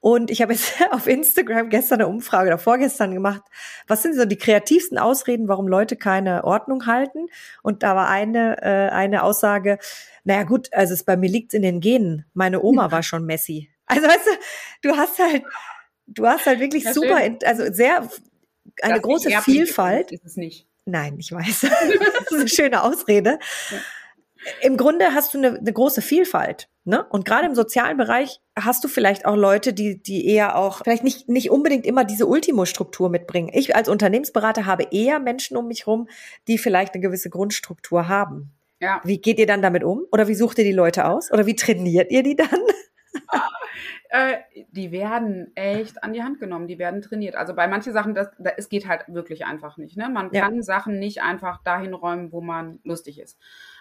Und 0.00 0.30
ich 0.30 0.40
habe 0.42 0.52
jetzt 0.52 0.74
auf 0.90 1.06
Instagram 1.06 1.68
gestern 1.68 2.00
eine 2.00 2.08
Umfrage 2.08 2.48
oder 2.48 2.58
vorgestern 2.58 3.12
gemacht, 3.12 3.42
was 3.86 4.02
sind 4.02 4.16
so 4.16 4.24
die 4.24 4.36
kreativsten 4.36 4.98
Ausreden, 4.98 5.48
warum 5.48 5.68
Leute 5.68 5.96
keine 5.96 6.44
Ordnung 6.44 6.86
halten? 6.86 7.26
Und 7.62 7.82
da 7.82 7.94
war 7.94 8.08
eine, 8.08 8.60
äh, 8.62 8.90
eine 8.90 9.22
Aussage, 9.22 9.78
naja 10.24 10.44
gut, 10.44 10.72
also 10.72 10.94
es 10.94 11.04
bei 11.04 11.16
mir 11.16 11.28
liegt 11.28 11.54
in 11.54 11.62
den 11.62 11.80
Genen. 11.80 12.24
Meine 12.32 12.62
Oma 12.62 12.90
war 12.92 13.02
schon 13.02 13.26
Messi. 13.26 13.70
Also 13.86 14.06
weißt 14.06 14.26
du, 14.26 14.88
du 14.88 14.96
hast 14.96 15.18
halt, 15.18 15.44
du 16.06 16.26
hast 16.26 16.46
halt 16.46 16.60
wirklich 16.60 16.84
das 16.84 16.94
super, 16.94 17.18
stimmt. 17.20 17.44
also 17.44 17.72
sehr, 17.72 18.08
eine 18.82 18.94
das 18.94 19.02
große 19.02 19.30
Vielfalt. 19.42 20.12
Ist 20.12 20.24
es 20.24 20.36
nicht. 20.36 20.66
Nein, 20.86 21.16
ich 21.18 21.30
weiß. 21.30 21.60
das 21.60 22.30
ist 22.30 22.32
eine 22.32 22.48
schöne 22.48 22.82
Ausrede. 22.82 23.38
Ja. 23.70 23.78
Im 24.62 24.76
Grunde 24.76 25.14
hast 25.14 25.34
du 25.34 25.38
eine, 25.38 25.58
eine 25.58 25.72
große 25.72 26.02
Vielfalt. 26.02 26.68
Ne? 26.84 27.04
Und 27.10 27.24
gerade 27.24 27.46
im 27.46 27.54
sozialen 27.54 27.98
Bereich 27.98 28.40
hast 28.58 28.82
du 28.82 28.88
vielleicht 28.88 29.26
auch 29.26 29.36
Leute, 29.36 29.72
die, 29.72 30.02
die 30.02 30.26
eher 30.26 30.56
auch 30.56 30.78
vielleicht 30.82 31.04
nicht, 31.04 31.28
nicht 31.28 31.50
unbedingt 31.50 31.84
immer 31.84 32.04
diese 32.04 32.26
Ultimo-Struktur 32.26 33.10
mitbringen. 33.10 33.50
Ich 33.52 33.76
als 33.76 33.88
Unternehmensberater 33.88 34.64
habe 34.66 34.86
eher 34.90 35.18
Menschen 35.18 35.56
um 35.56 35.66
mich 35.66 35.86
rum, 35.86 36.08
die 36.48 36.58
vielleicht 36.58 36.94
eine 36.94 37.02
gewisse 37.02 37.28
Grundstruktur 37.28 38.08
haben. 38.08 38.52
Ja. 38.80 39.02
Wie 39.04 39.18
geht 39.18 39.38
ihr 39.38 39.46
dann 39.46 39.60
damit 39.60 39.84
um? 39.84 40.06
Oder 40.10 40.26
wie 40.26 40.34
sucht 40.34 40.58
ihr 40.58 40.64
die 40.64 40.72
Leute 40.72 41.04
aus? 41.04 41.30
Oder 41.30 41.44
wie 41.44 41.54
trainiert 41.54 42.10
ihr 42.10 42.22
die 42.22 42.36
dann? 42.36 42.48
äh, 44.10 44.38
die 44.70 44.92
werden 44.92 45.54
echt 45.56 46.02
an 46.02 46.12
die 46.12 46.22
Hand 46.22 46.40
genommen, 46.40 46.68
die 46.68 46.78
werden 46.78 47.02
trainiert. 47.02 47.36
Also 47.36 47.54
bei 47.54 47.66
manchen 47.68 47.92
Sachen, 47.92 48.14
das, 48.14 48.30
das, 48.38 48.54
es 48.56 48.68
geht 48.68 48.88
halt 48.88 49.04
wirklich 49.08 49.44
einfach 49.46 49.76
nicht. 49.76 49.96
Ne? 49.96 50.08
Man 50.08 50.30
ja. 50.32 50.42
kann 50.42 50.62
Sachen 50.62 50.98
nicht 50.98 51.22
einfach 51.22 51.62
dahin 51.62 51.94
räumen, 51.94 52.32
wo 52.32 52.40
man 52.40 52.80
lustig 52.84 53.18
ist. 53.18 53.38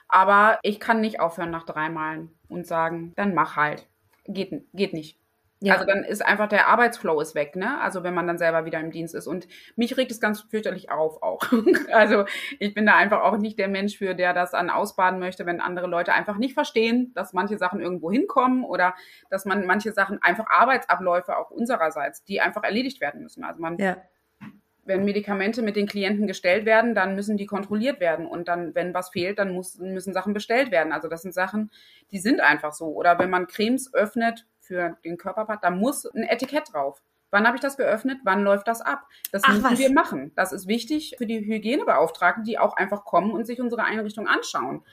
Aber 0.07 0.59
ich 0.63 0.79
kann 0.79 1.01
nicht 1.01 1.19
aufhören 1.19 1.51
nach 1.51 1.65
drei 1.65 1.89
Malen 1.89 2.31
und 2.47 2.65
sagen, 2.65 3.13
dann 3.15 3.33
mach 3.33 3.55
halt. 3.55 3.87
Geht, 4.25 4.67
geht 4.73 4.93
nicht. 4.93 5.17
Ja. 5.61 5.73
Also 5.73 5.85
dann 5.85 6.05
ist 6.05 6.25
einfach 6.25 6.47
der 6.47 6.67
Arbeitsflow 6.67 7.19
ist 7.19 7.35
weg, 7.35 7.57
ne? 7.57 7.81
Also 7.81 8.03
wenn 8.03 8.13
man 8.13 8.25
dann 8.27 8.37
selber 8.37 8.63
wieder 8.63 8.79
im 8.79 8.91
Dienst 8.91 9.13
ist. 9.13 9.27
Und 9.27 9.47
mich 9.75 9.97
regt 9.97 10.09
es 10.09 10.21
ganz 10.21 10.39
fürchterlich 10.41 10.89
auf 10.89 11.21
auch. 11.21 11.41
also 11.91 12.23
ich 12.59 12.73
bin 12.73 12.85
da 12.85 12.95
einfach 12.95 13.21
auch 13.21 13.37
nicht 13.37 13.59
der 13.59 13.67
Mensch 13.67 13.97
für, 13.97 14.15
der 14.15 14.33
das 14.33 14.53
an 14.53 14.69
ausbaden 14.69 15.19
möchte, 15.19 15.45
wenn 15.45 15.59
andere 15.59 15.87
Leute 15.87 16.13
einfach 16.13 16.37
nicht 16.37 16.53
verstehen, 16.53 17.11
dass 17.13 17.33
manche 17.33 17.57
Sachen 17.57 17.81
irgendwo 17.81 18.09
hinkommen 18.09 18.63
oder 18.63 18.95
dass 19.29 19.43
man 19.43 19.65
manche 19.65 19.91
Sachen 19.91 20.21
einfach 20.21 20.45
Arbeitsabläufe 20.49 21.35
auch 21.37 21.51
unsererseits, 21.51 22.23
die 22.23 22.39
einfach 22.39 22.63
erledigt 22.63 23.01
werden 23.01 23.21
müssen. 23.21 23.43
Also 23.43 23.61
man 23.61 23.77
ja 23.77 23.97
wenn 24.89 25.05
Medikamente 25.05 25.61
mit 25.61 25.75
den 25.75 25.87
Klienten 25.87 26.27
gestellt 26.27 26.65
werden, 26.65 26.95
dann 26.95 27.15
müssen 27.15 27.37
die 27.37 27.45
kontrolliert 27.45 27.99
werden. 28.01 28.25
Und 28.25 28.47
dann, 28.47 28.73
wenn 28.75 28.93
was 28.93 29.09
fehlt, 29.09 29.37
dann 29.37 29.53
muss, 29.53 29.77
müssen 29.77 30.13
Sachen 30.13 30.33
bestellt 30.33 30.71
werden. 30.71 30.91
Also 30.91 31.07
das 31.07 31.21
sind 31.21 31.33
Sachen, 31.33 31.71
die 32.11 32.17
sind 32.17 32.41
einfach 32.41 32.73
so. 32.73 32.87
Oder 32.87 33.19
wenn 33.19 33.29
man 33.29 33.47
Cremes 33.47 33.93
öffnet 33.93 34.47
für 34.69 34.97
den 35.03 35.17
Körperpart, 35.17 35.63
da 35.63 35.71
muss 35.71 36.05
ein 36.05 36.23
Etikett 36.23 36.71
drauf. 36.71 37.01
Wann 37.31 37.45
habe 37.45 37.57
ich 37.57 37.61
das 37.61 37.75
geöffnet? 37.75 38.19
Wann 38.23 38.43
läuft 38.43 38.67
das 38.67 38.81
ab? 38.81 39.07
Das 39.31 39.43
Ach, 39.43 39.49
müssen 39.49 39.63
was? 39.63 39.79
wir 39.79 39.91
machen. 39.91 40.31
Das 40.35 40.51
ist 40.51 40.67
wichtig 40.67 41.15
für 41.17 41.25
die 41.25 41.39
Hygienebeauftragten, 41.39 42.43
die 42.43 42.59
auch 42.59 42.77
einfach 42.77 43.03
kommen 43.03 43.31
und 43.31 43.45
sich 43.45 43.59
unsere 43.59 43.83
Einrichtung 43.83 44.27
anschauen. 44.27 44.83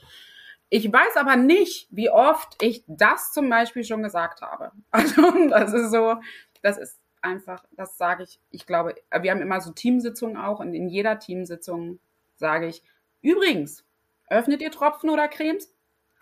Ich 0.71 0.91
weiß 0.91 1.17
aber 1.17 1.37
nicht, 1.37 1.89
wie 1.91 2.11
oft 2.11 2.57
ich 2.63 2.85
das 2.87 3.33
zum 3.33 3.49
Beispiel 3.49 3.85
schon 3.85 4.03
gesagt 4.03 4.41
habe. 4.41 4.73
Also 4.91 5.49
das 5.51 5.73
ist 5.73 5.91
so, 5.91 6.17
das 6.63 6.79
ist 6.79 6.99
einfach, 7.21 7.65
das 7.73 7.99
sage 7.99 8.23
ich, 8.25 8.41
ich 8.51 8.67
glaube, 8.67 8.95
wir 9.21 9.31
haben 9.31 9.43
immer 9.43 9.61
so 9.61 9.73
Teamsitzungen 9.73 10.39
auch 10.39 10.61
und 10.61 10.73
in 10.73 10.89
jeder 10.89 11.19
Teamsitzung 11.19 12.01
sage 12.37 12.67
ich, 12.67 12.83
übrigens, 13.21 13.85
öffnet 14.29 14.63
ihr 14.63 14.71
Tropfen 14.71 15.11
oder 15.11 15.29
Cremes? 15.29 15.76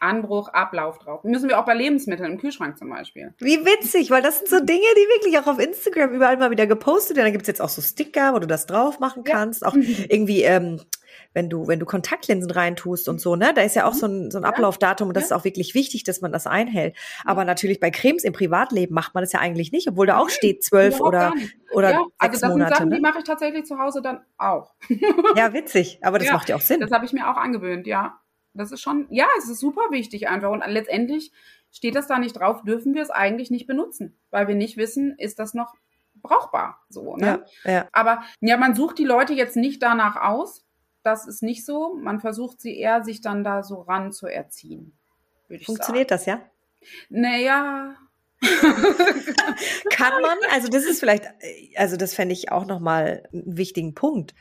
Anbruch, 0.05 0.49
Ablauf 0.49 0.99
drauf. 0.99 1.25
Müssen 1.25 1.49
wir 1.49 1.59
auch 1.59 1.65
bei 1.65 1.75
Lebensmitteln 1.75 2.33
im 2.33 2.39
Kühlschrank 2.39 2.79
zum 2.79 2.91
Beispiel. 2.91 3.35
Wie 3.39 3.65
witzig, 3.65 4.11
weil 4.11 4.23
das 4.23 4.39
sind 4.39 4.49
so 4.49 4.61
Dinge, 4.61 4.87
die 4.97 5.09
wirklich 5.17 5.39
auch 5.39 5.47
auf 5.47 5.59
Instagram 5.59 6.13
überall 6.13 6.37
mal 6.37 6.51
wieder 6.51 6.67
gepostet 6.67 7.17
werden. 7.17 7.27
Da 7.27 7.33
gibt 7.33 7.43
es 7.43 7.49
jetzt 7.49 7.61
auch 7.61 7.69
so 7.69 7.83
Sticker, 7.83 8.35
wo 8.35 8.39
du 8.39 8.47
das 8.47 8.67
drauf 8.67 9.01
machen 9.01 9.25
kannst. 9.25 9.63
Ja. 9.63 9.69
Auch 9.69 9.75
irgendwie 9.75 10.43
ähm, 10.43 10.81
wenn 11.35 11.51
du, 11.51 11.67
wenn 11.67 11.81
du 11.81 11.87
Kontaktlinsen 11.87 12.51
reintust 12.51 13.09
und 13.09 13.21
so, 13.21 13.37
ne, 13.37 13.53
da 13.55 13.63
ist 13.63 13.77
ja 13.77 13.87
auch 13.87 13.93
so 13.93 14.07
ein, 14.07 14.31
so 14.31 14.39
ein 14.39 14.45
Ablaufdatum 14.45 15.09
und 15.09 15.15
das 15.15 15.31
ja. 15.31 15.37
ist 15.37 15.41
auch 15.41 15.45
wirklich 15.45 15.75
wichtig, 15.75 16.05
dass 16.05 16.21
man 16.21 16.33
das 16.33 16.47
einhält. 16.47 16.97
Aber 17.25 17.45
natürlich 17.45 17.81
bei 17.81 17.91
Cremes 17.91 18.25
im 18.25 18.33
Privatleben 18.33 18.95
macht 18.95 19.15
man 19.15 19.23
das 19.23 19.33
ja 19.33 19.41
eigentlich 19.41 19.73
nicht, 19.73 19.89
obwohl 19.89 20.07
da 20.07 20.19
auch 20.19 20.31
steht 20.31 20.63
zwölf 20.63 21.01
oder, 21.01 21.33
oder 21.73 21.91
ja, 21.91 21.99
also 22.19 22.33
sechs 22.33 22.41
das 22.41 22.51
Monate. 22.51 22.69
Sind 22.69 22.77
Sachen, 22.77 22.89
ne? 22.89 22.97
die 22.97 23.03
mache 23.03 23.19
ich 23.19 23.25
tatsächlich 23.25 23.65
zu 23.65 23.79
Hause 23.79 24.01
dann 24.01 24.21
auch. 24.39 24.75
ja, 25.37 25.53
witzig, 25.53 25.99
aber 26.03 26.19
das 26.19 26.29
ja, 26.29 26.35
macht 26.35 26.49
ja 26.49 26.57
auch 26.57 26.61
Sinn. 26.61 26.81
Das 26.81 26.93
habe 26.93 27.05
ich 27.05 27.13
mir 27.13 27.29
auch 27.29 27.37
angewöhnt, 27.37 27.87
ja. 27.87 28.21
Das 28.55 28.73
ist 28.73 28.81
schon, 28.81 29.07
ja, 29.11 29.27
es 29.39 29.49
ist 29.49 29.61
super 29.61 29.91
wichtig 29.91 30.29
einfach 30.29 30.51
und 30.51 30.63
letztendlich 30.67 31.33
steht 31.71 31.97
das 31.97 32.07
da 32.07 32.19
nicht 32.19 32.39
drauf, 32.39 32.63
dürfen 32.63 32.95
wir 32.95 33.03
es 33.03 33.11
eigentlich 33.11 33.51
nicht 33.51 33.67
benutzen, 33.67 34.17
weil 34.31 34.49
wir 34.49 34.55
nicht 34.55 34.77
wissen, 34.77 35.17
ist 35.19 35.39
das 35.39 35.55
noch 35.55 35.75
brauchbar, 36.15 36.81
so, 36.89 37.17
ne? 37.17 37.45
Ja, 37.65 37.71
ja. 37.71 37.89
Aber 37.93 38.23
ja, 38.41 38.57
man 38.57 38.75
sucht 38.75 38.99
die 38.99 39.05
Leute 39.05 39.35
jetzt 39.35 39.57
nicht 39.57 39.83
danach 39.83 40.17
aus, 40.17 40.65
das 41.05 41.27
ist 41.27 41.43
nicht 41.43 41.65
so. 41.65 41.95
Man 41.95 42.19
versucht 42.19 42.61
sie 42.61 42.77
eher, 42.77 43.05
sich 43.05 43.21
dann 43.21 43.45
da 43.45 43.63
so 43.63 43.83
ran 43.83 44.11
zu 44.11 44.27
erziehen. 44.27 44.99
Funktioniert 45.65 46.09
sagen. 46.09 46.09
das, 46.09 46.27
ja? 46.27 46.43
Naja. 47.11 47.95
Kann 49.91 50.23
man, 50.23 50.39
also 50.51 50.69
das 50.69 50.85
ist 50.85 51.01
vielleicht, 51.01 51.27
also 51.77 51.97
das 51.97 52.15
fände 52.15 52.33
ich 52.33 52.51
auch 52.51 52.67
nochmal 52.67 53.29
einen 53.33 53.57
wichtigen 53.57 53.95
Punkt. 53.95 54.35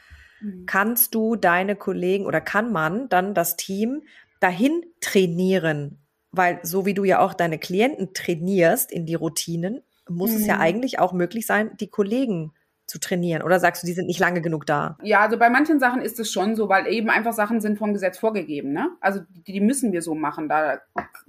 Mhm. 0.43 0.65
Kannst 0.65 1.15
du 1.15 1.35
deine 1.35 1.75
Kollegen 1.75 2.25
oder 2.25 2.41
kann 2.41 2.71
man 2.71 3.09
dann 3.09 3.33
das 3.33 3.55
Team 3.55 4.03
dahin 4.39 4.83
trainieren? 5.01 5.99
Weil 6.31 6.59
so 6.63 6.85
wie 6.85 6.93
du 6.93 7.03
ja 7.03 7.19
auch 7.19 7.33
deine 7.33 7.57
Klienten 7.57 8.13
trainierst 8.13 8.91
in 8.91 9.05
die 9.05 9.15
Routinen, 9.15 9.81
muss 10.09 10.31
mhm. 10.31 10.37
es 10.37 10.47
ja 10.47 10.55
mhm. 10.55 10.61
eigentlich 10.61 10.99
auch 10.99 11.13
möglich 11.13 11.45
sein, 11.45 11.71
die 11.79 11.89
Kollegen 11.89 12.51
zu 12.85 12.99
trainieren? 12.99 13.41
Oder 13.41 13.59
sagst 13.59 13.83
du, 13.83 13.87
die 13.87 13.93
sind 13.93 14.07
nicht 14.07 14.19
lange 14.19 14.41
genug 14.41 14.65
da? 14.65 14.97
Ja, 15.01 15.21
also 15.21 15.37
bei 15.37 15.49
manchen 15.49 15.79
Sachen 15.79 16.01
ist 16.01 16.19
es 16.19 16.31
schon 16.31 16.55
so, 16.55 16.69
weil 16.69 16.87
eben 16.87 17.09
einfach 17.09 17.33
Sachen 17.33 17.61
sind 17.61 17.77
vom 17.77 17.93
Gesetz 17.93 18.17
vorgegeben. 18.17 18.73
Ne? 18.73 18.89
Also 18.99 19.21
die, 19.29 19.53
die 19.53 19.61
müssen 19.61 19.91
wir 19.91 20.01
so 20.01 20.15
machen. 20.15 20.49
Da 20.49 20.81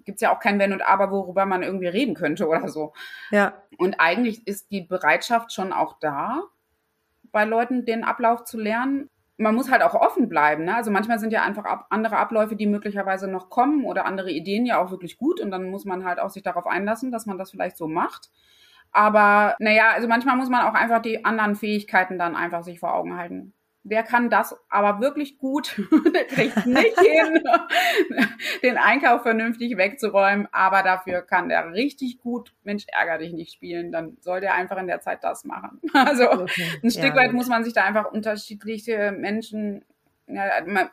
gibt 0.04 0.16
es 0.16 0.20
ja 0.20 0.34
auch 0.34 0.40
kein 0.40 0.58
Wenn 0.58 0.72
und 0.72 0.82
Aber, 0.82 1.10
worüber 1.10 1.46
man 1.46 1.62
irgendwie 1.62 1.86
reden 1.86 2.14
könnte 2.14 2.48
oder 2.48 2.68
so. 2.68 2.92
Ja. 3.30 3.54
Und 3.78 3.94
eigentlich 3.98 4.46
ist 4.46 4.70
die 4.70 4.82
Bereitschaft 4.82 5.52
schon 5.52 5.72
auch 5.72 5.98
da, 6.00 6.42
bei 7.34 7.44
Leuten 7.44 7.84
den 7.84 8.02
Ablauf 8.02 8.44
zu 8.44 8.58
lernen 8.58 9.10
man 9.36 9.54
muss 9.54 9.70
halt 9.70 9.82
auch 9.82 9.94
offen 9.94 10.28
bleiben. 10.28 10.64
Ne? 10.64 10.74
Also 10.74 10.90
manchmal 10.90 11.18
sind 11.18 11.32
ja 11.32 11.42
einfach 11.42 11.64
ab, 11.64 11.86
andere 11.90 12.18
Abläufe, 12.18 12.56
die 12.56 12.66
möglicherweise 12.66 13.28
noch 13.28 13.50
kommen 13.50 13.84
oder 13.84 14.06
andere 14.06 14.30
Ideen 14.30 14.66
ja 14.66 14.80
auch 14.80 14.90
wirklich 14.90 15.16
gut 15.16 15.40
und 15.40 15.50
dann 15.50 15.70
muss 15.70 15.84
man 15.84 16.04
halt 16.04 16.20
auch 16.20 16.30
sich 16.30 16.42
darauf 16.42 16.66
einlassen, 16.66 17.10
dass 17.10 17.26
man 17.26 17.38
das 17.38 17.50
vielleicht 17.50 17.76
so 17.76 17.88
macht. 17.88 18.30
Aber 18.92 19.56
naja, 19.58 19.90
also 19.92 20.06
manchmal 20.06 20.36
muss 20.36 20.50
man 20.50 20.66
auch 20.66 20.74
einfach 20.74 21.02
die 21.02 21.24
anderen 21.24 21.56
Fähigkeiten 21.56 22.18
dann 22.18 22.36
einfach 22.36 22.62
sich 22.62 22.78
vor 22.78 22.94
Augen 22.94 23.16
halten 23.16 23.52
der 23.84 24.02
kann 24.02 24.30
das 24.30 24.56
aber 24.70 25.00
wirklich 25.00 25.38
gut. 25.38 25.80
der 26.14 26.24
kriegt 26.24 26.66
nicht 26.66 26.98
hin, 26.98 27.42
den 28.62 28.78
Einkauf 28.78 29.22
vernünftig 29.22 29.76
wegzuräumen, 29.76 30.48
aber 30.52 30.82
dafür 30.82 31.20
kann 31.20 31.50
der 31.50 31.72
richtig 31.72 32.18
gut 32.18 32.54
Mensch 32.64 32.86
ärger 32.88 33.18
dich 33.18 33.34
nicht 33.34 33.52
spielen. 33.52 33.92
Dann 33.92 34.16
soll 34.20 34.40
der 34.40 34.54
einfach 34.54 34.78
in 34.78 34.86
der 34.86 35.00
Zeit 35.00 35.22
das 35.22 35.44
machen. 35.44 35.80
Also 35.94 36.30
okay. 36.30 36.66
ein 36.82 36.90
Stück 36.90 37.04
ja, 37.04 37.16
weit 37.16 37.30
gut. 37.30 37.36
muss 37.36 37.48
man 37.48 37.64
sich 37.64 37.72
da 37.72 37.84
einfach 37.84 38.10
unterschiedliche 38.10 39.12
Menschen, 39.12 39.84
ja, 40.26 40.44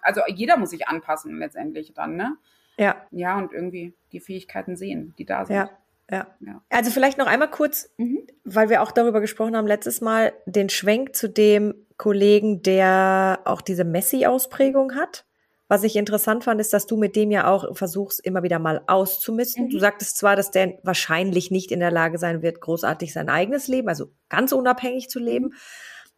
also 0.01 0.21
jeder 0.27 0.57
muss 0.57 0.69
sich 0.69 0.87
anpassen 0.87 1.37
letztendlich 1.37 1.93
dann, 1.93 2.15
ne? 2.15 2.37
Ja. 2.77 2.95
Ja, 3.11 3.37
und 3.37 3.51
irgendwie 3.51 3.93
die 4.11 4.19
Fähigkeiten 4.19 4.75
sehen, 4.75 5.13
die 5.17 5.25
da 5.25 5.45
sind. 5.45 5.55
Ja. 5.55 5.69
Ja. 6.09 6.27
ja. 6.41 6.61
Also 6.69 6.91
vielleicht 6.91 7.17
noch 7.17 7.27
einmal 7.27 7.49
kurz, 7.49 7.89
mhm. 7.97 8.27
weil 8.43 8.69
wir 8.69 8.81
auch 8.81 8.91
darüber 8.91 9.21
gesprochen 9.21 9.55
haben 9.55 9.67
letztes 9.67 10.01
Mal, 10.01 10.33
den 10.45 10.69
Schwenk 10.69 11.15
zu 11.15 11.29
dem 11.29 11.73
Kollegen, 12.01 12.63
der 12.63 13.41
auch 13.45 13.61
diese 13.61 13.83
Messi-Ausprägung 13.83 14.95
hat. 14.95 15.23
Was 15.67 15.83
ich 15.83 15.95
interessant 15.95 16.43
fand, 16.43 16.59
ist, 16.59 16.73
dass 16.73 16.87
du 16.87 16.97
mit 16.97 17.15
dem 17.15 17.29
ja 17.29 17.45
auch 17.45 17.77
versuchst, 17.77 18.25
immer 18.25 18.41
wieder 18.41 18.57
mal 18.57 18.81
auszumisten. 18.87 19.65
Mhm. 19.65 19.69
Du 19.69 19.77
sagtest 19.77 20.17
zwar, 20.17 20.35
dass 20.35 20.49
der 20.49 20.79
wahrscheinlich 20.81 21.51
nicht 21.51 21.71
in 21.71 21.79
der 21.79 21.91
Lage 21.91 22.17
sein 22.17 22.41
wird, 22.41 22.59
großartig 22.59 23.13
sein 23.13 23.29
eigenes 23.29 23.67
Leben, 23.67 23.87
also 23.87 24.07
ganz 24.29 24.51
unabhängig 24.51 25.11
zu 25.11 25.19
leben, 25.19 25.53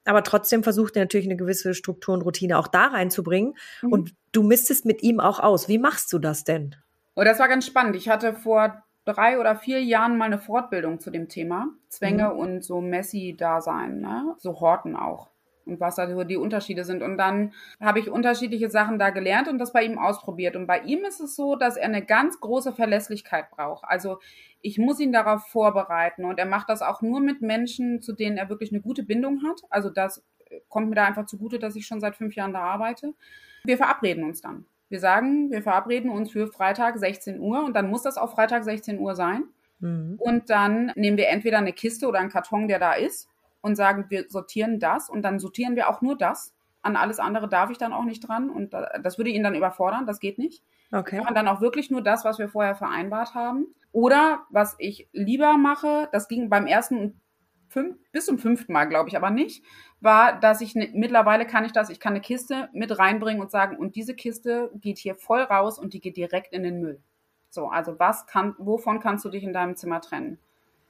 aber 0.06 0.24
trotzdem 0.24 0.64
versucht 0.64 0.96
er 0.96 1.04
natürlich 1.04 1.28
eine 1.28 1.36
gewisse 1.36 1.74
Struktur 1.74 2.14
und 2.14 2.22
Routine 2.22 2.58
auch 2.58 2.70
da 2.70 2.88
reinzubringen. 2.88 3.56
Mhm. 3.82 3.92
Und 3.92 4.16
du 4.32 4.42
mistest 4.42 4.86
mit 4.86 5.04
ihm 5.04 5.20
auch 5.20 5.42
aus. 5.42 5.68
Wie 5.68 5.80
machst 5.80 6.14
du 6.14 6.18
das 6.18 6.46
denn? 6.46 6.78
Oh, 7.16 7.26
das 7.26 7.40
war 7.40 7.50
ganz 7.50 7.66
spannend. 7.66 7.98
Ich 7.98 8.08
hatte 8.08 8.34
vor 8.36 8.84
drei 9.04 9.38
oder 9.38 9.58
vier 9.58 9.84
Jahren 9.84 10.18
mal 10.18 10.26
eine 10.26 10.40
Fortbildung 10.40 11.02
zu 11.02 11.12
dem 11.12 11.28
Thema. 11.28 11.68
Zwänge 11.90 12.30
mhm. 12.30 12.40
und 12.40 12.64
so 12.64 12.80
Messi-Dasein, 12.80 14.00
ne? 14.00 14.36
so 14.38 14.62
Horten 14.62 14.96
auch. 14.96 15.33
Und 15.66 15.80
was 15.80 15.96
da 15.96 16.24
die 16.24 16.38
Unterschiede 16.38 16.84
sind. 16.84 17.02
Und 17.02 17.18
dann 17.18 17.54
habe 17.80 18.00
ich 18.00 18.10
unterschiedliche 18.10 18.70
Sachen 18.70 19.00
da 19.00 19.12
gelernt 19.12 19.48
und 19.48 19.60
das 19.60 19.72
bei 19.72 19.84
ihm 19.84 19.98
ausprobiert. 19.98 20.56
Und 20.56 20.68
bei 20.68 20.82
ihm 20.82 21.06
ist 21.06 21.22
es 21.22 21.36
so, 21.36 21.56
dass 21.56 21.78
er 21.78 21.86
eine 21.86 22.04
ganz 22.04 22.40
große 22.40 22.74
Verlässlichkeit 22.74 23.50
braucht. 23.52 23.86
Also 23.86 24.20
ich 24.62 24.78
muss 24.78 25.00
ihn 25.00 25.14
darauf 25.14 25.48
vorbereiten. 25.48 26.26
Und 26.26 26.40
er 26.40 26.46
macht 26.46 26.70
das 26.70 26.82
auch 26.82 27.02
nur 27.02 27.20
mit 27.20 27.42
Menschen, 27.42 28.02
zu 28.02 28.14
denen 28.14 28.38
er 28.38 28.50
wirklich 28.50 28.72
eine 28.72 28.82
gute 28.82 29.04
Bindung 29.04 29.44
hat. 29.44 29.62
Also 29.70 29.90
das 29.90 30.24
kommt 30.70 30.90
mir 30.90 30.96
da 30.96 31.06
einfach 31.06 31.26
zugute, 31.26 31.60
dass 31.60 31.76
ich 31.76 31.86
schon 31.86 32.02
seit 32.02 32.16
fünf 32.16 32.36
Jahren 32.36 32.54
da 32.54 32.62
arbeite. 32.62 33.14
Wir 33.64 33.78
verabreden 33.78 34.24
uns 34.24 34.42
dann. 34.42 34.66
Wir 34.90 35.00
sagen, 35.00 35.50
wir 35.50 35.64
verabreden 35.64 36.12
uns 36.12 36.32
für 36.32 36.48
Freitag 36.48 36.98
16 36.98 37.40
Uhr 37.40 37.64
und 37.64 37.76
dann 37.76 37.90
muss 37.90 38.04
das 38.04 38.18
auch 38.18 38.34
Freitag 38.34 38.64
16 38.64 39.00
Uhr 39.00 39.16
sein. 39.16 39.46
Mhm. 39.80 40.16
Und 40.20 40.50
dann 40.50 40.92
nehmen 40.96 41.18
wir 41.18 41.30
entweder 41.30 41.58
eine 41.58 41.74
Kiste 41.74 42.08
oder 42.08 42.20
einen 42.20 42.30
Karton, 42.30 42.68
der 42.68 42.80
da 42.80 42.94
ist, 42.94 43.30
und 43.64 43.76
sagen, 43.76 44.06
wir 44.10 44.26
sortieren 44.30 44.80
das 44.80 45.10
und 45.10 45.24
dann 45.24 45.40
sortieren 45.40 45.76
wir 45.76 45.90
auch 45.90 46.02
nur 46.02 46.18
das. 46.18 46.54
An 46.82 46.96
alles 46.98 47.18
andere 47.18 47.48
darf 47.48 47.72
ich 47.72 47.78
dann 47.78 47.94
auch 47.94 48.04
nicht 48.04 48.28
dran 48.28 48.50
und 48.50 48.74
das 48.74 49.18
würde 49.18 49.32
ihn 49.32 49.42
dann 49.42 49.56
überfordern, 49.56 50.06
das 50.06 50.20
geht 50.20 50.38
nicht. 50.38 50.64
Okay. 50.92 51.16
Wir 51.16 51.24
machen 51.24 51.34
dann 51.34 51.48
auch 51.48 51.62
wirklich 51.62 51.90
nur 51.90 52.02
das, 52.02 52.26
was 52.26 52.38
wir 52.38 52.50
vorher 52.50 52.76
vereinbart 52.76 53.34
haben. 53.34 53.68
Oder 53.94 54.44
was 54.50 54.76
ich 54.80 55.08
lieber 55.14 55.58
mache, 55.58 56.10
das 56.12 56.28
ging 56.28 56.50
beim 56.50 56.68
ersten 56.68 57.20
fünf, 57.70 57.98
bis 58.12 58.26
zum 58.26 58.38
fünften 58.38 58.74
Mal, 58.74 58.86
glaube 58.86 59.10
ich, 59.10 59.18
aber 59.18 59.30
nicht, 59.30 59.64
war, 60.02 60.40
dass 60.40 60.62
ich 60.62 60.76
ne, 60.76 60.92
mittlerweile 60.94 61.48
kann 61.48 61.66
ich 61.66 61.72
das, 61.72 61.90
ich 61.90 62.00
kann 62.00 62.14
eine 62.14 62.22
Kiste 62.22 62.70
mit 62.74 63.00
reinbringen 63.00 63.42
und 63.42 63.50
sagen, 63.50 63.78
und 63.78 63.96
diese 63.96 64.14
Kiste 64.14 64.72
geht 64.76 64.98
hier 64.98 65.16
voll 65.16 65.42
raus 65.42 65.80
und 65.80 65.94
die 65.94 66.02
geht 66.02 66.18
direkt 66.18 66.54
in 66.54 66.64
den 66.64 66.80
Müll. 66.80 67.02
So, 67.50 67.68
also 67.68 67.98
was 68.00 68.28
kann, 68.28 68.56
wovon 68.58 69.00
kannst 69.00 69.26
du 69.26 69.30
dich 69.30 69.44
in 69.44 69.54
deinem 69.54 69.76
Zimmer 69.76 70.02
trennen? 70.02 70.40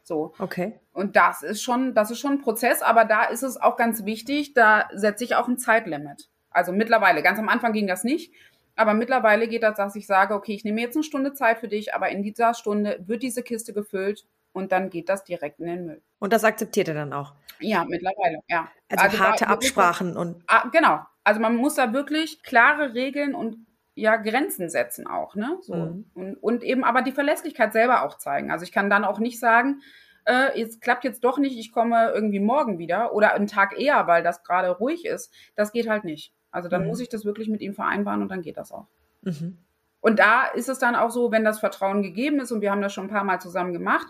So. 0.04 0.34
Okay. 0.38 0.80
Und 0.92 1.16
das 1.16 1.44
ist 1.44 1.64
schon, 1.64 1.96
das 1.96 2.12
ist 2.12 2.20
schon 2.20 2.34
ein 2.34 2.42
Prozess, 2.42 2.82
aber 2.82 3.06
da 3.06 3.24
ist 3.24 3.42
es 3.42 3.60
auch 3.60 3.78
ganz 3.78 4.06
wichtig, 4.06 4.54
da 4.54 4.88
setze 4.94 5.24
ich 5.24 5.36
auch 5.36 5.48
ein 5.48 5.58
Zeitlimit. 5.58 6.30
Also 6.52 6.72
mittlerweile, 6.72 7.24
ganz 7.24 7.40
am 7.40 7.50
Anfang 7.50 7.74
ging 7.74 7.88
das 7.88 8.04
nicht, 8.04 8.34
aber 8.76 8.94
mittlerweile 8.94 9.48
geht 9.48 9.64
das, 9.64 9.78
dass 9.78 9.96
ich 9.96 10.06
sage, 10.06 10.34
okay, 10.36 10.54
ich 10.54 10.64
nehme 10.64 10.82
jetzt 10.82 10.96
eine 10.96 11.04
Stunde 11.04 11.34
Zeit 11.34 11.60
für 11.60 11.68
dich, 11.68 11.94
aber 11.96 12.10
in 12.10 12.22
dieser 12.22 12.54
Stunde 12.54 13.00
wird 13.06 13.24
diese 13.24 13.44
Kiste 13.44 13.74
gefüllt 13.74 14.26
und 14.52 14.72
dann 14.72 14.90
geht 14.90 15.10
das 15.10 15.24
direkt 15.24 15.60
in 15.60 15.68
den 15.68 15.86
Müll. 15.86 16.02
Und 16.20 16.34
das 16.34 16.44
akzeptiert 16.44 16.90
er 16.90 16.94
dann 16.96 17.14
auch? 17.14 17.34
Ja, 17.60 17.86
mittlerweile, 17.86 18.40
ja. 18.48 18.70
Also, 18.90 19.06
also 19.06 19.20
harte 19.20 19.48
Absprachen 19.48 20.18
und. 20.18 20.44
Ah, 20.48 20.68
genau. 20.70 21.00
Also 21.24 21.40
man 21.40 21.56
muss 21.56 21.76
da 21.76 21.94
wirklich 21.94 22.44
klare 22.44 22.94
Regeln 22.94 23.34
und 23.34 23.66
ja, 23.96 24.16
Grenzen 24.16 24.70
setzen 24.70 25.08
auch, 25.08 25.36
ne? 25.36 25.58
So. 25.62 25.76
Mhm. 25.76 26.06
Und, 26.14 26.36
und 26.36 26.64
eben 26.64 26.84
aber 26.84 27.02
die 27.02 27.12
Verlässlichkeit 27.12 27.74
selber 27.74 28.04
auch 28.04 28.18
zeigen. 28.18 28.52
Also 28.52 28.64
ich 28.64 28.72
kann 28.72 28.90
dann 28.90 29.06
auch 29.06 29.20
nicht 29.20 29.40
sagen, 29.40 29.82
äh, 30.26 30.58
jetzt 30.58 30.82
klappt 30.82 31.04
jetzt 31.04 31.24
doch 31.24 31.38
nicht, 31.38 31.58
ich 31.58 31.72
komme 31.72 32.12
irgendwie 32.14 32.40
morgen 32.40 32.80
wieder 32.80 33.14
oder 33.14 33.34
einen 33.34 33.48
Tag 33.48 33.80
eher, 33.80 34.08
weil 34.08 34.24
das 34.24 34.44
gerade 34.44 34.70
ruhig 34.70 35.06
ist. 35.06 35.34
Das 35.56 35.72
geht 35.72 35.88
halt 35.88 36.06
nicht. 36.06 36.34
Also 36.52 36.70
dann 36.70 36.84
mhm. 36.84 36.88
muss 36.88 37.00
ich 37.00 37.10
das 37.10 37.26
wirklich 37.26 37.50
mit 37.50 37.62
ihm 37.62 37.74
vereinbaren 37.74 38.22
und 38.22 38.30
dann 38.30 38.42
geht 38.42 38.58
das 38.58 38.72
auch. 38.72 38.88
Mhm. 39.22 39.58
Und 40.02 40.20
da 40.20 40.46
ist 40.48 40.70
es 40.70 40.80
dann 40.80 40.96
auch 40.96 41.12
so, 41.12 41.32
wenn 41.32 41.46
das 41.46 41.60
Vertrauen 41.60 42.02
gegeben 42.02 42.40
ist 42.40 42.52
und 42.52 42.62
wir 42.62 42.72
haben 42.72 42.82
das 42.82 42.94
schon 42.94 43.06
ein 43.06 43.10
paar 43.10 43.24
Mal 43.24 43.40
zusammen 43.40 43.74
gemacht, 43.74 44.08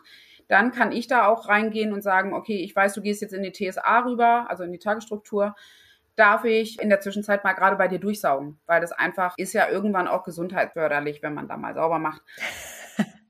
dann 0.47 0.71
kann 0.71 0.91
ich 0.91 1.07
da 1.07 1.27
auch 1.27 1.47
reingehen 1.47 1.93
und 1.93 2.01
sagen, 2.01 2.33
okay, 2.33 2.57
ich 2.57 2.75
weiß, 2.75 2.93
du 2.93 3.01
gehst 3.01 3.21
jetzt 3.21 3.33
in 3.33 3.43
die 3.43 3.51
TSA 3.51 3.99
rüber, 3.99 4.45
also 4.49 4.63
in 4.63 4.71
die 4.71 4.79
Tagesstruktur. 4.79 5.55
Darf 6.15 6.45
ich 6.45 6.79
in 6.79 6.89
der 6.89 6.99
Zwischenzeit 7.01 7.43
mal 7.43 7.53
gerade 7.53 7.75
bei 7.75 7.87
dir 7.87 7.99
durchsaugen? 7.99 8.59
Weil 8.65 8.81
das 8.81 8.91
einfach 8.91 9.33
ist 9.37 9.53
ja 9.53 9.69
irgendwann 9.69 10.07
auch 10.07 10.23
gesundheitsförderlich, 10.23 11.23
wenn 11.23 11.33
man 11.33 11.47
da 11.47 11.57
mal 11.57 11.73
sauber 11.73 11.99
macht. 11.99 12.21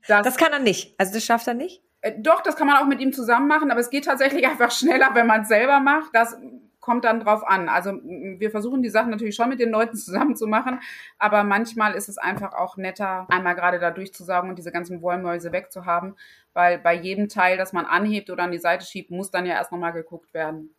Das, 0.06 0.22
das 0.24 0.36
kann 0.36 0.52
er 0.52 0.58
nicht. 0.58 0.94
Also 0.98 1.14
das 1.14 1.24
schafft 1.24 1.46
er 1.46 1.54
nicht? 1.54 1.82
Äh, 2.02 2.12
doch, 2.18 2.42
das 2.42 2.56
kann 2.56 2.66
man 2.66 2.76
auch 2.76 2.86
mit 2.86 3.00
ihm 3.00 3.12
zusammen 3.12 3.48
machen, 3.48 3.70
aber 3.70 3.80
es 3.80 3.90
geht 3.90 4.04
tatsächlich 4.04 4.46
einfach 4.48 4.70
schneller, 4.70 5.10
wenn 5.14 5.26
man 5.26 5.42
es 5.42 5.48
selber 5.48 5.80
macht. 5.80 6.10
Das 6.12 6.36
kommt 6.84 7.04
dann 7.04 7.20
drauf 7.20 7.48
an. 7.48 7.70
Also 7.70 7.92
wir 8.02 8.50
versuchen 8.50 8.82
die 8.82 8.90
Sachen 8.90 9.10
natürlich 9.10 9.34
schon 9.34 9.48
mit 9.48 9.58
den 9.58 9.70
Leuten 9.70 9.96
zusammen 9.96 10.36
zu 10.36 10.46
machen, 10.46 10.80
aber 11.18 11.42
manchmal 11.42 11.94
ist 11.94 12.10
es 12.10 12.18
einfach 12.18 12.52
auch 12.52 12.76
netter, 12.76 13.26
einmal 13.30 13.54
gerade 13.54 13.78
da 13.78 13.90
durchzusaugen 13.90 14.50
und 14.50 14.56
diese 14.56 14.70
ganzen 14.70 15.00
Wollmäuse 15.00 15.50
wegzuhaben, 15.50 16.14
weil 16.52 16.78
bei 16.78 16.94
jedem 16.94 17.30
Teil, 17.30 17.56
das 17.56 17.72
man 17.72 17.86
anhebt 17.86 18.28
oder 18.28 18.42
an 18.44 18.52
die 18.52 18.58
Seite 18.58 18.84
schiebt, 18.84 19.10
muss 19.10 19.30
dann 19.30 19.46
ja 19.46 19.54
erst 19.54 19.72
nochmal 19.72 19.94
geguckt 19.94 20.34
werden. 20.34 20.74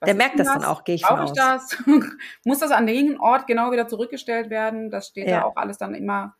Was 0.00 0.06
Der 0.06 0.14
merkt 0.14 0.38
das, 0.38 0.46
das 0.46 0.56
dann 0.56 0.64
auch, 0.64 0.84
gehe 0.84 0.94
ich 0.94 1.02
Brauche 1.02 1.24
ich 1.24 1.32
das? 1.32 1.76
muss 2.44 2.58
das 2.58 2.70
an 2.70 2.86
den 2.86 3.20
Ort 3.20 3.46
genau 3.46 3.70
wieder 3.70 3.86
zurückgestellt 3.86 4.48
werden? 4.48 4.90
Das 4.90 5.08
steht 5.08 5.28
ja. 5.28 5.40
da 5.40 5.44
auch 5.44 5.56
alles 5.56 5.76
dann 5.76 5.94
immer 5.94 6.36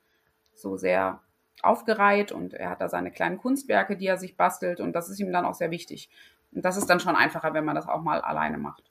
so 0.54 0.76
sehr 0.76 1.20
aufgereiht 1.62 2.32
und 2.32 2.54
er 2.54 2.70
hat 2.70 2.80
da 2.80 2.88
seine 2.88 3.10
kleinen 3.10 3.36
Kunstwerke, 3.36 3.96
die 3.96 4.06
er 4.06 4.16
sich 4.16 4.36
bastelt 4.36 4.80
und 4.80 4.94
das 4.94 5.10
ist 5.10 5.20
ihm 5.20 5.32
dann 5.32 5.44
auch 5.44 5.54
sehr 5.54 5.70
wichtig. 5.70 6.08
Und 6.52 6.64
das 6.64 6.78
ist 6.78 6.88
dann 6.88 7.00
schon 7.00 7.16
einfacher, 7.16 7.52
wenn 7.52 7.64
man 7.64 7.76
das 7.76 7.86
auch 7.86 8.02
mal 8.02 8.20
alleine 8.22 8.56
macht. 8.56 8.90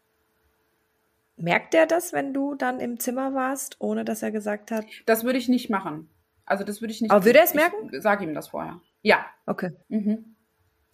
Merkt 1.35 1.73
er 1.73 1.87
das, 1.87 2.13
wenn 2.13 2.33
du 2.33 2.53
dann 2.55 2.79
im 2.79 2.99
Zimmer 2.99 3.33
warst, 3.33 3.77
ohne 3.79 4.05
dass 4.05 4.21
er 4.21 4.31
gesagt 4.31 4.71
hat? 4.71 4.85
Das 5.05 5.23
würde 5.23 5.39
ich 5.39 5.47
nicht 5.47 5.69
machen. 5.69 6.09
Also 6.45 6.63
das 6.63 6.81
würde 6.81 6.91
ich 6.91 7.01
nicht. 7.01 7.11
Aber 7.11 7.25
würde 7.25 7.39
er 7.39 7.45
es 7.45 7.53
merken? 7.53 7.89
Sage 8.01 8.25
ihm 8.25 8.33
das 8.33 8.49
vorher. 8.49 8.81
Ja. 9.01 9.25
Okay. 9.45 9.71
Mhm. 9.87 10.35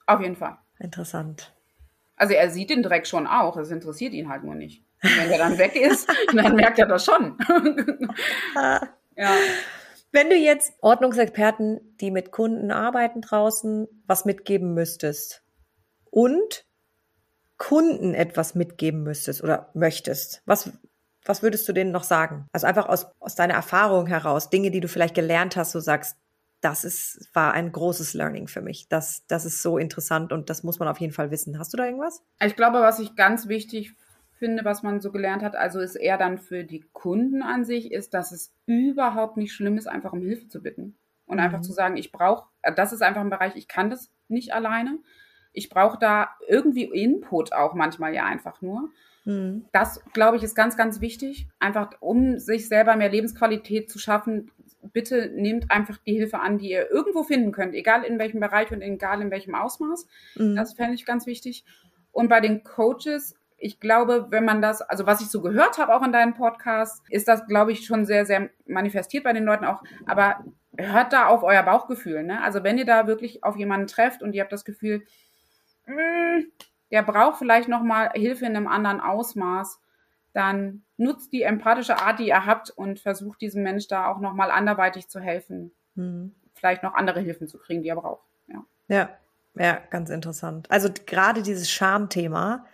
Auf 0.06 0.22
jeden 0.22 0.36
Fall. 0.36 0.58
Interessant. 0.80 1.55
Also 2.16 2.34
er 2.34 2.50
sieht 2.50 2.70
den 2.70 2.84
Dreck 2.84 3.08
schon 3.08 3.28
auch, 3.28 3.58
es 3.58 3.72
interessiert 3.72 4.14
ihn 4.14 4.30
halt 4.30 4.44
nur 4.44 4.56
nicht. 4.56 4.84
Und 5.04 5.18
wenn 5.18 5.32
er 5.32 5.38
dann 5.38 5.58
weg 5.58 5.76
ist, 5.76 6.10
dann 6.34 6.56
merkt 6.56 6.80
er 6.80 6.88
das 6.88 7.06
schon. 7.06 7.38
ja. 8.56 9.34
Wenn 10.12 10.30
du 10.30 10.36
jetzt 10.36 10.74
Ordnungsexperten, 10.82 11.98
die 12.00 12.10
mit 12.10 12.32
Kunden 12.32 12.72
arbeiten 12.72 13.22
draußen, 13.22 13.88
was 14.08 14.24
mitgeben 14.24 14.74
müsstest 14.74 15.44
und 16.10 16.66
Kunden 17.58 18.14
etwas 18.14 18.56
mitgeben 18.56 19.04
müsstest 19.04 19.44
oder 19.44 19.72
möchtest, 19.74 20.42
was, 20.46 20.72
was 21.26 21.44
würdest 21.44 21.68
du 21.68 21.74
denen 21.74 21.92
noch 21.92 22.04
sagen? 22.04 22.48
Also 22.54 22.66
einfach 22.66 22.88
aus, 22.88 23.08
aus 23.20 23.36
deiner 23.36 23.56
Erfahrung 23.56 24.08
heraus, 24.08 24.50
Dinge, 24.50 24.72
die 24.72 24.80
du 24.80 24.88
vielleicht 24.88 25.16
gelernt 25.16 25.58
hast, 25.58 25.76
du 25.76 25.80
sagst, 25.82 26.18
das 26.66 26.84
ist, 26.84 27.30
war 27.34 27.54
ein 27.54 27.72
großes 27.72 28.16
Learning 28.16 28.48
für 28.48 28.62
mich. 28.62 28.90
Das, 28.90 29.24
das 29.28 29.46
ist 29.46 29.62
so 29.62 29.78
interessant 29.78 30.34
und 30.34 30.50
das 30.50 30.64
muss 30.64 30.80
man 30.80 30.88
auf 30.88 31.00
jeden 31.00 31.14
Fall 31.14 31.30
wissen. 31.30 31.60
Hast 31.60 31.72
du 31.72 31.78
da 31.78 31.86
irgendwas? 31.86 32.24
Ich 32.44 32.56
glaube, 32.56 32.80
was 32.80 32.98
ich 32.98 33.16
ganz 33.16 33.48
wichtig 33.48 33.94
finde, 34.40 34.66
was 34.66 34.82
man 34.82 35.00
so 35.00 35.12
gelernt 35.12 35.44
hat, 35.44 35.56
also 35.56 35.80
ist 35.80 35.94
eher 35.94 36.18
dann 36.18 36.40
für 36.40 36.64
die 36.64 36.84
Kunden 36.92 37.44
an 37.44 37.66
sich, 37.66 37.92
ist, 37.92 38.16
dass 38.16 38.32
es 38.32 38.52
überhaupt 38.66 39.38
nicht 39.38 39.54
schlimm 39.54 39.78
ist, 39.78 39.86
einfach 39.86 40.12
um 40.12 40.22
Hilfe 40.22 40.48
zu 40.48 40.64
bitten. 40.64 40.98
Und 41.28 41.38
mhm. 41.38 41.44
einfach 41.44 41.62
zu 41.62 41.72
sagen, 41.72 41.98
ich 41.98 42.12
brauche, 42.12 42.50
das 42.76 42.92
ist 42.92 43.04
einfach 43.04 43.22
ein 43.22 43.30
Bereich, 43.30 43.56
ich 43.56 43.68
kann 43.68 43.92
das 43.92 44.12
nicht 44.28 44.52
alleine. 44.52 44.98
Ich 45.54 45.70
brauche 45.70 46.00
da 46.00 46.32
irgendwie 46.48 46.86
Input 46.86 47.54
auch 47.54 47.76
manchmal 47.76 48.16
ja 48.16 48.26
einfach 48.26 48.64
nur. 48.64 48.90
Mhm. 49.26 49.66
Das, 49.72 50.02
glaube 50.14 50.38
ich, 50.38 50.44
ist 50.44 50.56
ganz, 50.56 50.78
ganz 50.78 51.02
wichtig. 51.02 51.48
Einfach, 51.60 51.92
um 52.00 52.40
sich 52.40 52.68
selber 52.68 52.96
mehr 52.96 53.10
Lebensqualität 53.10 53.90
zu 53.92 54.00
schaffen, 54.00 54.52
bitte 54.94 55.32
nehmt 55.36 55.72
einfach 55.72 55.98
die 55.98 56.14
Hilfe 56.14 56.40
an, 56.40 56.58
die 56.58 56.70
ihr 56.70 56.90
irgendwo 56.92 57.24
finden 57.24 57.52
könnt, 57.52 57.74
egal 57.74 58.04
in 58.04 58.20
welchem 58.20 58.40
Bereich 58.40 58.72
und 58.72 58.82
egal 58.82 59.22
in 59.22 59.32
welchem 59.32 59.56
Ausmaß. 59.56 60.08
Mhm. 60.36 60.56
Das 60.56 60.74
fände 60.74 60.94
ich 60.94 61.06
ganz 61.06 61.26
wichtig. 61.26 61.66
Und 62.12 62.30
bei 62.30 62.40
den 62.40 62.64
Coaches, 62.64 63.36
ich 63.58 63.80
glaube, 63.80 64.28
wenn 64.30 64.46
man 64.46 64.62
das, 64.62 64.82
also 64.82 65.06
was 65.06 65.22
ich 65.22 65.28
so 65.28 65.42
gehört 65.42 65.78
habe 65.80 65.96
auch 65.96 66.04
in 66.04 66.12
deinem 66.12 66.34
Podcast, 66.34 67.04
ist 67.10 67.28
das, 67.28 67.46
glaube 67.48 67.72
ich, 67.72 67.86
schon 67.86 68.06
sehr, 68.06 68.26
sehr 68.26 68.50
manifestiert 68.66 69.24
bei 69.24 69.34
den 69.34 69.44
Leuten 69.44 69.66
auch. 69.66 69.84
Aber 70.06 70.46
hört 70.78 71.14
da 71.14 71.28
auf 71.28 71.44
euer 71.44 71.64
Bauchgefühl. 71.64 72.24
Ne? 72.24 72.42
Also 72.42 72.64
wenn 72.64 72.78
ihr 72.78 72.86
da 72.86 73.08
wirklich 73.08 73.44
auf 73.44 73.58
jemanden 73.58 73.88
trefft 73.88 74.22
und 74.22 74.34
ihr 74.34 74.42
habt 74.42 74.52
das 74.52 74.66
Gefühl, 74.66 75.04
mh, 75.88 75.96
hm, 75.96 76.52
der 76.92 77.04
braucht 77.04 77.38
vielleicht 77.38 77.70
nochmal 77.70 78.12
Hilfe 78.14 78.46
in 78.46 78.56
einem 78.56 78.68
anderen 78.68 79.02
Ausmaß, 79.02 79.80
dann 80.34 80.84
nutzt 80.98 81.32
die 81.34 81.44
empathische 81.44 81.98
Art, 81.98 82.20
die 82.20 82.28
ihr 82.28 82.46
habt 82.46 82.70
und 82.70 83.00
versucht 83.00 83.42
diesem 83.42 83.64
Mensch 83.64 83.88
da 83.88 84.08
auch 84.08 84.20
nochmal 84.20 84.52
anderweitig 84.52 85.08
zu 85.08 85.20
helfen. 85.20 85.72
Mhm. 85.96 86.36
Vielleicht 86.54 86.84
noch 86.84 86.94
andere 86.94 87.22
Hilfen 87.22 87.48
zu 87.48 87.58
kriegen, 87.58 87.84
die 87.84 87.90
er 87.90 87.96
braucht. 87.96 88.26
Ja. 88.48 88.66
ja, 88.88 89.10
ja, 89.56 89.80
ganz 89.90 90.10
interessant. 90.10 90.70
Also 90.70 90.90
gerade 91.06 91.42
dieses 91.42 91.72
Schamthema, 91.72 92.66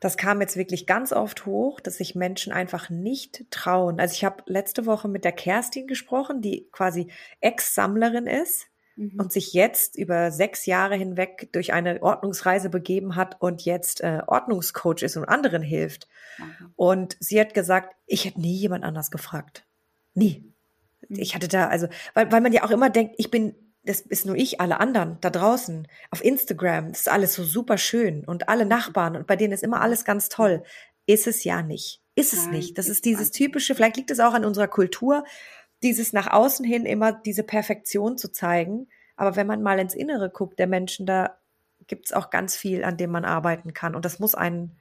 das 0.00 0.16
kam 0.16 0.40
jetzt 0.40 0.56
wirklich 0.56 0.86
ganz 0.86 1.12
oft 1.12 1.46
hoch, 1.46 1.80
dass 1.80 1.98
sich 1.98 2.14
Menschen 2.14 2.52
einfach 2.52 2.90
nicht 2.90 3.50
trauen. 3.50 3.98
Also 3.98 4.14
ich 4.14 4.24
habe 4.24 4.42
letzte 4.46 4.86
Woche 4.86 5.08
mit 5.08 5.24
der 5.24 5.32
Kerstin 5.32 5.86
gesprochen, 5.86 6.40
die 6.40 6.68
quasi 6.70 7.10
Ex-Sammlerin 7.40 8.26
ist 8.26 8.68
mhm. 8.96 9.18
und 9.18 9.32
sich 9.32 9.52
jetzt 9.52 9.96
über 9.96 10.30
sechs 10.30 10.66
Jahre 10.66 10.96
hinweg 10.96 11.48
durch 11.52 11.72
eine 11.72 12.02
Ordnungsreise 12.02 12.68
begeben 12.70 13.16
hat 13.16 13.40
und 13.40 13.64
jetzt 13.64 14.00
äh, 14.02 14.22
Ordnungscoach 14.26 15.02
ist 15.02 15.16
und 15.16 15.24
anderen 15.24 15.62
hilft. 15.62 16.08
Mhm. 16.38 16.72
Und 16.74 17.16
sie 17.20 17.40
hat 17.40 17.54
gesagt, 17.54 17.94
ich 18.06 18.24
hätte 18.24 18.40
nie 18.40 18.56
jemand 18.56 18.84
anders 18.84 19.10
gefragt. 19.10 19.64
Nie. 20.14 20.52
Mhm. 21.08 21.18
Ich 21.18 21.34
hatte 21.34 21.48
da, 21.48 21.68
also, 21.68 21.88
weil, 22.14 22.30
weil 22.32 22.40
man 22.40 22.52
ja 22.52 22.64
auch 22.64 22.70
immer 22.70 22.90
denkt, 22.90 23.14
ich 23.18 23.30
bin 23.30 23.54
das 23.86 24.00
ist 24.00 24.26
nur 24.26 24.36
ich, 24.36 24.60
alle 24.60 24.80
anderen 24.80 25.16
da 25.20 25.30
draußen 25.30 25.86
auf 26.10 26.24
Instagram, 26.24 26.88
das 26.88 27.02
ist 27.02 27.08
alles 27.08 27.34
so 27.34 27.44
super 27.44 27.78
schön 27.78 28.24
und 28.24 28.48
alle 28.48 28.66
Nachbarn 28.66 29.16
und 29.16 29.28
bei 29.28 29.36
denen 29.36 29.52
ist 29.52 29.62
immer 29.62 29.80
alles 29.80 30.04
ganz 30.04 30.28
toll. 30.28 30.64
Ist 31.06 31.28
es 31.28 31.44
ja 31.44 31.62
nicht. 31.62 32.02
Ist 32.16 32.32
es 32.32 32.46
Nein, 32.46 32.54
nicht. 32.54 32.78
Das 32.78 32.88
ist 32.88 33.04
dieses 33.04 33.30
typische, 33.30 33.74
vielleicht 33.74 33.96
liegt 33.96 34.10
es 34.10 34.18
auch 34.18 34.34
an 34.34 34.44
unserer 34.44 34.66
Kultur, 34.66 35.24
dieses 35.86 36.12
nach 36.12 36.32
außen 36.32 36.64
hin 36.64 36.84
immer 36.84 37.12
diese 37.12 37.44
Perfektion 37.44 38.18
zu 38.18 38.32
zeigen. 38.32 38.88
Aber 39.14 39.36
wenn 39.36 39.46
man 39.46 39.62
mal 39.62 39.78
ins 39.78 39.94
Innere 39.94 40.30
guckt, 40.30 40.58
der 40.58 40.66
Menschen, 40.66 41.06
da 41.06 41.36
gibt 41.86 42.06
es 42.06 42.12
auch 42.12 42.30
ganz 42.30 42.56
viel, 42.56 42.82
an 42.82 42.96
dem 42.96 43.10
man 43.10 43.24
arbeiten 43.24 43.72
kann. 43.72 43.94
Und 43.94 44.04
das 44.04 44.18
muss 44.18 44.34
einen 44.34 44.76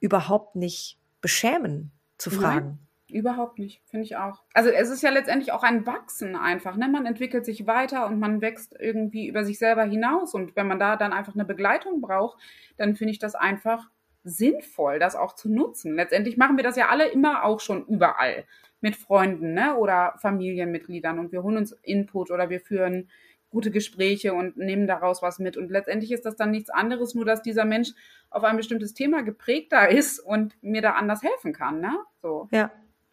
überhaupt 0.00 0.56
nicht 0.56 0.98
beschämen, 1.22 1.92
zu 2.18 2.30
fragen. 2.30 2.66
Nein. 2.66 2.78
Überhaupt 3.08 3.58
nicht, 3.58 3.82
finde 3.86 4.04
ich 4.04 4.16
auch. 4.16 4.44
Also 4.52 4.68
es 4.68 4.90
ist 4.90 5.02
ja 5.02 5.10
letztendlich 5.10 5.50
auch 5.50 5.64
ein 5.64 5.86
Wachsen 5.86 6.36
einfach. 6.36 6.76
Ne? 6.76 6.88
Man 6.88 7.06
entwickelt 7.06 7.44
sich 7.44 7.66
weiter 7.66 8.06
und 8.06 8.20
man 8.20 8.40
wächst 8.42 8.76
irgendwie 8.78 9.26
über 9.26 9.44
sich 9.44 9.58
selber 9.58 9.82
hinaus. 9.82 10.34
Und 10.34 10.54
wenn 10.54 10.68
man 10.68 10.78
da 10.78 10.96
dann 10.96 11.12
einfach 11.12 11.34
eine 11.34 11.46
Begleitung 11.46 12.02
braucht, 12.02 12.38
dann 12.76 12.94
finde 12.94 13.12
ich 13.12 13.18
das 13.18 13.34
einfach 13.34 13.88
sinnvoll, 14.22 14.98
das 14.98 15.16
auch 15.16 15.34
zu 15.34 15.48
nutzen. 15.48 15.96
Letztendlich 15.96 16.36
machen 16.36 16.56
wir 16.56 16.62
das 16.62 16.76
ja 16.76 16.88
alle 16.90 17.08
immer 17.08 17.44
auch 17.44 17.58
schon 17.60 17.84
überall 17.86 18.44
mit 18.80 18.96
Freunden 18.96 19.54
ne? 19.54 19.76
oder 19.76 20.14
Familienmitgliedern 20.18 21.18
und 21.18 21.32
wir 21.32 21.42
holen 21.42 21.58
uns 21.58 21.72
Input 21.82 22.30
oder 22.30 22.50
wir 22.50 22.60
führen 22.60 23.08
gute 23.50 23.70
Gespräche 23.70 24.32
und 24.32 24.56
nehmen 24.56 24.86
daraus 24.86 25.22
was 25.22 25.38
mit. 25.38 25.56
Und 25.56 25.70
letztendlich 25.70 26.12
ist 26.12 26.24
das 26.24 26.36
dann 26.36 26.52
nichts 26.52 26.70
anderes, 26.70 27.14
nur 27.14 27.24
dass 27.24 27.42
dieser 27.42 27.64
Mensch 27.64 27.90
auf 28.30 28.44
ein 28.44 28.56
bestimmtes 28.56 28.94
Thema 28.94 29.22
geprägter 29.22 29.88
ist 29.90 30.20
und 30.20 30.56
mir 30.62 30.82
da 30.82 30.92
anders 30.92 31.22
helfen 31.22 31.52
kann. 31.52 31.80
Ne? 31.80 31.96
So. 32.22 32.48
Ja. 32.52 32.70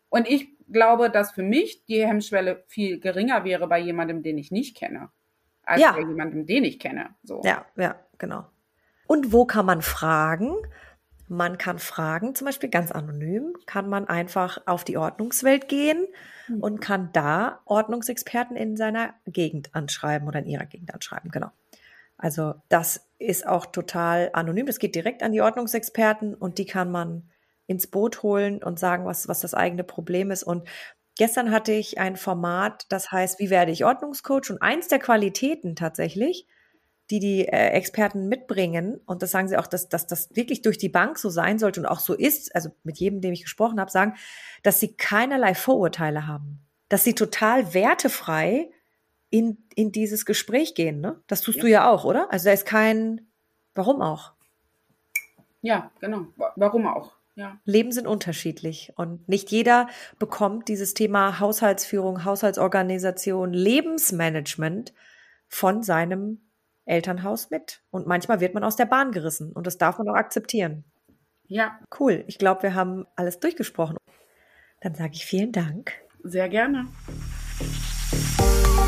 Und 0.09 0.28
ich 0.30 0.49
glaube, 0.72 1.09
dass 1.09 1.32
für 1.32 1.43
mich 1.43 1.86
die 1.86 2.05
Hemmschwelle 2.05 2.63
viel 2.68 2.99
geringer 2.99 3.43
wäre 3.43 3.68
bei 3.68 3.80
jemandem, 3.80 4.22
den 4.24 4.38
ich 4.38 4.51
nicht 4.51 4.78
kenne, 4.78 5.09
als 5.63 5.82
ja. 5.82 5.91
bei 5.91 5.99
jemandem, 5.99 6.45
den 6.45 6.63
ich 6.63 6.80
kenne. 6.80 7.09
So. 7.24 7.41
Ja, 7.43 7.65
ja, 7.76 7.95
genau. 8.18 8.45
Und 9.07 9.32
wo 9.34 9.45
kann 9.45 9.65
man 9.65 9.82
fragen? 9.82 10.55
Man 11.28 11.57
kann 11.57 11.80
fragen, 11.80 12.36
zum 12.36 12.45
Beispiel 12.45 12.69
ganz 12.69 12.91
anonym, 12.91 13.53
kann 13.65 13.89
man 13.89 14.07
einfach 14.07 14.59
auf 14.65 14.84
die 14.84 14.97
Ordnungswelt 14.97 15.67
gehen 15.67 16.07
mhm. 16.47 16.61
und 16.61 16.80
kann 16.80 17.09
da 17.11 17.59
Ordnungsexperten 17.65 18.55
in 18.55 18.78
seiner 18.78 19.13
Gegend 19.25 19.75
anschreiben 19.75 20.28
oder 20.28 20.39
in 20.39 20.47
ihrer 20.47 20.65
Gegend 20.65 20.93
anschreiben, 20.93 21.32
genau. 21.32 21.51
Also 22.17 22.55
das 22.69 23.07
ist 23.19 23.45
auch 23.45 23.65
total 23.67 24.32
anonym. 24.34 24.65
Das 24.65 24.80
geht 24.80 24.95
direkt 24.95 25.21
an 25.21 25.32
die 25.32 25.41
Ordnungsexperten 25.41 26.34
und 26.34 26.57
die 26.57 26.65
kann 26.65 26.91
man 26.91 27.30
ins 27.67 27.88
Boot 27.88 28.23
holen 28.23 28.63
und 28.63 28.80
sagen, 28.80 29.05
was, 29.05 29.28
was 29.28 29.41
das 29.41 29.53
eigene 29.53 29.84
Problem 29.84 30.32
ist. 30.32 30.43
Und 30.43 30.67
gestern 31.17 31.51
hatte 31.51 31.73
ich 31.73 31.99
ein 31.99 32.15
Format, 32.15 32.86
das 32.89 33.11
heißt, 33.11 33.39
wie 33.39 33.49
werde 33.49 33.71
ich 33.71 33.86
Ordnungscoach? 33.86 34.49
Und 34.49 34.61
eins 34.61 34.88
der 34.88 34.99
Qualitäten 34.99 35.75
tatsächlich, 35.75 36.47
die 37.10 37.20
die 37.20 37.47
äh, 37.47 37.70
Experten 37.70 38.28
mitbringen, 38.28 38.99
und 39.05 39.22
das 39.22 39.32
sagen 39.32 39.47
sie 39.47 39.58
auch, 39.58 39.68
dass, 39.68 39.88
dass 39.89 40.08
das 40.08 40.36
wirklich 40.36 40.62
durch 40.62 40.78
die 40.78 40.89
Bank 40.89 41.18
so 41.18 41.30
sein 41.30 41.58
sollte 41.60 41.80
und 41.80 41.86
auch 41.86 41.99
so 41.99 42.14
ist, 42.14 42.53
also 42.53 42.70
mit 42.84 42.97
jedem, 42.97 43.22
dem 43.22 43.34
ich 43.34 43.43
gesprochen 43.43 43.80
habe, 43.80 43.91
sagen, 43.91 44.16
dass 44.64 44.80
sie 44.80 44.93
keinerlei 44.93 45.55
Vorurteile 45.55 46.28
haben, 46.28 46.60
dass 46.89 47.03
sie 47.03 47.16
total 47.16 47.74
wertefrei 47.74 48.70
in, 49.30 49.58
in 49.76 49.91
dieses 49.91 50.26
Gespräch 50.26 50.76
gehen. 50.76 50.99
Ne? 50.99 51.22
Das 51.28 51.41
tust 51.41 51.58
ja. 51.58 51.62
du 51.62 51.70
ja 51.70 51.89
auch, 51.89 52.03
oder? 52.05 52.32
Also 52.32 52.45
da 52.45 52.51
ist 52.51 52.66
kein, 52.66 53.28
warum 53.74 54.01
auch? 54.01 54.34
Ja, 55.62 55.91
genau. 55.99 56.28
Warum 56.55 56.88
auch? 56.88 57.14
Ja. 57.36 57.60
Leben 57.66 57.91
sind 57.91 58.08
unterschiedlich 58.08 58.93
und 58.95 59.30
nicht 59.30 59.51
jeder 59.51 59.88
bekommt 60.18 60.70
dieses 60.70 60.95
Thema 60.95 61.39
Haushaltsführung, 61.39 62.26
Haushaltsorganisation, 62.26 63.53
Lebensmanagement 63.53 64.93
von 65.47 65.84
seinem 65.84 66.47
Elternhaus 66.88 67.49
mit. 67.49 67.81
Und 67.91 68.07
manchmal 68.07 68.39
wird 68.39 68.53
man 68.53 68.63
aus 68.63 68.75
der 68.75 68.85
Bahn 68.85 69.11
gerissen 69.11 69.51
und 69.53 69.67
das 69.67 69.77
darf 69.77 69.97
man 69.97 70.09
auch 70.09 70.15
akzeptieren. 70.15 70.83
Ja. 71.47 71.79
Cool. 71.99 72.23
Ich 72.27 72.38
glaube, 72.38 72.63
wir 72.63 72.75
haben 72.75 73.05
alles 73.15 73.39
durchgesprochen. 73.39 73.97
Dann 74.81 74.95
sage 74.95 75.11
ich 75.13 75.25
vielen 75.25 75.51
Dank. 75.51 75.93
Sehr 76.23 76.49
gerne. 76.49 76.88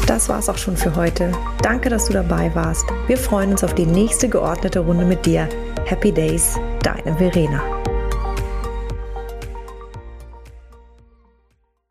Das 0.07 0.27
war 0.27 0.39
es 0.39 0.49
auch 0.49 0.57
schon 0.57 0.75
für 0.75 0.95
heute. 0.95 1.31
Danke, 1.61 1.89
dass 1.89 2.07
du 2.07 2.13
dabei 2.13 2.53
warst. 2.55 2.85
Wir 3.07 3.17
freuen 3.17 3.51
uns 3.51 3.63
auf 3.63 3.75
die 3.75 3.85
nächste 3.85 4.27
geordnete 4.27 4.79
Runde 4.79 5.05
mit 5.05 5.25
dir. 5.25 5.47
Happy 5.85 6.11
Days, 6.11 6.59
deine 6.83 7.15
Verena. 7.17 7.78